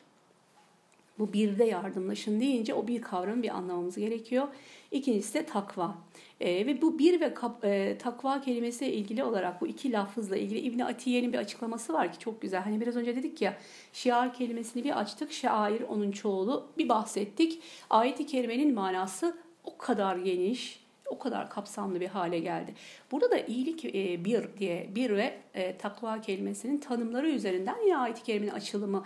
bu 1.19 1.33
birde 1.33 1.63
yardımlaşın 1.63 2.39
deyince 2.39 2.73
o 2.73 2.87
bir 2.87 3.01
kavramı 3.01 3.43
bir 3.43 3.49
anlamamız 3.49 3.97
gerekiyor. 3.97 4.47
İkincisi 4.91 5.33
de 5.33 5.45
takva. 5.45 5.95
E, 6.41 6.65
ve 6.65 6.81
bu 6.81 6.99
bir 6.99 7.21
ve 7.21 7.33
kap, 7.33 7.65
e, 7.65 7.97
takva 7.97 8.41
kelimesiyle 8.41 8.93
ilgili 8.93 9.23
olarak 9.23 9.61
bu 9.61 9.67
iki 9.67 9.91
lafızla 9.91 10.37
ilgili 10.37 10.59
İbn 10.59 10.79
Atiye'nin 10.79 11.33
bir 11.33 11.37
açıklaması 11.37 11.93
var 11.93 12.13
ki 12.13 12.19
çok 12.19 12.41
güzel. 12.41 12.61
Hani 12.61 12.81
biraz 12.81 12.95
önce 12.95 13.15
dedik 13.15 13.41
ya 13.41 13.57
şiar 13.93 14.33
kelimesini 14.33 14.83
bir 14.83 14.99
açtık. 14.99 15.31
Şair 15.31 15.81
onun 15.81 16.11
çoğulu 16.11 16.67
bir 16.77 16.89
bahsettik. 16.89 17.61
Ayet-i 17.89 18.25
kerimenin 18.25 18.73
manası 18.73 19.37
o 19.63 19.77
kadar 19.77 20.15
geniş, 20.15 20.79
o 21.09 21.19
kadar 21.19 21.49
kapsamlı 21.49 21.99
bir 21.99 22.07
hale 22.07 22.39
geldi. 22.39 22.73
Burada 23.11 23.31
da 23.31 23.39
iyilik 23.39 23.85
e, 23.85 24.25
bir 24.25 24.57
diye 24.59 24.89
bir 24.95 25.09
ve 25.09 25.37
e, 25.53 25.77
takva 25.77 26.21
kelimesinin 26.21 26.77
tanımları 26.77 27.29
üzerinden 27.29 27.77
yine 27.85 27.97
ayet-i 27.97 28.23
kerimenin 28.23 28.51
açılımı 28.51 29.03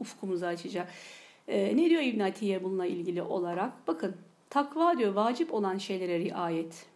ufkumuzu 0.00 0.46
açacak. 0.46 0.88
E, 1.50 1.76
ne 1.76 1.90
diyor 1.90 2.02
İbn 2.02 2.20
Atiye 2.20 2.64
bununla 2.64 2.86
ilgili 2.86 3.22
olarak? 3.22 3.88
Bakın 3.88 4.16
takva 4.50 4.98
diyor 4.98 5.14
vacip 5.14 5.54
olan 5.54 5.78
şeylere 5.78 6.18
riayet. 6.18 6.86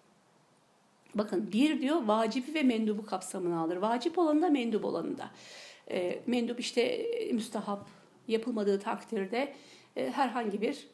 Bakın 1.15 1.53
bir 1.53 1.81
diyor 1.81 2.03
vacibi 2.07 2.55
ve 2.55 2.63
mendubu 2.63 3.07
kapsamına 3.07 3.61
alır. 3.61 3.77
Vacip 3.77 4.19
olanı 4.19 4.51
mendup 4.51 4.85
olanı 4.85 5.19
da. 5.19 5.31
E, 5.91 6.21
mendup 6.27 6.61
işte 6.61 7.07
müstahap 7.33 7.89
yapılmadığı 8.29 8.81
takdirde 8.81 9.53
e, 9.97 10.11
herhangi 10.11 10.61
bir 10.61 10.87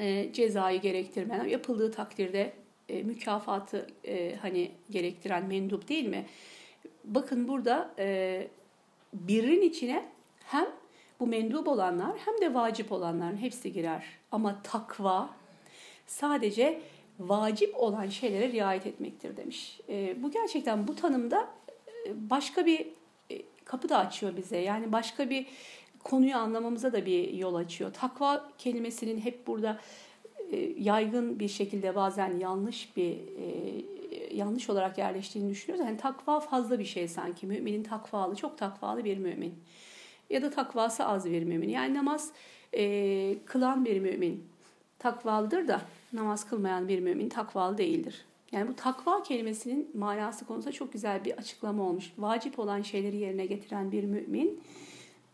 e, 0.00 0.32
cezayı 0.32 0.80
gerektirmeyen, 0.80 1.44
yapıldığı 1.44 1.92
takdirde 1.92 2.52
e, 2.88 3.02
mükafatı 3.02 3.86
e, 4.04 4.36
hani 4.36 4.70
gerektiren 4.90 5.46
mendup 5.46 5.88
değil 5.88 6.06
mi? 6.06 6.26
Bakın 7.04 7.48
burada 7.48 7.94
e, 7.98 8.48
birin 9.12 9.62
içine 9.62 10.04
hem 10.44 10.66
bu 11.24 11.28
mendup 11.28 11.68
olanlar 11.68 12.12
hem 12.24 12.40
de 12.40 12.54
vacip 12.54 12.92
olanların 12.92 13.36
hepsi 13.36 13.72
girer. 13.72 14.04
Ama 14.32 14.62
takva 14.62 15.30
sadece 16.06 16.80
vacip 17.18 17.76
olan 17.76 18.08
şeylere 18.08 18.52
riayet 18.52 18.86
etmektir 18.86 19.36
demiş. 19.36 19.80
E, 19.88 20.22
bu 20.22 20.30
gerçekten 20.30 20.88
bu 20.88 20.96
tanımda 20.96 21.48
e, 22.06 22.30
başka 22.30 22.66
bir 22.66 22.86
e, 23.30 23.42
kapı 23.64 23.88
da 23.88 23.98
açıyor 23.98 24.36
bize. 24.36 24.56
Yani 24.56 24.92
başka 24.92 25.30
bir 25.30 25.46
konuyu 26.04 26.36
anlamamıza 26.36 26.92
da 26.92 27.06
bir 27.06 27.32
yol 27.32 27.54
açıyor. 27.54 27.92
Takva 27.92 28.50
kelimesinin 28.58 29.20
hep 29.20 29.46
burada 29.46 29.80
e, 30.52 30.56
yaygın 30.78 31.38
bir 31.38 31.48
şekilde 31.48 31.94
bazen 31.94 32.38
yanlış 32.38 32.96
bir 32.96 33.18
yanlış 34.34 34.70
olarak 34.70 34.98
yerleştiğini 34.98 35.50
düşünüyoruz. 35.50 35.86
Yani 35.86 35.98
takva 35.98 36.40
fazla 36.40 36.78
bir 36.78 36.84
şey 36.84 37.08
sanki. 37.08 37.46
Müminin 37.46 37.82
takvalı, 37.82 38.36
çok 38.36 38.58
takvalı 38.58 39.04
bir 39.04 39.18
mümin. 39.18 39.54
Ya 40.30 40.42
da 40.42 40.50
takvası 40.50 41.04
az 41.04 41.24
bir 41.24 41.42
mümin. 41.42 41.68
Yani 41.68 41.94
namaz 41.94 42.32
e, 42.74 43.36
kılan 43.44 43.84
bir 43.84 44.00
mümin 44.00 44.44
takvalıdır 44.98 45.68
da 45.68 45.80
namaz 46.12 46.48
kılmayan 46.48 46.88
bir 46.88 47.00
mümin 47.00 47.28
takvalı 47.28 47.78
değildir. 47.78 48.24
Yani 48.52 48.68
bu 48.68 48.76
takva 48.76 49.22
kelimesinin 49.22 49.90
manası 49.94 50.46
konusunda 50.46 50.72
çok 50.72 50.92
güzel 50.92 51.24
bir 51.24 51.32
açıklama 51.32 51.82
olmuş. 51.82 52.12
Vacip 52.18 52.58
olan 52.58 52.82
şeyleri 52.82 53.16
yerine 53.16 53.46
getiren 53.46 53.92
bir 53.92 54.04
mümin 54.04 54.60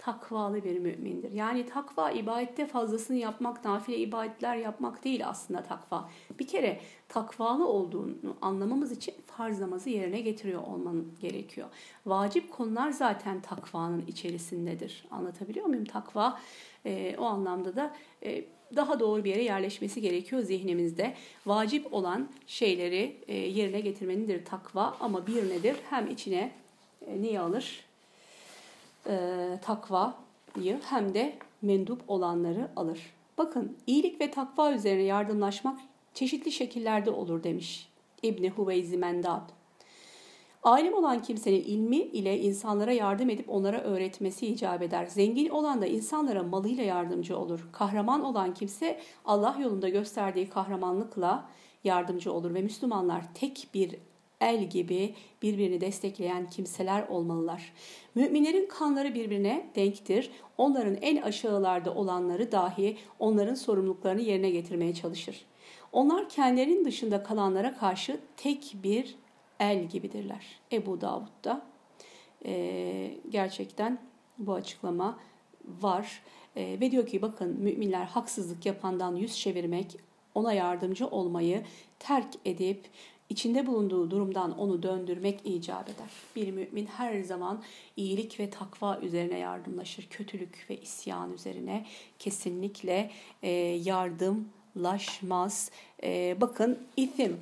takvalı 0.00 0.64
bir 0.64 0.78
mümindir. 0.78 1.32
Yani 1.32 1.66
takva 1.66 2.10
ibadette 2.10 2.66
fazlasını 2.66 3.16
yapmak, 3.16 3.64
nafile 3.64 3.96
ibadetler 3.96 4.56
yapmak 4.56 5.04
değil 5.04 5.28
aslında 5.28 5.62
takva. 5.62 6.10
Bir 6.38 6.46
kere 6.46 6.80
takvalı 7.08 7.68
olduğunu 7.68 8.36
anlamamız 8.42 8.92
için 8.92 9.14
farz 9.26 9.60
namazı 9.60 9.90
yerine 9.90 10.20
getiriyor 10.20 10.62
olman 10.62 11.04
gerekiyor. 11.20 11.68
Vacip 12.06 12.52
konular 12.52 12.90
zaten 12.90 13.40
takvanın 13.40 14.06
içerisindedir. 14.06 15.04
Anlatabiliyor 15.10 15.66
muyum? 15.66 15.84
Takva 15.84 16.40
e, 16.86 17.16
o 17.18 17.24
anlamda 17.24 17.76
da 17.76 17.96
e, 18.24 18.44
daha 18.76 19.00
doğru 19.00 19.24
bir 19.24 19.30
yere 19.30 19.42
yerleşmesi 19.42 20.00
gerekiyor 20.00 20.42
zihnimizde. 20.42 21.14
Vacip 21.46 21.94
olan 21.94 22.28
şeyleri 22.46 23.16
e, 23.28 23.36
yerine 23.36 23.80
getirmenidir 23.80 24.44
takva 24.44 24.96
ama 25.00 25.26
bir 25.26 25.48
nedir? 25.48 25.76
Hem 25.90 26.06
içine 26.06 26.52
e, 27.06 27.22
neyi 27.22 27.40
alır? 27.40 27.89
E, 29.06 29.58
takvayı 29.62 30.80
hem 30.84 31.14
de 31.14 31.38
mendup 31.62 32.02
olanları 32.08 32.68
alır. 32.76 33.14
Bakın 33.38 33.76
iyilik 33.86 34.20
ve 34.20 34.30
takva 34.30 34.72
üzerine 34.72 35.02
yardımlaşmak 35.02 35.80
çeşitli 36.14 36.52
şekillerde 36.52 37.10
olur 37.10 37.42
demiş 37.42 37.90
İbni 38.22 38.50
Huveyzi 38.50 38.96
Mendad. 38.96 39.50
Alim 40.62 40.94
olan 40.94 41.22
kimsenin 41.22 41.60
ilmi 41.60 41.96
ile 41.96 42.40
insanlara 42.40 42.92
yardım 42.92 43.30
edip 43.30 43.50
onlara 43.50 43.80
öğretmesi 43.80 44.46
icap 44.46 44.82
eder. 44.82 45.06
Zengin 45.06 45.48
olan 45.48 45.82
da 45.82 45.86
insanlara 45.86 46.42
malıyla 46.42 46.84
yardımcı 46.84 47.38
olur. 47.38 47.68
Kahraman 47.72 48.24
olan 48.24 48.54
kimse 48.54 49.00
Allah 49.24 49.56
yolunda 49.60 49.88
gösterdiği 49.88 50.48
kahramanlıkla 50.48 51.48
yardımcı 51.84 52.32
olur 52.32 52.54
ve 52.54 52.62
Müslümanlar 52.62 53.34
tek 53.34 53.68
bir 53.74 53.96
el 54.40 54.70
gibi 54.70 55.14
birbirini 55.42 55.80
destekleyen 55.80 56.50
kimseler 56.50 57.08
olmalılar. 57.08 57.72
Müminlerin 58.14 58.66
kanları 58.68 59.14
birbirine 59.14 59.70
denktir. 59.74 60.30
Onların 60.58 60.94
en 60.94 61.22
aşağılarda 61.22 61.94
olanları 61.94 62.52
dahi 62.52 62.96
onların 63.18 63.54
sorumluluklarını 63.54 64.20
yerine 64.20 64.50
getirmeye 64.50 64.94
çalışır. 64.94 65.46
Onlar 65.92 66.28
kendilerinin 66.28 66.84
dışında 66.84 67.22
kalanlara 67.22 67.76
karşı 67.76 68.20
tek 68.36 68.76
bir 68.82 69.16
el 69.60 69.84
gibidirler. 69.84 70.46
Ebu 70.72 71.00
Davud'da 71.00 71.62
e, 72.44 73.14
gerçekten 73.30 73.98
bu 74.38 74.54
açıklama 74.54 75.18
var. 75.64 76.22
E, 76.56 76.80
ve 76.80 76.90
diyor 76.90 77.06
ki 77.06 77.22
bakın 77.22 77.60
müminler 77.60 78.04
haksızlık 78.04 78.66
yapandan 78.66 79.16
yüz 79.16 79.38
çevirmek, 79.38 79.96
ona 80.34 80.52
yardımcı 80.52 81.06
olmayı 81.06 81.62
terk 81.98 82.34
edip 82.44 82.84
içinde 83.29 83.67
bulunduğu 83.67 84.11
durumdan 84.11 84.59
onu 84.59 84.83
döndürmek 84.83 85.39
icap 85.45 85.89
eder. 85.89 86.09
Bir 86.35 86.51
mümin 86.51 86.85
her 86.85 87.21
zaman 87.21 87.63
iyilik 87.97 88.39
ve 88.39 88.49
takva 88.49 88.99
üzerine 88.99 89.37
yardımlaşır. 89.37 90.07
Kötülük 90.09 90.65
ve 90.69 90.81
isyan 90.81 91.33
üzerine 91.33 91.85
kesinlikle 92.19 93.11
e, 93.43 93.49
yardımlaşmaz. 93.83 95.71
E, 96.03 96.37
bakın 96.41 96.79
isim. 96.97 97.39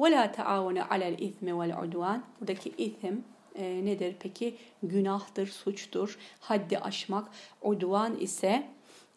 وَلَا 0.00 0.34
تَعَاوَنَ 0.34 0.78
عَلَى 0.78 1.16
الْاِثْمِ 1.16 1.50
وَالْعُدْوَانِ 1.50 2.20
Buradaki 2.40 2.72
isim 2.78 3.24
e, 3.54 3.84
nedir 3.84 4.16
peki? 4.20 4.56
Günahtır, 4.82 5.46
suçtur, 5.46 6.18
haddi 6.40 6.78
aşmak. 6.78 7.28
Udvan 7.62 8.16
ise 8.20 8.68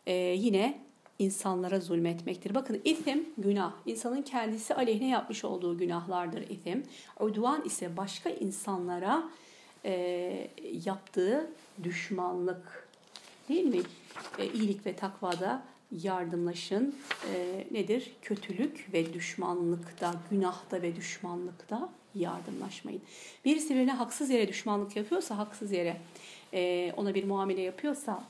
e, 0.07 0.13
yine 0.13 0.79
insanlara 1.20 1.80
zulmetmektir. 1.80 2.54
Bakın 2.54 2.80
isim 2.84 3.28
günah. 3.38 3.72
İnsanın 3.86 4.22
kendisi 4.22 4.74
aleyhine 4.74 5.08
yapmış 5.08 5.44
olduğu 5.44 5.78
günahlardır 5.78 6.50
isim. 6.50 6.82
Udvan 7.20 7.64
ise 7.64 7.96
başka 7.96 8.30
insanlara 8.30 9.22
e, 9.84 10.50
yaptığı 10.84 11.50
düşmanlık. 11.82 12.88
Değil 13.48 13.64
mi? 13.64 13.80
E, 14.38 14.46
iyilik 14.46 14.86
ve 14.86 14.96
takvada 14.96 15.62
yardımlaşın. 16.02 16.94
E, 17.34 17.66
nedir? 17.70 18.12
Kötülük 18.22 18.88
ve 18.92 19.14
düşmanlıkta, 19.14 20.14
günahta 20.30 20.82
ve 20.82 20.96
düşmanlıkta 20.96 21.88
yardımlaşmayın. 22.14 23.02
Birisi 23.44 23.74
birine 23.74 23.92
haksız 23.92 24.30
yere 24.30 24.48
düşmanlık 24.48 24.96
yapıyorsa, 24.96 25.38
haksız 25.38 25.72
yere 25.72 25.96
e, 26.52 26.92
ona 26.96 27.14
bir 27.14 27.24
muamele 27.24 27.60
yapıyorsa, 27.60 28.24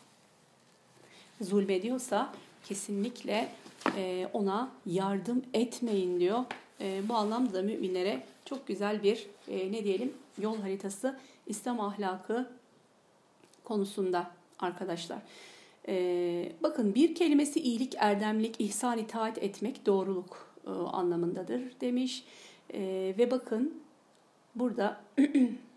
zulmediyorsa 1.41 2.33
kesinlikle 2.65 3.49
e, 3.97 4.29
ona 4.33 4.71
yardım 4.87 5.43
etmeyin 5.55 6.21
diyor. 6.21 6.45
E, 6.81 7.09
bu 7.09 7.15
anlamda 7.15 7.55
da 7.55 7.63
müminlere 7.63 8.23
çok 8.45 8.67
güzel 8.67 9.03
bir 9.03 9.27
e, 9.49 9.73
ne 9.73 9.85
diyelim 9.85 10.13
yol 10.39 10.61
haritası 10.61 11.19
İslam 11.47 11.81
ahlakı 11.81 12.51
konusunda 13.65 14.31
arkadaşlar. 14.59 15.19
bakın 16.63 16.95
bir 16.95 17.15
kelimesi 17.15 17.61
iyilik, 17.61 17.95
erdemlik, 17.99 18.57
ihsan, 18.59 18.99
itaat 18.99 19.39
etmek, 19.39 19.87
doğruluk 19.87 20.55
anlamındadır 20.93 21.63
demiş. 21.81 22.25
ve 23.19 23.31
bakın 23.31 23.83
burada 24.55 25.01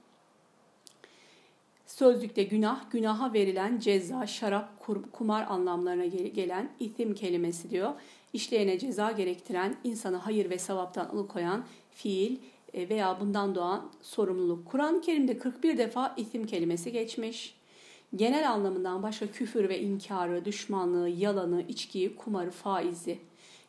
Sözlükte 1.94 2.44
günah, 2.44 2.92
günaha 2.92 3.34
verilen 3.34 3.80
ceza, 3.80 4.28
şarap, 4.28 4.70
kumar 5.12 5.46
anlamlarına 5.50 6.06
gelen 6.06 6.70
itim 6.80 7.16
kelimesi 7.16 7.70
diyor. 7.70 7.92
İşleyene 8.34 8.80
ceza 8.80 9.12
gerektiren, 9.12 9.76
insana 9.84 10.26
hayır 10.26 10.50
ve 10.50 10.58
sevaptan 10.58 11.06
alıkoyan 11.06 11.66
fiil 11.92 12.38
e, 12.74 12.90
veya 12.90 13.18
bundan 13.20 13.56
doğan 13.56 13.92
sorumluluk. 14.02 14.66
Kur'an-ı 14.66 15.02
Kerim'de 15.02 15.38
41 15.38 15.78
defa 15.78 16.14
isim 16.18 16.46
kelimesi 16.46 16.92
geçmiş. 16.92 17.56
Genel 18.16 18.52
anlamından 18.52 19.04
başka 19.04 19.28
küfür 19.28 19.70
ve 19.70 19.80
inkarı, 19.80 20.46
düşmanlığı, 20.46 21.10
yalanı, 21.10 21.62
içkiyi, 21.68 22.16
kumarı, 22.16 22.52
faizi 22.52 23.20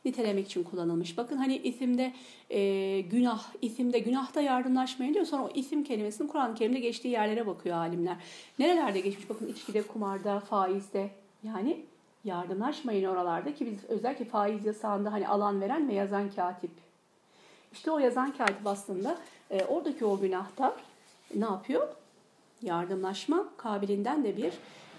nitelemek 0.05 0.47
için 0.47 0.63
kullanılmış. 0.63 1.19
Bakın 1.19 1.37
hani 1.37 1.57
isimde 1.57 2.13
e, 2.51 3.01
günah, 3.01 3.45
isimde 3.63 3.99
günahta 3.99 4.41
yardımlaşmayın 4.41 5.15
diyor. 5.15 5.27
Sonra 5.27 5.43
o 5.43 5.51
isim 5.55 5.85
kelimesinin 5.85 6.29
Kur'an-ı 6.29 6.55
Kerim'de 6.55 6.81
geçtiği 6.81 7.09
yerlere 7.09 7.47
bakıyor 7.47 7.77
alimler. 7.77 8.17
Nerelerde 8.59 9.01
geçmiş? 9.01 9.31
Bakın 9.31 9.47
içkide, 9.47 9.83
kumarda, 9.83 10.41
faizde. 10.41 11.11
Yani 11.43 11.81
yardımlaşmayın 12.25 13.05
oralarda 13.05 13.55
ki 13.55 13.67
biz 13.67 13.85
özellikle 13.91 14.25
faiz 14.25 14.67
yasağında 14.67 15.13
hani 15.13 15.29
alan 15.29 15.61
veren 15.61 15.89
ve 15.89 15.95
yazan 15.95 16.31
katip. 16.31 16.71
İşte 17.73 17.91
o 17.91 17.99
yazan 17.99 18.33
katip 18.37 18.67
aslında 18.67 19.19
e, 19.51 19.65
oradaki 19.65 20.05
o 20.05 20.21
günahta 20.21 20.77
ne 21.35 21.45
yapıyor? 21.45 21.89
Yardımlaşma 22.63 23.49
kabilinden 23.57 24.25
de 24.25 24.37
bir 24.37 24.53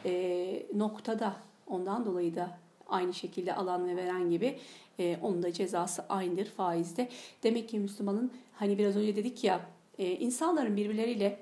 e, 0.06 0.64
noktada. 0.76 1.34
Ondan 1.68 2.06
dolayı 2.06 2.36
da 2.36 2.58
aynı 2.88 3.14
şekilde 3.14 3.56
alan 3.56 3.88
ve 3.88 3.96
veren 3.96 4.30
gibi 4.30 4.60
e, 5.00 5.18
onun 5.22 5.44
da 5.44 5.54
cezası 5.54 6.06
aynıdır 6.10 6.46
faizde. 6.46 7.10
Demek 7.44 7.70
ki 7.70 7.80
Müslümanın 7.80 8.32
hani 8.54 8.78
biraz 8.78 8.96
önce 8.96 9.16
dedik 9.16 9.44
ya 9.44 9.62
e, 9.98 10.12
insanların 10.12 10.78
birbirleriyle 10.78 11.40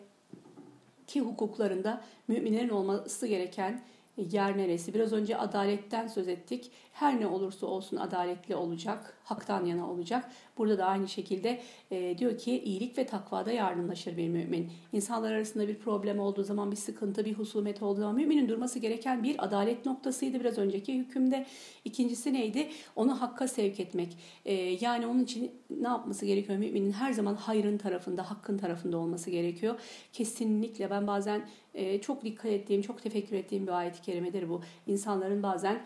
ki 1.08 1.22
hukuklarında 1.22 2.02
müminlerin 2.28 2.70
olması 2.70 3.28
gereken 3.28 3.82
yer 4.18 4.58
neresi? 4.58 4.94
Biraz 4.94 5.14
önce 5.14 5.38
adaletten 5.38 6.08
söz 6.08 6.28
ettik. 6.28 6.72
Her 6.94 7.20
ne 7.20 7.28
olursa 7.28 7.66
olsun 7.68 7.98
adaletli 7.98 8.56
olacak, 8.56 9.18
haktan 9.24 9.66
yana 9.66 9.92
olacak. 9.92 10.32
Burada 10.58 10.78
da 10.78 10.86
aynı 10.86 11.08
şekilde 11.08 11.60
e, 11.92 12.18
diyor 12.18 12.38
ki 12.38 12.64
iyilik 12.64 12.98
ve 12.98 13.06
takvada 13.06 13.52
yardımlaşır 13.52 14.18
bir 14.18 14.30
mümin. 14.30 14.72
İnsanlar 14.94 15.34
arasında 15.34 15.68
bir 15.68 15.76
problem 15.76 16.20
olduğu 16.20 16.44
zaman, 16.44 16.72
bir 16.72 16.76
sıkıntı, 16.76 17.26
bir 17.26 17.34
husumet 17.34 17.82
olduğu 17.82 18.00
zaman 18.00 18.16
müminin 18.16 18.50
durması 18.50 18.80
gereken 18.80 19.24
bir 19.24 19.46
adalet 19.46 19.86
noktasıydı 19.86 20.40
biraz 20.40 20.58
önceki 20.58 20.94
hükümde. 20.94 21.46
İkincisi 21.86 22.34
neydi? 22.34 22.70
Onu 22.96 23.22
hakka 23.22 23.48
sevk 23.48 23.80
etmek. 23.80 24.18
E, 24.46 24.54
yani 24.54 25.08
onun 25.08 25.24
için 25.24 25.52
ne 25.70 25.88
yapması 25.88 26.26
gerekiyor? 26.26 26.58
Müminin 26.58 26.92
her 26.92 27.14
zaman 27.14 27.36
hayrın 27.36 27.78
tarafında, 27.78 28.32
hakkın 28.32 28.58
tarafında 28.58 28.98
olması 28.98 29.30
gerekiyor. 29.30 29.80
Kesinlikle 30.14 30.90
ben 30.90 31.08
bazen 31.08 31.50
e, 31.74 32.02
çok 32.02 32.24
dikkat 32.24 32.52
ettiğim, 32.52 32.82
çok 32.82 33.02
tefekkür 33.02 33.36
ettiğim 33.36 33.68
bir 33.68 33.72
ayet-i 33.72 34.02
kerimedir 34.02 34.50
bu. 34.50 34.62
İnsanların 34.88 35.44
bazen 35.44 35.86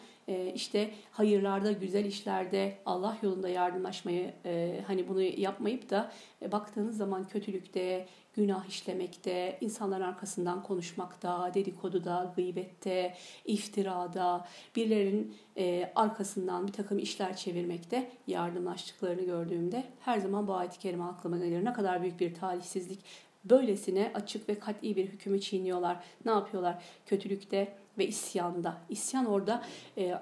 işte 0.56 0.92
hayırlarda, 1.12 1.72
güzel 1.72 2.06
işlerde, 2.06 2.78
Allah 2.86 3.18
yolunda 3.22 3.50
yardımlaşmayı 3.50 4.34
e, 4.46 4.82
hani 4.88 5.08
bunu 5.08 5.22
yapmayıp 5.22 5.90
da 5.90 6.12
e, 6.42 6.52
baktığınız 6.52 6.98
zaman 6.98 7.28
kötülükte, 7.28 8.08
günah 8.34 8.66
işlemekte, 8.66 9.58
insanların 9.62 10.04
arkasından 10.04 10.64
konuşmakta, 10.64 11.54
dedikoduda, 11.54 12.34
gıybette, 12.36 13.16
iftirada, 13.46 14.48
birilerinin 14.76 15.36
e, 15.58 15.92
arkasından 15.96 16.68
bir 16.68 16.74
takım 16.74 17.00
işler 17.00 17.36
çevirmekte 17.36 18.12
yardımlaştıklarını 18.28 19.22
gördüğümde 19.22 19.84
her 20.00 20.18
zaman 20.18 20.48
bu 20.48 20.54
ayet-i 20.54 20.80
kerime 20.80 21.04
aklıma 21.04 21.38
gelir. 21.38 21.66
Ne 21.66 21.74
kadar 21.74 22.02
büyük 22.02 22.20
bir 22.20 22.36
talihsizlik. 22.36 23.00
Böylesine 23.46 24.12
açık 24.16 24.50
ve 24.50 24.60
kat'i 24.60 24.96
bir 24.96 25.06
hükümü 25.06 25.42
çiğniyorlar. 25.42 26.04
Ne 26.26 26.32
yapıyorlar? 26.32 26.84
Kötülükte, 27.06 27.74
ve 27.98 28.08
isyanda. 28.08 28.78
İsyan 28.90 29.26
orada 29.26 29.64
e, 29.98 30.16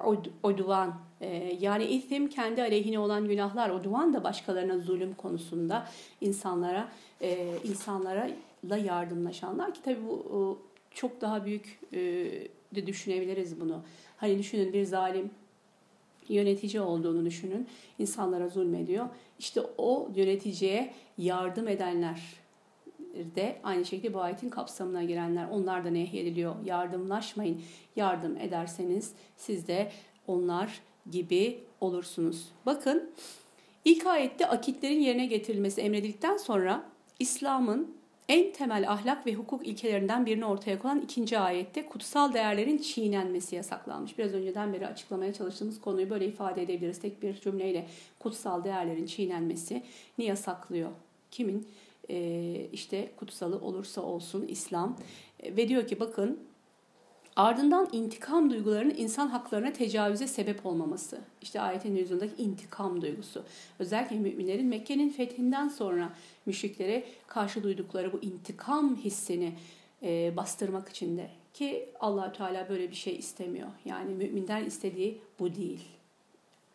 oduvan 0.44 0.96
e, 1.22 1.58
yani 1.60 1.86
isim 1.86 2.30
kendi 2.30 2.62
aleyhine 2.62 3.00
olan 3.00 3.28
günahlar. 3.28 3.70
Oduvan 3.70 4.14
da 4.14 4.24
başkalarına 4.24 4.78
zulüm 4.78 5.14
konusunda 5.14 5.88
insanlara 6.22 6.92
e, 7.22 7.54
insanlara 7.64 8.30
la 8.70 8.78
yardımlaşanlar 8.78 9.74
ki 9.74 9.82
tabii 9.84 10.08
bu 10.08 10.18
e, 10.92 10.96
çok 10.96 11.22
daha 11.22 11.46
büyük 11.46 11.80
e, 11.94 12.00
de 12.76 12.88
düşünebiliriz 12.88 13.62
bunu. 13.62 13.82
Hani 14.18 14.40
düşünün 14.40 14.74
bir 14.74 14.84
zalim 14.84 15.32
yönetici 16.30 16.82
olduğunu 16.82 17.26
düşünün. 17.26 17.68
İnsanlara 18.00 18.50
zulmediyor. 18.50 19.06
İşte 19.40 19.62
o 19.78 20.10
yöneticiye 20.16 20.94
yardım 21.18 21.68
edenler 21.68 22.22
de 23.36 23.60
aynı 23.64 23.86
şekilde 23.86 24.14
bu 24.14 24.22
ayetin 24.22 24.50
kapsamına 24.50 25.04
girenler 25.04 25.48
onlar 25.52 25.86
da 25.86 25.90
nehyediliyor. 25.90 26.56
Yardımlaşmayın. 26.66 27.62
Yardım 27.96 28.38
ederseniz 28.38 29.14
siz 29.38 29.68
de 29.68 29.92
onlar 30.28 30.82
gibi 31.12 31.60
olursunuz. 31.82 32.48
Bakın 32.66 33.12
ilk 33.86 34.06
ayette 34.06 34.48
akitlerin 34.48 35.00
yerine 35.00 35.26
getirilmesi 35.26 35.82
emredildikten 35.82 36.38
sonra 36.38 36.84
İslam'ın 37.20 37.96
en 38.30 38.52
temel 38.52 38.92
ahlak 38.92 39.26
ve 39.28 39.34
hukuk 39.34 39.68
ilkelerinden 39.68 40.26
birini 40.26 40.46
ortaya 40.46 40.80
koyan 40.80 41.02
ikinci 41.02 41.40
ayette 41.40 41.86
kutsal 41.86 42.34
değerlerin 42.34 42.78
çiğnenmesi 42.78 43.56
yasaklanmış. 43.56 44.18
Biraz 44.18 44.34
önceden 44.34 44.74
beri 44.74 44.88
açıklamaya 44.88 45.34
çalıştığımız 45.34 45.82
konuyu 45.82 46.10
böyle 46.10 46.28
ifade 46.28 46.62
edebiliriz. 46.62 47.00
Tek 47.00 47.22
bir 47.22 47.34
cümleyle 47.34 47.88
kutsal 48.20 48.64
değerlerin 48.64 49.06
çiğnenmesi 49.06 49.84
ne 50.18 50.26
yasaklıyor? 50.26 50.90
Kimin? 51.32 51.68
E, 52.10 52.68
işte 52.74 53.12
kutsalı 53.18 53.60
olursa 53.60 54.02
olsun 54.02 54.46
İslam 54.48 54.98
e, 55.40 55.56
ve 55.56 55.68
diyor 55.68 55.88
ki 55.88 56.00
bakın 56.00 56.40
ardından 57.36 57.90
intikam 57.92 58.50
duygularının 58.50 58.96
insan 58.98 59.28
haklarına 59.28 59.74
tecavüze 59.74 60.28
sebep 60.28 60.66
olmaması. 60.66 61.22
İşte 61.42 61.62
ayetin 61.62 61.96
yüzündeki 61.96 62.44
intikam 62.44 63.02
duygusu. 63.02 63.44
Özellikle 63.80 64.20
müminlerin 64.20 64.68
Mekke'nin 64.68 65.10
fethinden 65.10 65.68
sonra 65.68 66.14
müşriklere 66.46 67.04
karşı 67.28 67.64
duydukları 67.64 68.14
bu 68.14 68.22
intikam 68.22 68.96
hissini 68.96 69.54
e, 70.04 70.34
bastırmak 70.38 70.90
için 70.90 71.18
de 71.18 71.30
ki 71.54 71.90
allah 72.00 72.32
Teala 72.32 72.70
böyle 72.70 72.90
bir 72.90 72.96
şey 72.96 73.16
istemiyor. 73.16 73.68
Yani 73.86 74.14
müminden 74.14 74.66
istediği 74.66 75.22
bu 75.40 75.56
değil. 75.56 75.82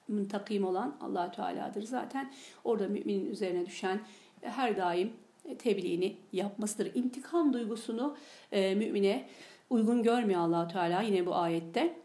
Muntakim 0.09 0.65
olan 0.65 0.97
allah 1.01 1.33
Teala'dır 1.33 1.83
zaten. 1.83 2.33
Orada 2.65 2.89
müminin 2.89 3.31
üzerine 3.31 3.67
düşen 3.67 4.01
her 4.43 4.77
daim 4.77 5.13
tebliğini 5.59 6.17
yapmasıdır. 6.33 6.95
İntikam 6.95 7.53
duygusunu 7.53 8.17
e, 8.53 8.75
mümine 8.75 9.29
uygun 9.71 10.03
görmüyor 10.03 10.41
allah 10.41 10.69
Teala 10.69 11.03
yine 11.03 11.27
bu 11.27 11.35
ayette. 11.35 11.97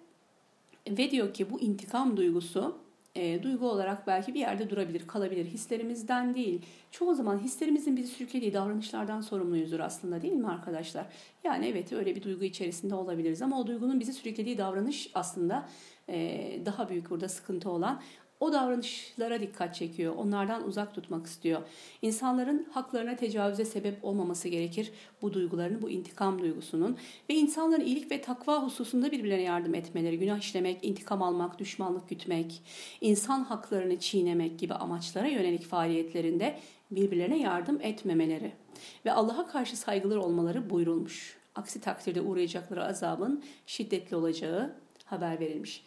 Ve 0.90 1.12
diyor 1.12 1.34
ki 1.34 1.52
bu 1.52 1.62
intikam 1.62 2.18
duygusu 2.18 2.78
e, 3.16 3.44
duygu 3.44 3.70
olarak 3.70 4.08
belki 4.08 4.34
bir 4.34 4.40
yerde 4.40 4.70
durabilir, 4.70 5.08
kalabilir. 5.08 5.46
Hislerimizden 5.46 6.34
değil. 6.34 6.62
Çoğu 6.92 7.16
zaman 7.16 7.40
hislerimizin 7.40 7.98
bizi 7.98 8.08
sürüklediği 8.08 8.54
davranışlardan 8.54 9.22
sorumluyuzdur 9.22 9.80
aslında 9.80 10.22
değil 10.22 10.34
mi 10.34 10.48
arkadaşlar? 10.48 11.06
Yani 11.44 11.68
evet 11.68 11.94
öyle 11.94 12.16
bir 12.16 12.24
duygu 12.24 12.44
içerisinde 12.44 12.96
olabiliriz 12.96 13.42
ama 13.42 13.60
o 13.60 13.68
duygunun 13.68 14.00
bizi 14.00 14.14
sürüklediği 14.14 14.58
davranış 14.58 15.12
aslında 15.14 15.70
e, 16.10 16.60
daha 16.66 16.90
büyük 16.90 17.10
burada 17.10 17.30
sıkıntı 17.30 17.70
olan 17.70 18.02
o 18.40 18.54
davranışlara 18.54 19.42
dikkat 19.42 19.76
çekiyor. 19.76 20.16
Onlardan 20.16 20.68
uzak 20.68 20.96
tutmak 20.96 21.26
istiyor. 21.26 21.62
İnsanların 22.02 22.68
haklarına 22.72 23.16
tecavüze 23.16 23.66
sebep 23.66 24.06
olmaması 24.06 24.48
gerekir 24.48 24.92
bu 25.22 25.34
duyguların, 25.34 25.82
bu 25.82 25.90
intikam 25.90 26.40
duygusunun. 26.40 26.98
Ve 27.30 27.34
insanların 27.34 27.86
iyilik 27.86 28.12
ve 28.12 28.22
takva 28.22 28.64
hususunda 28.64 29.12
birbirlerine 29.12 29.44
yardım 29.44 29.76
etmeleri, 29.76 30.20
günah 30.20 30.40
işlemek, 30.40 30.86
intikam 30.86 31.22
almak, 31.22 31.60
düşmanlık 31.60 32.10
gütmek, 32.10 32.62
insan 33.02 33.44
haklarını 33.44 34.00
çiğnemek 34.00 34.60
gibi 34.60 34.74
amaçlara 34.74 35.28
yönelik 35.28 35.64
faaliyetlerinde 35.64 36.60
birbirlerine 36.92 37.40
yardım 37.40 37.82
etmemeleri 37.82 38.52
ve 39.06 39.12
Allah'a 39.12 39.48
karşı 39.48 39.78
saygılar 39.78 40.18
olmaları 40.18 40.70
buyurulmuş. 40.70 41.38
Aksi 41.56 41.82
takdirde 41.82 42.22
uğrayacakları 42.22 42.86
azabın 42.86 43.44
şiddetli 43.66 44.16
olacağı 44.16 44.76
haber 45.06 45.40
verilmiş. 45.40 45.84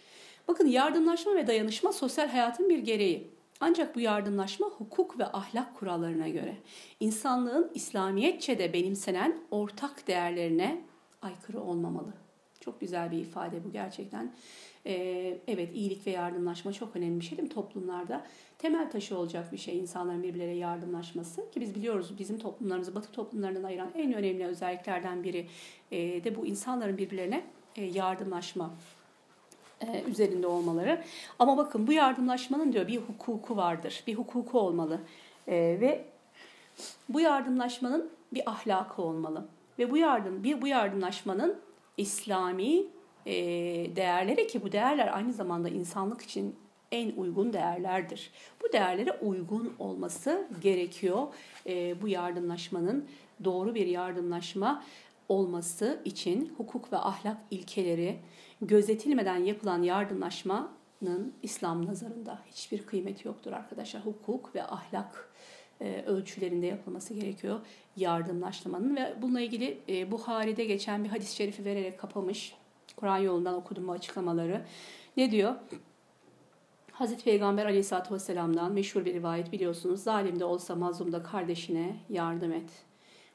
Bakın 0.49 0.67
yardımlaşma 0.67 1.35
ve 1.35 1.47
dayanışma 1.47 1.93
sosyal 1.93 2.29
hayatın 2.29 2.69
bir 2.69 2.79
gereği. 2.79 3.31
Ancak 3.61 3.97
bu 3.97 4.01
yardımlaşma 4.01 4.67
hukuk 4.67 5.19
ve 5.19 5.27
ahlak 5.27 5.77
kurallarına 5.77 6.29
göre 6.29 6.57
insanlığın 7.01 7.71
İslamiyetçe 7.75 8.59
de 8.59 8.73
benimsenen 8.73 9.39
ortak 9.51 10.07
değerlerine 10.07 10.81
aykırı 11.23 11.61
olmamalı. 11.61 12.13
Çok 12.61 12.81
güzel 12.81 13.11
bir 13.11 13.19
ifade 13.19 13.65
bu 13.65 13.73
gerçekten. 13.73 14.33
Ee, 14.87 15.39
evet 15.49 15.75
iyilik 15.75 16.07
ve 16.07 16.11
yardımlaşma 16.11 16.73
çok 16.73 16.97
önemli 16.97 17.21
bir 17.21 17.25
şey 17.25 17.39
değil 17.39 17.49
mi 17.49 17.55
toplumlarda? 17.55 18.27
Temel 18.59 18.91
taşı 18.91 19.19
olacak 19.19 19.53
bir 19.53 19.59
şey 19.59 19.79
insanların 19.79 20.23
birbirlere 20.23 20.55
yardımlaşması. 20.55 21.51
Ki 21.51 21.61
biz 21.61 21.75
biliyoruz 21.75 22.19
bizim 22.19 22.39
toplumlarımızı 22.39 22.95
batı 22.95 23.13
toplumlarından 23.13 23.63
ayıran 23.63 23.91
en 23.95 24.13
önemli 24.13 24.47
özelliklerden 24.47 25.25
biri 25.25 25.47
e, 25.91 26.25
de 26.25 26.37
bu 26.37 26.47
insanların 26.47 26.99
birbirlerine 26.99 27.45
e, 27.77 27.85
yardımlaşma 27.85 28.75
e, 29.81 30.03
üzerinde 30.03 30.47
olmaları. 30.47 31.05
Ama 31.39 31.57
bakın 31.57 31.87
bu 31.87 31.93
yardımlaşmanın 31.93 32.73
diyor 32.73 32.89
bir 32.89 32.97
hukuku 32.97 33.57
vardır. 33.57 34.03
Bir 34.07 34.15
hukuku 34.15 34.61
olmalı. 34.61 35.01
E, 35.49 35.57
ve 35.57 36.05
bu 37.09 37.21
yardımlaşmanın 37.21 38.11
bir 38.33 38.51
ahlakı 38.51 39.03
olmalı. 39.03 39.47
Ve 39.79 39.91
bu 39.91 39.97
yardım 39.97 40.45
bir 40.45 40.63
bu 40.63 40.67
yardımlaşmanın 40.67 41.57
İslami 41.97 42.83
e, 43.27 43.35
değerleri 43.97 44.47
ki 44.47 44.63
bu 44.63 44.73
değerler 44.73 45.17
aynı 45.17 45.33
zamanda 45.33 45.69
insanlık 45.69 46.23
için 46.23 46.57
en 46.93 47.13
uygun 47.17 47.53
değerlerdir. 47.53 48.31
Bu 48.63 48.73
değerlere 48.73 49.13
uygun 49.13 49.75
olması 49.79 50.49
gerekiyor. 50.61 51.27
Bu 52.03 52.09
yardımlaşmanın 52.09 53.09
doğru 53.45 53.75
bir 53.75 53.87
yardımlaşma 53.87 54.83
olması 55.29 56.01
için 56.05 56.55
hukuk 56.57 56.93
ve 56.93 56.97
ahlak 56.97 57.37
ilkeleri 57.51 58.21
gözetilmeden 58.63 59.45
yapılan 59.45 59.83
yardımlaşmanın 59.83 61.35
İslam 61.43 61.87
nazarında 61.87 62.39
hiçbir 62.47 62.87
kıymeti 62.87 63.29
yoktur 63.29 63.53
arkadaşlar. 63.53 64.07
Hukuk 64.07 64.55
ve 64.55 64.65
ahlak 64.65 65.31
e, 65.81 66.03
ölçülerinde 66.03 66.67
yapılması 66.67 67.15
gerekiyor 67.15 67.61
yardımlaşmanın 67.97 68.97
ve 68.97 69.15
bununla 69.23 69.41
ilgili 69.41 69.79
e, 69.89 70.11
Buhari'de 70.11 70.65
geçen 70.65 71.05
bir 71.05 71.09
hadis-i 71.09 71.37
şerifi 71.37 71.65
vererek 71.65 72.01
kapamış. 72.01 72.55
Kur'an 72.97 73.19
yolundan 73.19 73.55
okudum 73.55 73.89
bu 73.89 73.93
açıklamaları. 73.93 74.65
Ne 75.17 75.31
diyor? 75.31 75.55
Hazreti 76.93 77.25
Peygamber 77.25 77.67
Aleyhisselatü 77.67 78.15
Vesselam'dan 78.15 78.73
meşhur 78.73 79.05
bir 79.05 79.15
rivayet 79.15 79.53
biliyorsunuz. 79.53 80.03
Zalim 80.03 80.41
de 80.41 80.45
olsa 80.45 80.75
mazlum 80.75 81.13
da 81.13 81.23
kardeşine 81.23 81.97
yardım 82.09 82.53
et. 82.53 82.71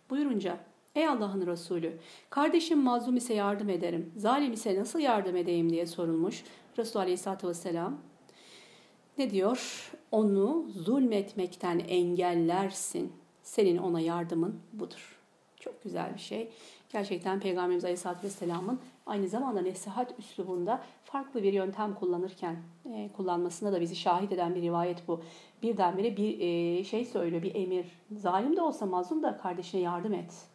Buyurunca 0.10 0.58
Ey 0.96 1.08
Allah'ın 1.08 1.48
Resulü, 1.48 1.98
kardeşim 2.30 2.80
mazlum 2.80 3.16
ise 3.16 3.34
yardım 3.34 3.70
ederim, 3.70 4.12
zalim 4.18 4.54
ise 4.54 4.80
nasıl 4.80 5.00
yardım 5.00 5.36
edeyim 5.36 5.70
diye 5.70 5.86
sorulmuş. 5.86 6.44
Resul 6.78 7.00
Aleyhisselatü 7.00 7.48
Vesselam 7.48 7.98
ne 9.18 9.30
diyor? 9.30 9.91
Onu 10.12 10.66
zulmetmekten 10.70 11.80
engellersin. 11.80 13.14
Senin 13.44 13.78
ona 13.78 14.00
yardımın 14.00 14.60
budur. 14.74 15.20
Çok 15.60 15.84
güzel 15.84 16.14
bir 16.14 16.20
şey. 16.20 16.52
Gerçekten 16.89 17.39
Peygamberimiz 17.39 17.84
Aleyhisselatü 17.84 18.24
Vesselam'ın 18.24 18.80
aynı 19.06 19.28
zamanda 19.28 19.62
nesihat 19.62 20.20
üslubunda 20.20 20.84
farklı 21.04 21.44
bir 21.44 21.54
yöntem 21.54 21.96
kullanırken 21.96 22.56
e, 22.94 23.10
kullanmasına 23.18 23.74
da 23.74 23.82
bizi 23.82 23.96
şahit 23.96 24.32
eden 24.32 24.56
bir 24.56 24.62
rivayet 24.62 25.08
bu. 25.08 25.22
Birdenbire 25.64 26.18
bir 26.18 26.39
e, 26.39 26.84
şey 26.84 27.06
söylüyor, 27.06 27.44
bir 27.44 27.56
emir. 27.56 27.86
Zalim 28.12 28.56
de 28.56 28.62
olsa 28.62 28.86
mazlum 28.86 29.24
da 29.24 29.38
kardeşine 29.38 29.82
yardım 29.82 30.14
et. 30.14 30.53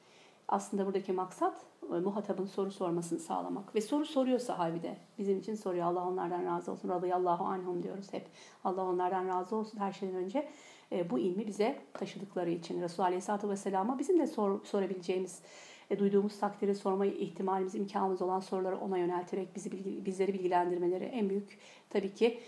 Aslında 0.49 0.86
buradaki 0.86 1.12
maksat 1.12 1.66
e, 1.92 1.94
muhatabın 1.94 2.46
soru 2.46 2.70
sormasını 2.70 3.18
sağlamak. 3.18 3.74
Ve 3.74 3.80
soru 3.80 4.05
soruyor 4.07 4.38
sahabi 4.38 4.82
de. 4.82 4.96
Bizim 5.18 5.38
için 5.38 5.55
soruyor. 5.55 5.86
Allah 5.86 6.09
onlardan 6.09 6.44
razı 6.44 6.72
olsun. 6.72 6.88
Radıyallahu 6.88 7.44
anhum 7.44 7.82
diyoruz 7.82 8.12
hep. 8.12 8.26
Allah 8.64 8.84
onlardan 8.84 9.28
razı 9.28 9.57
olsun 9.57 9.78
her 9.78 9.92
şeyden 9.92 10.14
önce. 10.14 10.49
E, 10.92 11.11
bu 11.11 11.18
ilmi 11.18 11.46
bize 11.46 11.80
taşıdıkları 11.92 12.51
için. 12.51 12.82
Resulullah 12.82 13.07
Aleyhisselatü 13.07 13.49
Vesselam'a 13.49 13.99
bizim 13.99 14.18
de 14.18 14.26
sor, 14.26 14.64
sorabileceğimiz 14.64 15.42
e, 15.90 15.99
duyduğumuz 15.99 16.38
takdiri 16.40 16.74
sorma 16.74 17.07
ihtimalimiz, 17.07 17.74
imkanımız 17.74 18.22
olan 18.22 18.40
soruları 18.40 18.78
ona 18.78 18.99
yönelterek 18.99 19.57
bizi 19.57 19.72
bizleri 20.05 20.34
bilgilendirmeleri 20.34 21.05
en 21.05 21.30
büyük 21.30 21.59
tabii 21.90 22.14
ki 22.14 22.40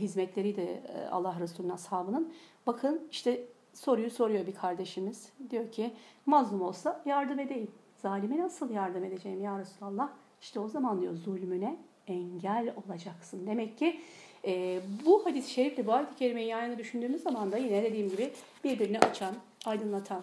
hizmetleri 0.00 0.56
de 0.56 0.82
Allah 1.10 1.36
Resulü'nün 1.40 1.72
ashabının. 1.72 2.32
Bakın 2.66 3.08
işte 3.10 3.46
soruyu 3.74 4.10
soruyor 4.10 4.46
bir 4.46 4.54
kardeşimiz. 4.54 5.32
Diyor 5.50 5.72
ki 5.72 5.90
mazlum 6.26 6.62
olsa 6.62 7.02
yardım 7.06 7.38
edeyim. 7.38 7.70
Zalime 8.02 8.38
nasıl 8.38 8.70
yardım 8.70 9.04
edeceğim 9.04 9.42
ya 9.42 9.58
Resulallah? 9.58 10.10
İşte 10.40 10.60
o 10.60 10.68
zaman 10.68 11.00
diyor 11.00 11.14
zulmüne 11.14 11.76
engel 12.06 12.74
olacaksın. 12.86 13.46
Demek 13.46 13.78
ki 13.78 14.00
e, 14.44 14.80
bu 15.06 15.26
hadis-i 15.26 15.50
şerifle 15.50 15.86
bu 15.86 15.92
ayet-i 15.92 16.16
kerimeyi 16.16 16.48
yan 16.48 16.78
düşündüğümüz 16.78 17.22
zaman 17.22 17.52
da 17.52 17.56
yine 17.56 17.82
dediğim 17.82 18.08
gibi 18.08 18.32
birbirini 18.64 18.98
açan, 18.98 19.34
aydınlatan 19.66 20.22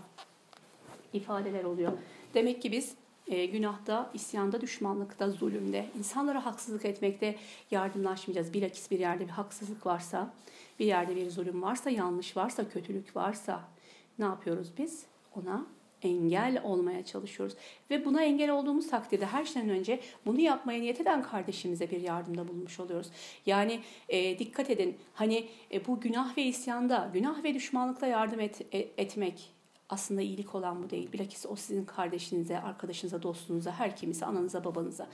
ifadeler 1.14 1.64
oluyor. 1.64 1.92
Demek 2.34 2.62
ki 2.62 2.72
biz 2.72 2.96
e, 3.28 3.46
günahta, 3.46 4.10
isyanda, 4.14 4.62
düşmanlıkta, 4.62 5.30
zulümde, 5.30 5.86
insanlara 6.00 6.46
haksızlık 6.46 6.86
etmekte 6.86 7.36
yardımlaşmayacağız. 7.72 8.54
Bilakis 8.54 8.92
bir 8.92 9.00
yerde 9.00 9.24
bir 9.24 9.30
haksızlık 9.30 9.86
varsa, 9.86 10.34
bir 10.80 10.86
yerde 10.86 11.16
bir 11.16 11.30
zulüm 11.30 11.62
varsa, 11.62 11.90
yanlış 11.90 12.38
varsa, 12.38 12.70
kötülük 12.70 13.16
varsa 13.16 13.62
ne 14.20 14.26
yapıyoruz 14.26 14.72
biz? 14.78 15.06
Ona 15.36 15.66
engel 16.02 16.62
olmaya 16.64 17.06
çalışıyoruz. 17.06 17.56
Ve 17.90 18.06
buna 18.06 18.24
engel 18.24 18.50
olduğumuz 18.52 18.88
takdirde 18.88 19.26
her 19.26 19.46
şeyden 19.46 19.70
önce 19.70 20.00
bunu 20.26 20.40
yapmaya 20.40 20.80
niyet 20.80 21.02
eden 21.02 21.24
kardeşimize 21.24 21.92
bir 21.92 22.02
yardımda 22.02 22.48
bulunmuş 22.48 22.80
oluyoruz. 22.80 23.12
Yani 23.46 23.80
e, 24.10 24.40
dikkat 24.40 24.70
edin 24.70 24.98
hani 25.14 25.48
e, 25.72 25.88
bu 25.88 26.00
günah 26.00 26.38
ve 26.38 26.44
isyanda, 26.44 27.10
günah 27.14 27.44
ve 27.44 27.54
düşmanlıkla 27.54 28.08
yardım 28.08 28.40
et, 28.40 28.62
e, 28.72 28.78
etmek 28.78 29.52
aslında 29.90 30.22
iyilik 30.22 30.56
olan 30.56 30.84
bu 30.84 30.90
değil. 30.90 31.12
Bilakis 31.14 31.46
o 31.46 31.56
sizin 31.56 31.86
kardeşinize, 31.86 32.60
arkadaşınıza, 32.60 33.24
dostunuza, 33.24 33.72
her 33.72 33.96
kimisi, 33.96 34.26
ananıza, 34.26 34.64
babanıza 34.64 35.08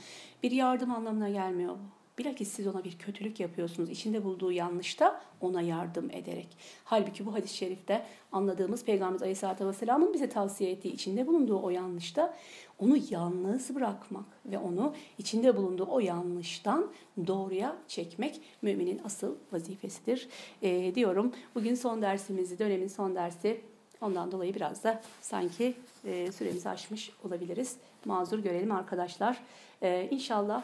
bir 0.43 0.51
yardım 0.51 0.91
anlamına 0.91 1.29
gelmiyor 1.29 1.73
bu. 1.73 2.04
Bilakis 2.17 2.51
siz 2.51 2.67
ona 2.67 2.83
bir 2.83 2.97
kötülük 2.97 3.39
yapıyorsunuz. 3.39 3.89
İçinde 3.89 4.23
bulduğu 4.23 4.51
yanlışta 4.51 5.21
ona 5.41 5.61
yardım 5.61 6.11
ederek. 6.11 6.47
Halbuki 6.83 7.25
bu 7.25 7.33
hadis-i 7.33 7.57
şerifte 7.57 8.05
anladığımız 8.31 8.85
Peygamber 8.85 9.19
Aleyhisselatü 9.19 9.67
Vesselam'ın 9.67 10.13
bize 10.13 10.29
tavsiye 10.29 10.71
ettiği 10.71 10.93
içinde 10.93 11.27
bulunduğu 11.27 11.61
o 11.61 11.69
yanlışta 11.69 12.37
onu 12.79 12.97
yalnız 13.09 13.75
bırakmak 13.75 14.25
ve 14.45 14.57
onu 14.57 14.93
içinde 15.17 15.57
bulunduğu 15.57 15.87
o 15.89 15.99
yanlıştan 15.99 16.91
doğruya 17.27 17.75
çekmek 17.87 18.41
müminin 18.61 19.01
asıl 19.05 19.35
vazifesidir 19.51 20.27
e, 20.61 20.95
diyorum. 20.95 21.31
Bugün 21.55 21.75
son 21.75 22.01
dersimizi, 22.01 22.59
dönemin 22.59 22.87
son 22.87 23.15
dersi 23.15 23.61
Ondan 24.01 24.31
dolayı 24.31 24.55
biraz 24.55 24.83
da 24.83 25.01
sanki 25.21 25.73
e, 26.05 26.31
süremizi 26.31 26.69
aşmış 26.69 27.11
olabiliriz. 27.23 27.77
Mazur 28.05 28.39
görelim 28.39 28.71
arkadaşlar. 28.71 29.41
E, 29.81 30.07
inşallah 30.11 30.63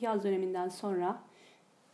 yaz 0.00 0.24
döneminden 0.24 0.68
sonra 0.68 1.18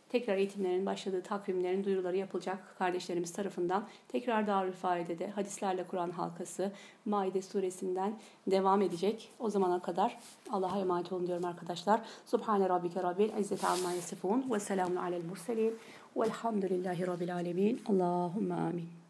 tekrar 0.09 0.37
eğitimlerin 0.37 0.85
başladığı 0.85 1.21
takvimlerin 1.21 1.83
duyuruları 1.83 2.17
yapılacak 2.17 2.75
kardeşlerimiz 2.77 3.33
tarafından. 3.33 3.87
Tekrar 4.07 4.47
Darülfaide'de 4.47 5.29
hadislerle 5.29 5.83
Kur'an 5.83 6.11
halkası 6.11 6.71
Maide 7.05 7.41
suresinden 7.41 8.13
devam 8.47 8.81
edecek. 8.81 9.29
O 9.39 9.49
zamana 9.49 9.81
kadar 9.81 10.17
Allah'a 10.51 10.79
emanet 10.79 11.11
olun 11.11 11.27
diyorum 11.27 11.45
arkadaşlar. 11.45 12.01
Subhane 12.25 12.69
rabbike 12.69 13.03
rabbil 13.03 13.37
izzeti 13.37 13.67
amma 13.67 13.91
yasifun 13.91 14.45
ve 14.51 14.59
selamun 14.59 14.95
alel 14.95 15.25
murselin 15.25 15.75
velhamdülillahi 16.17 17.07
rabbil 17.07 17.35
alemin. 17.35 17.81
Allahümme 17.89 18.53
amin. 18.53 19.04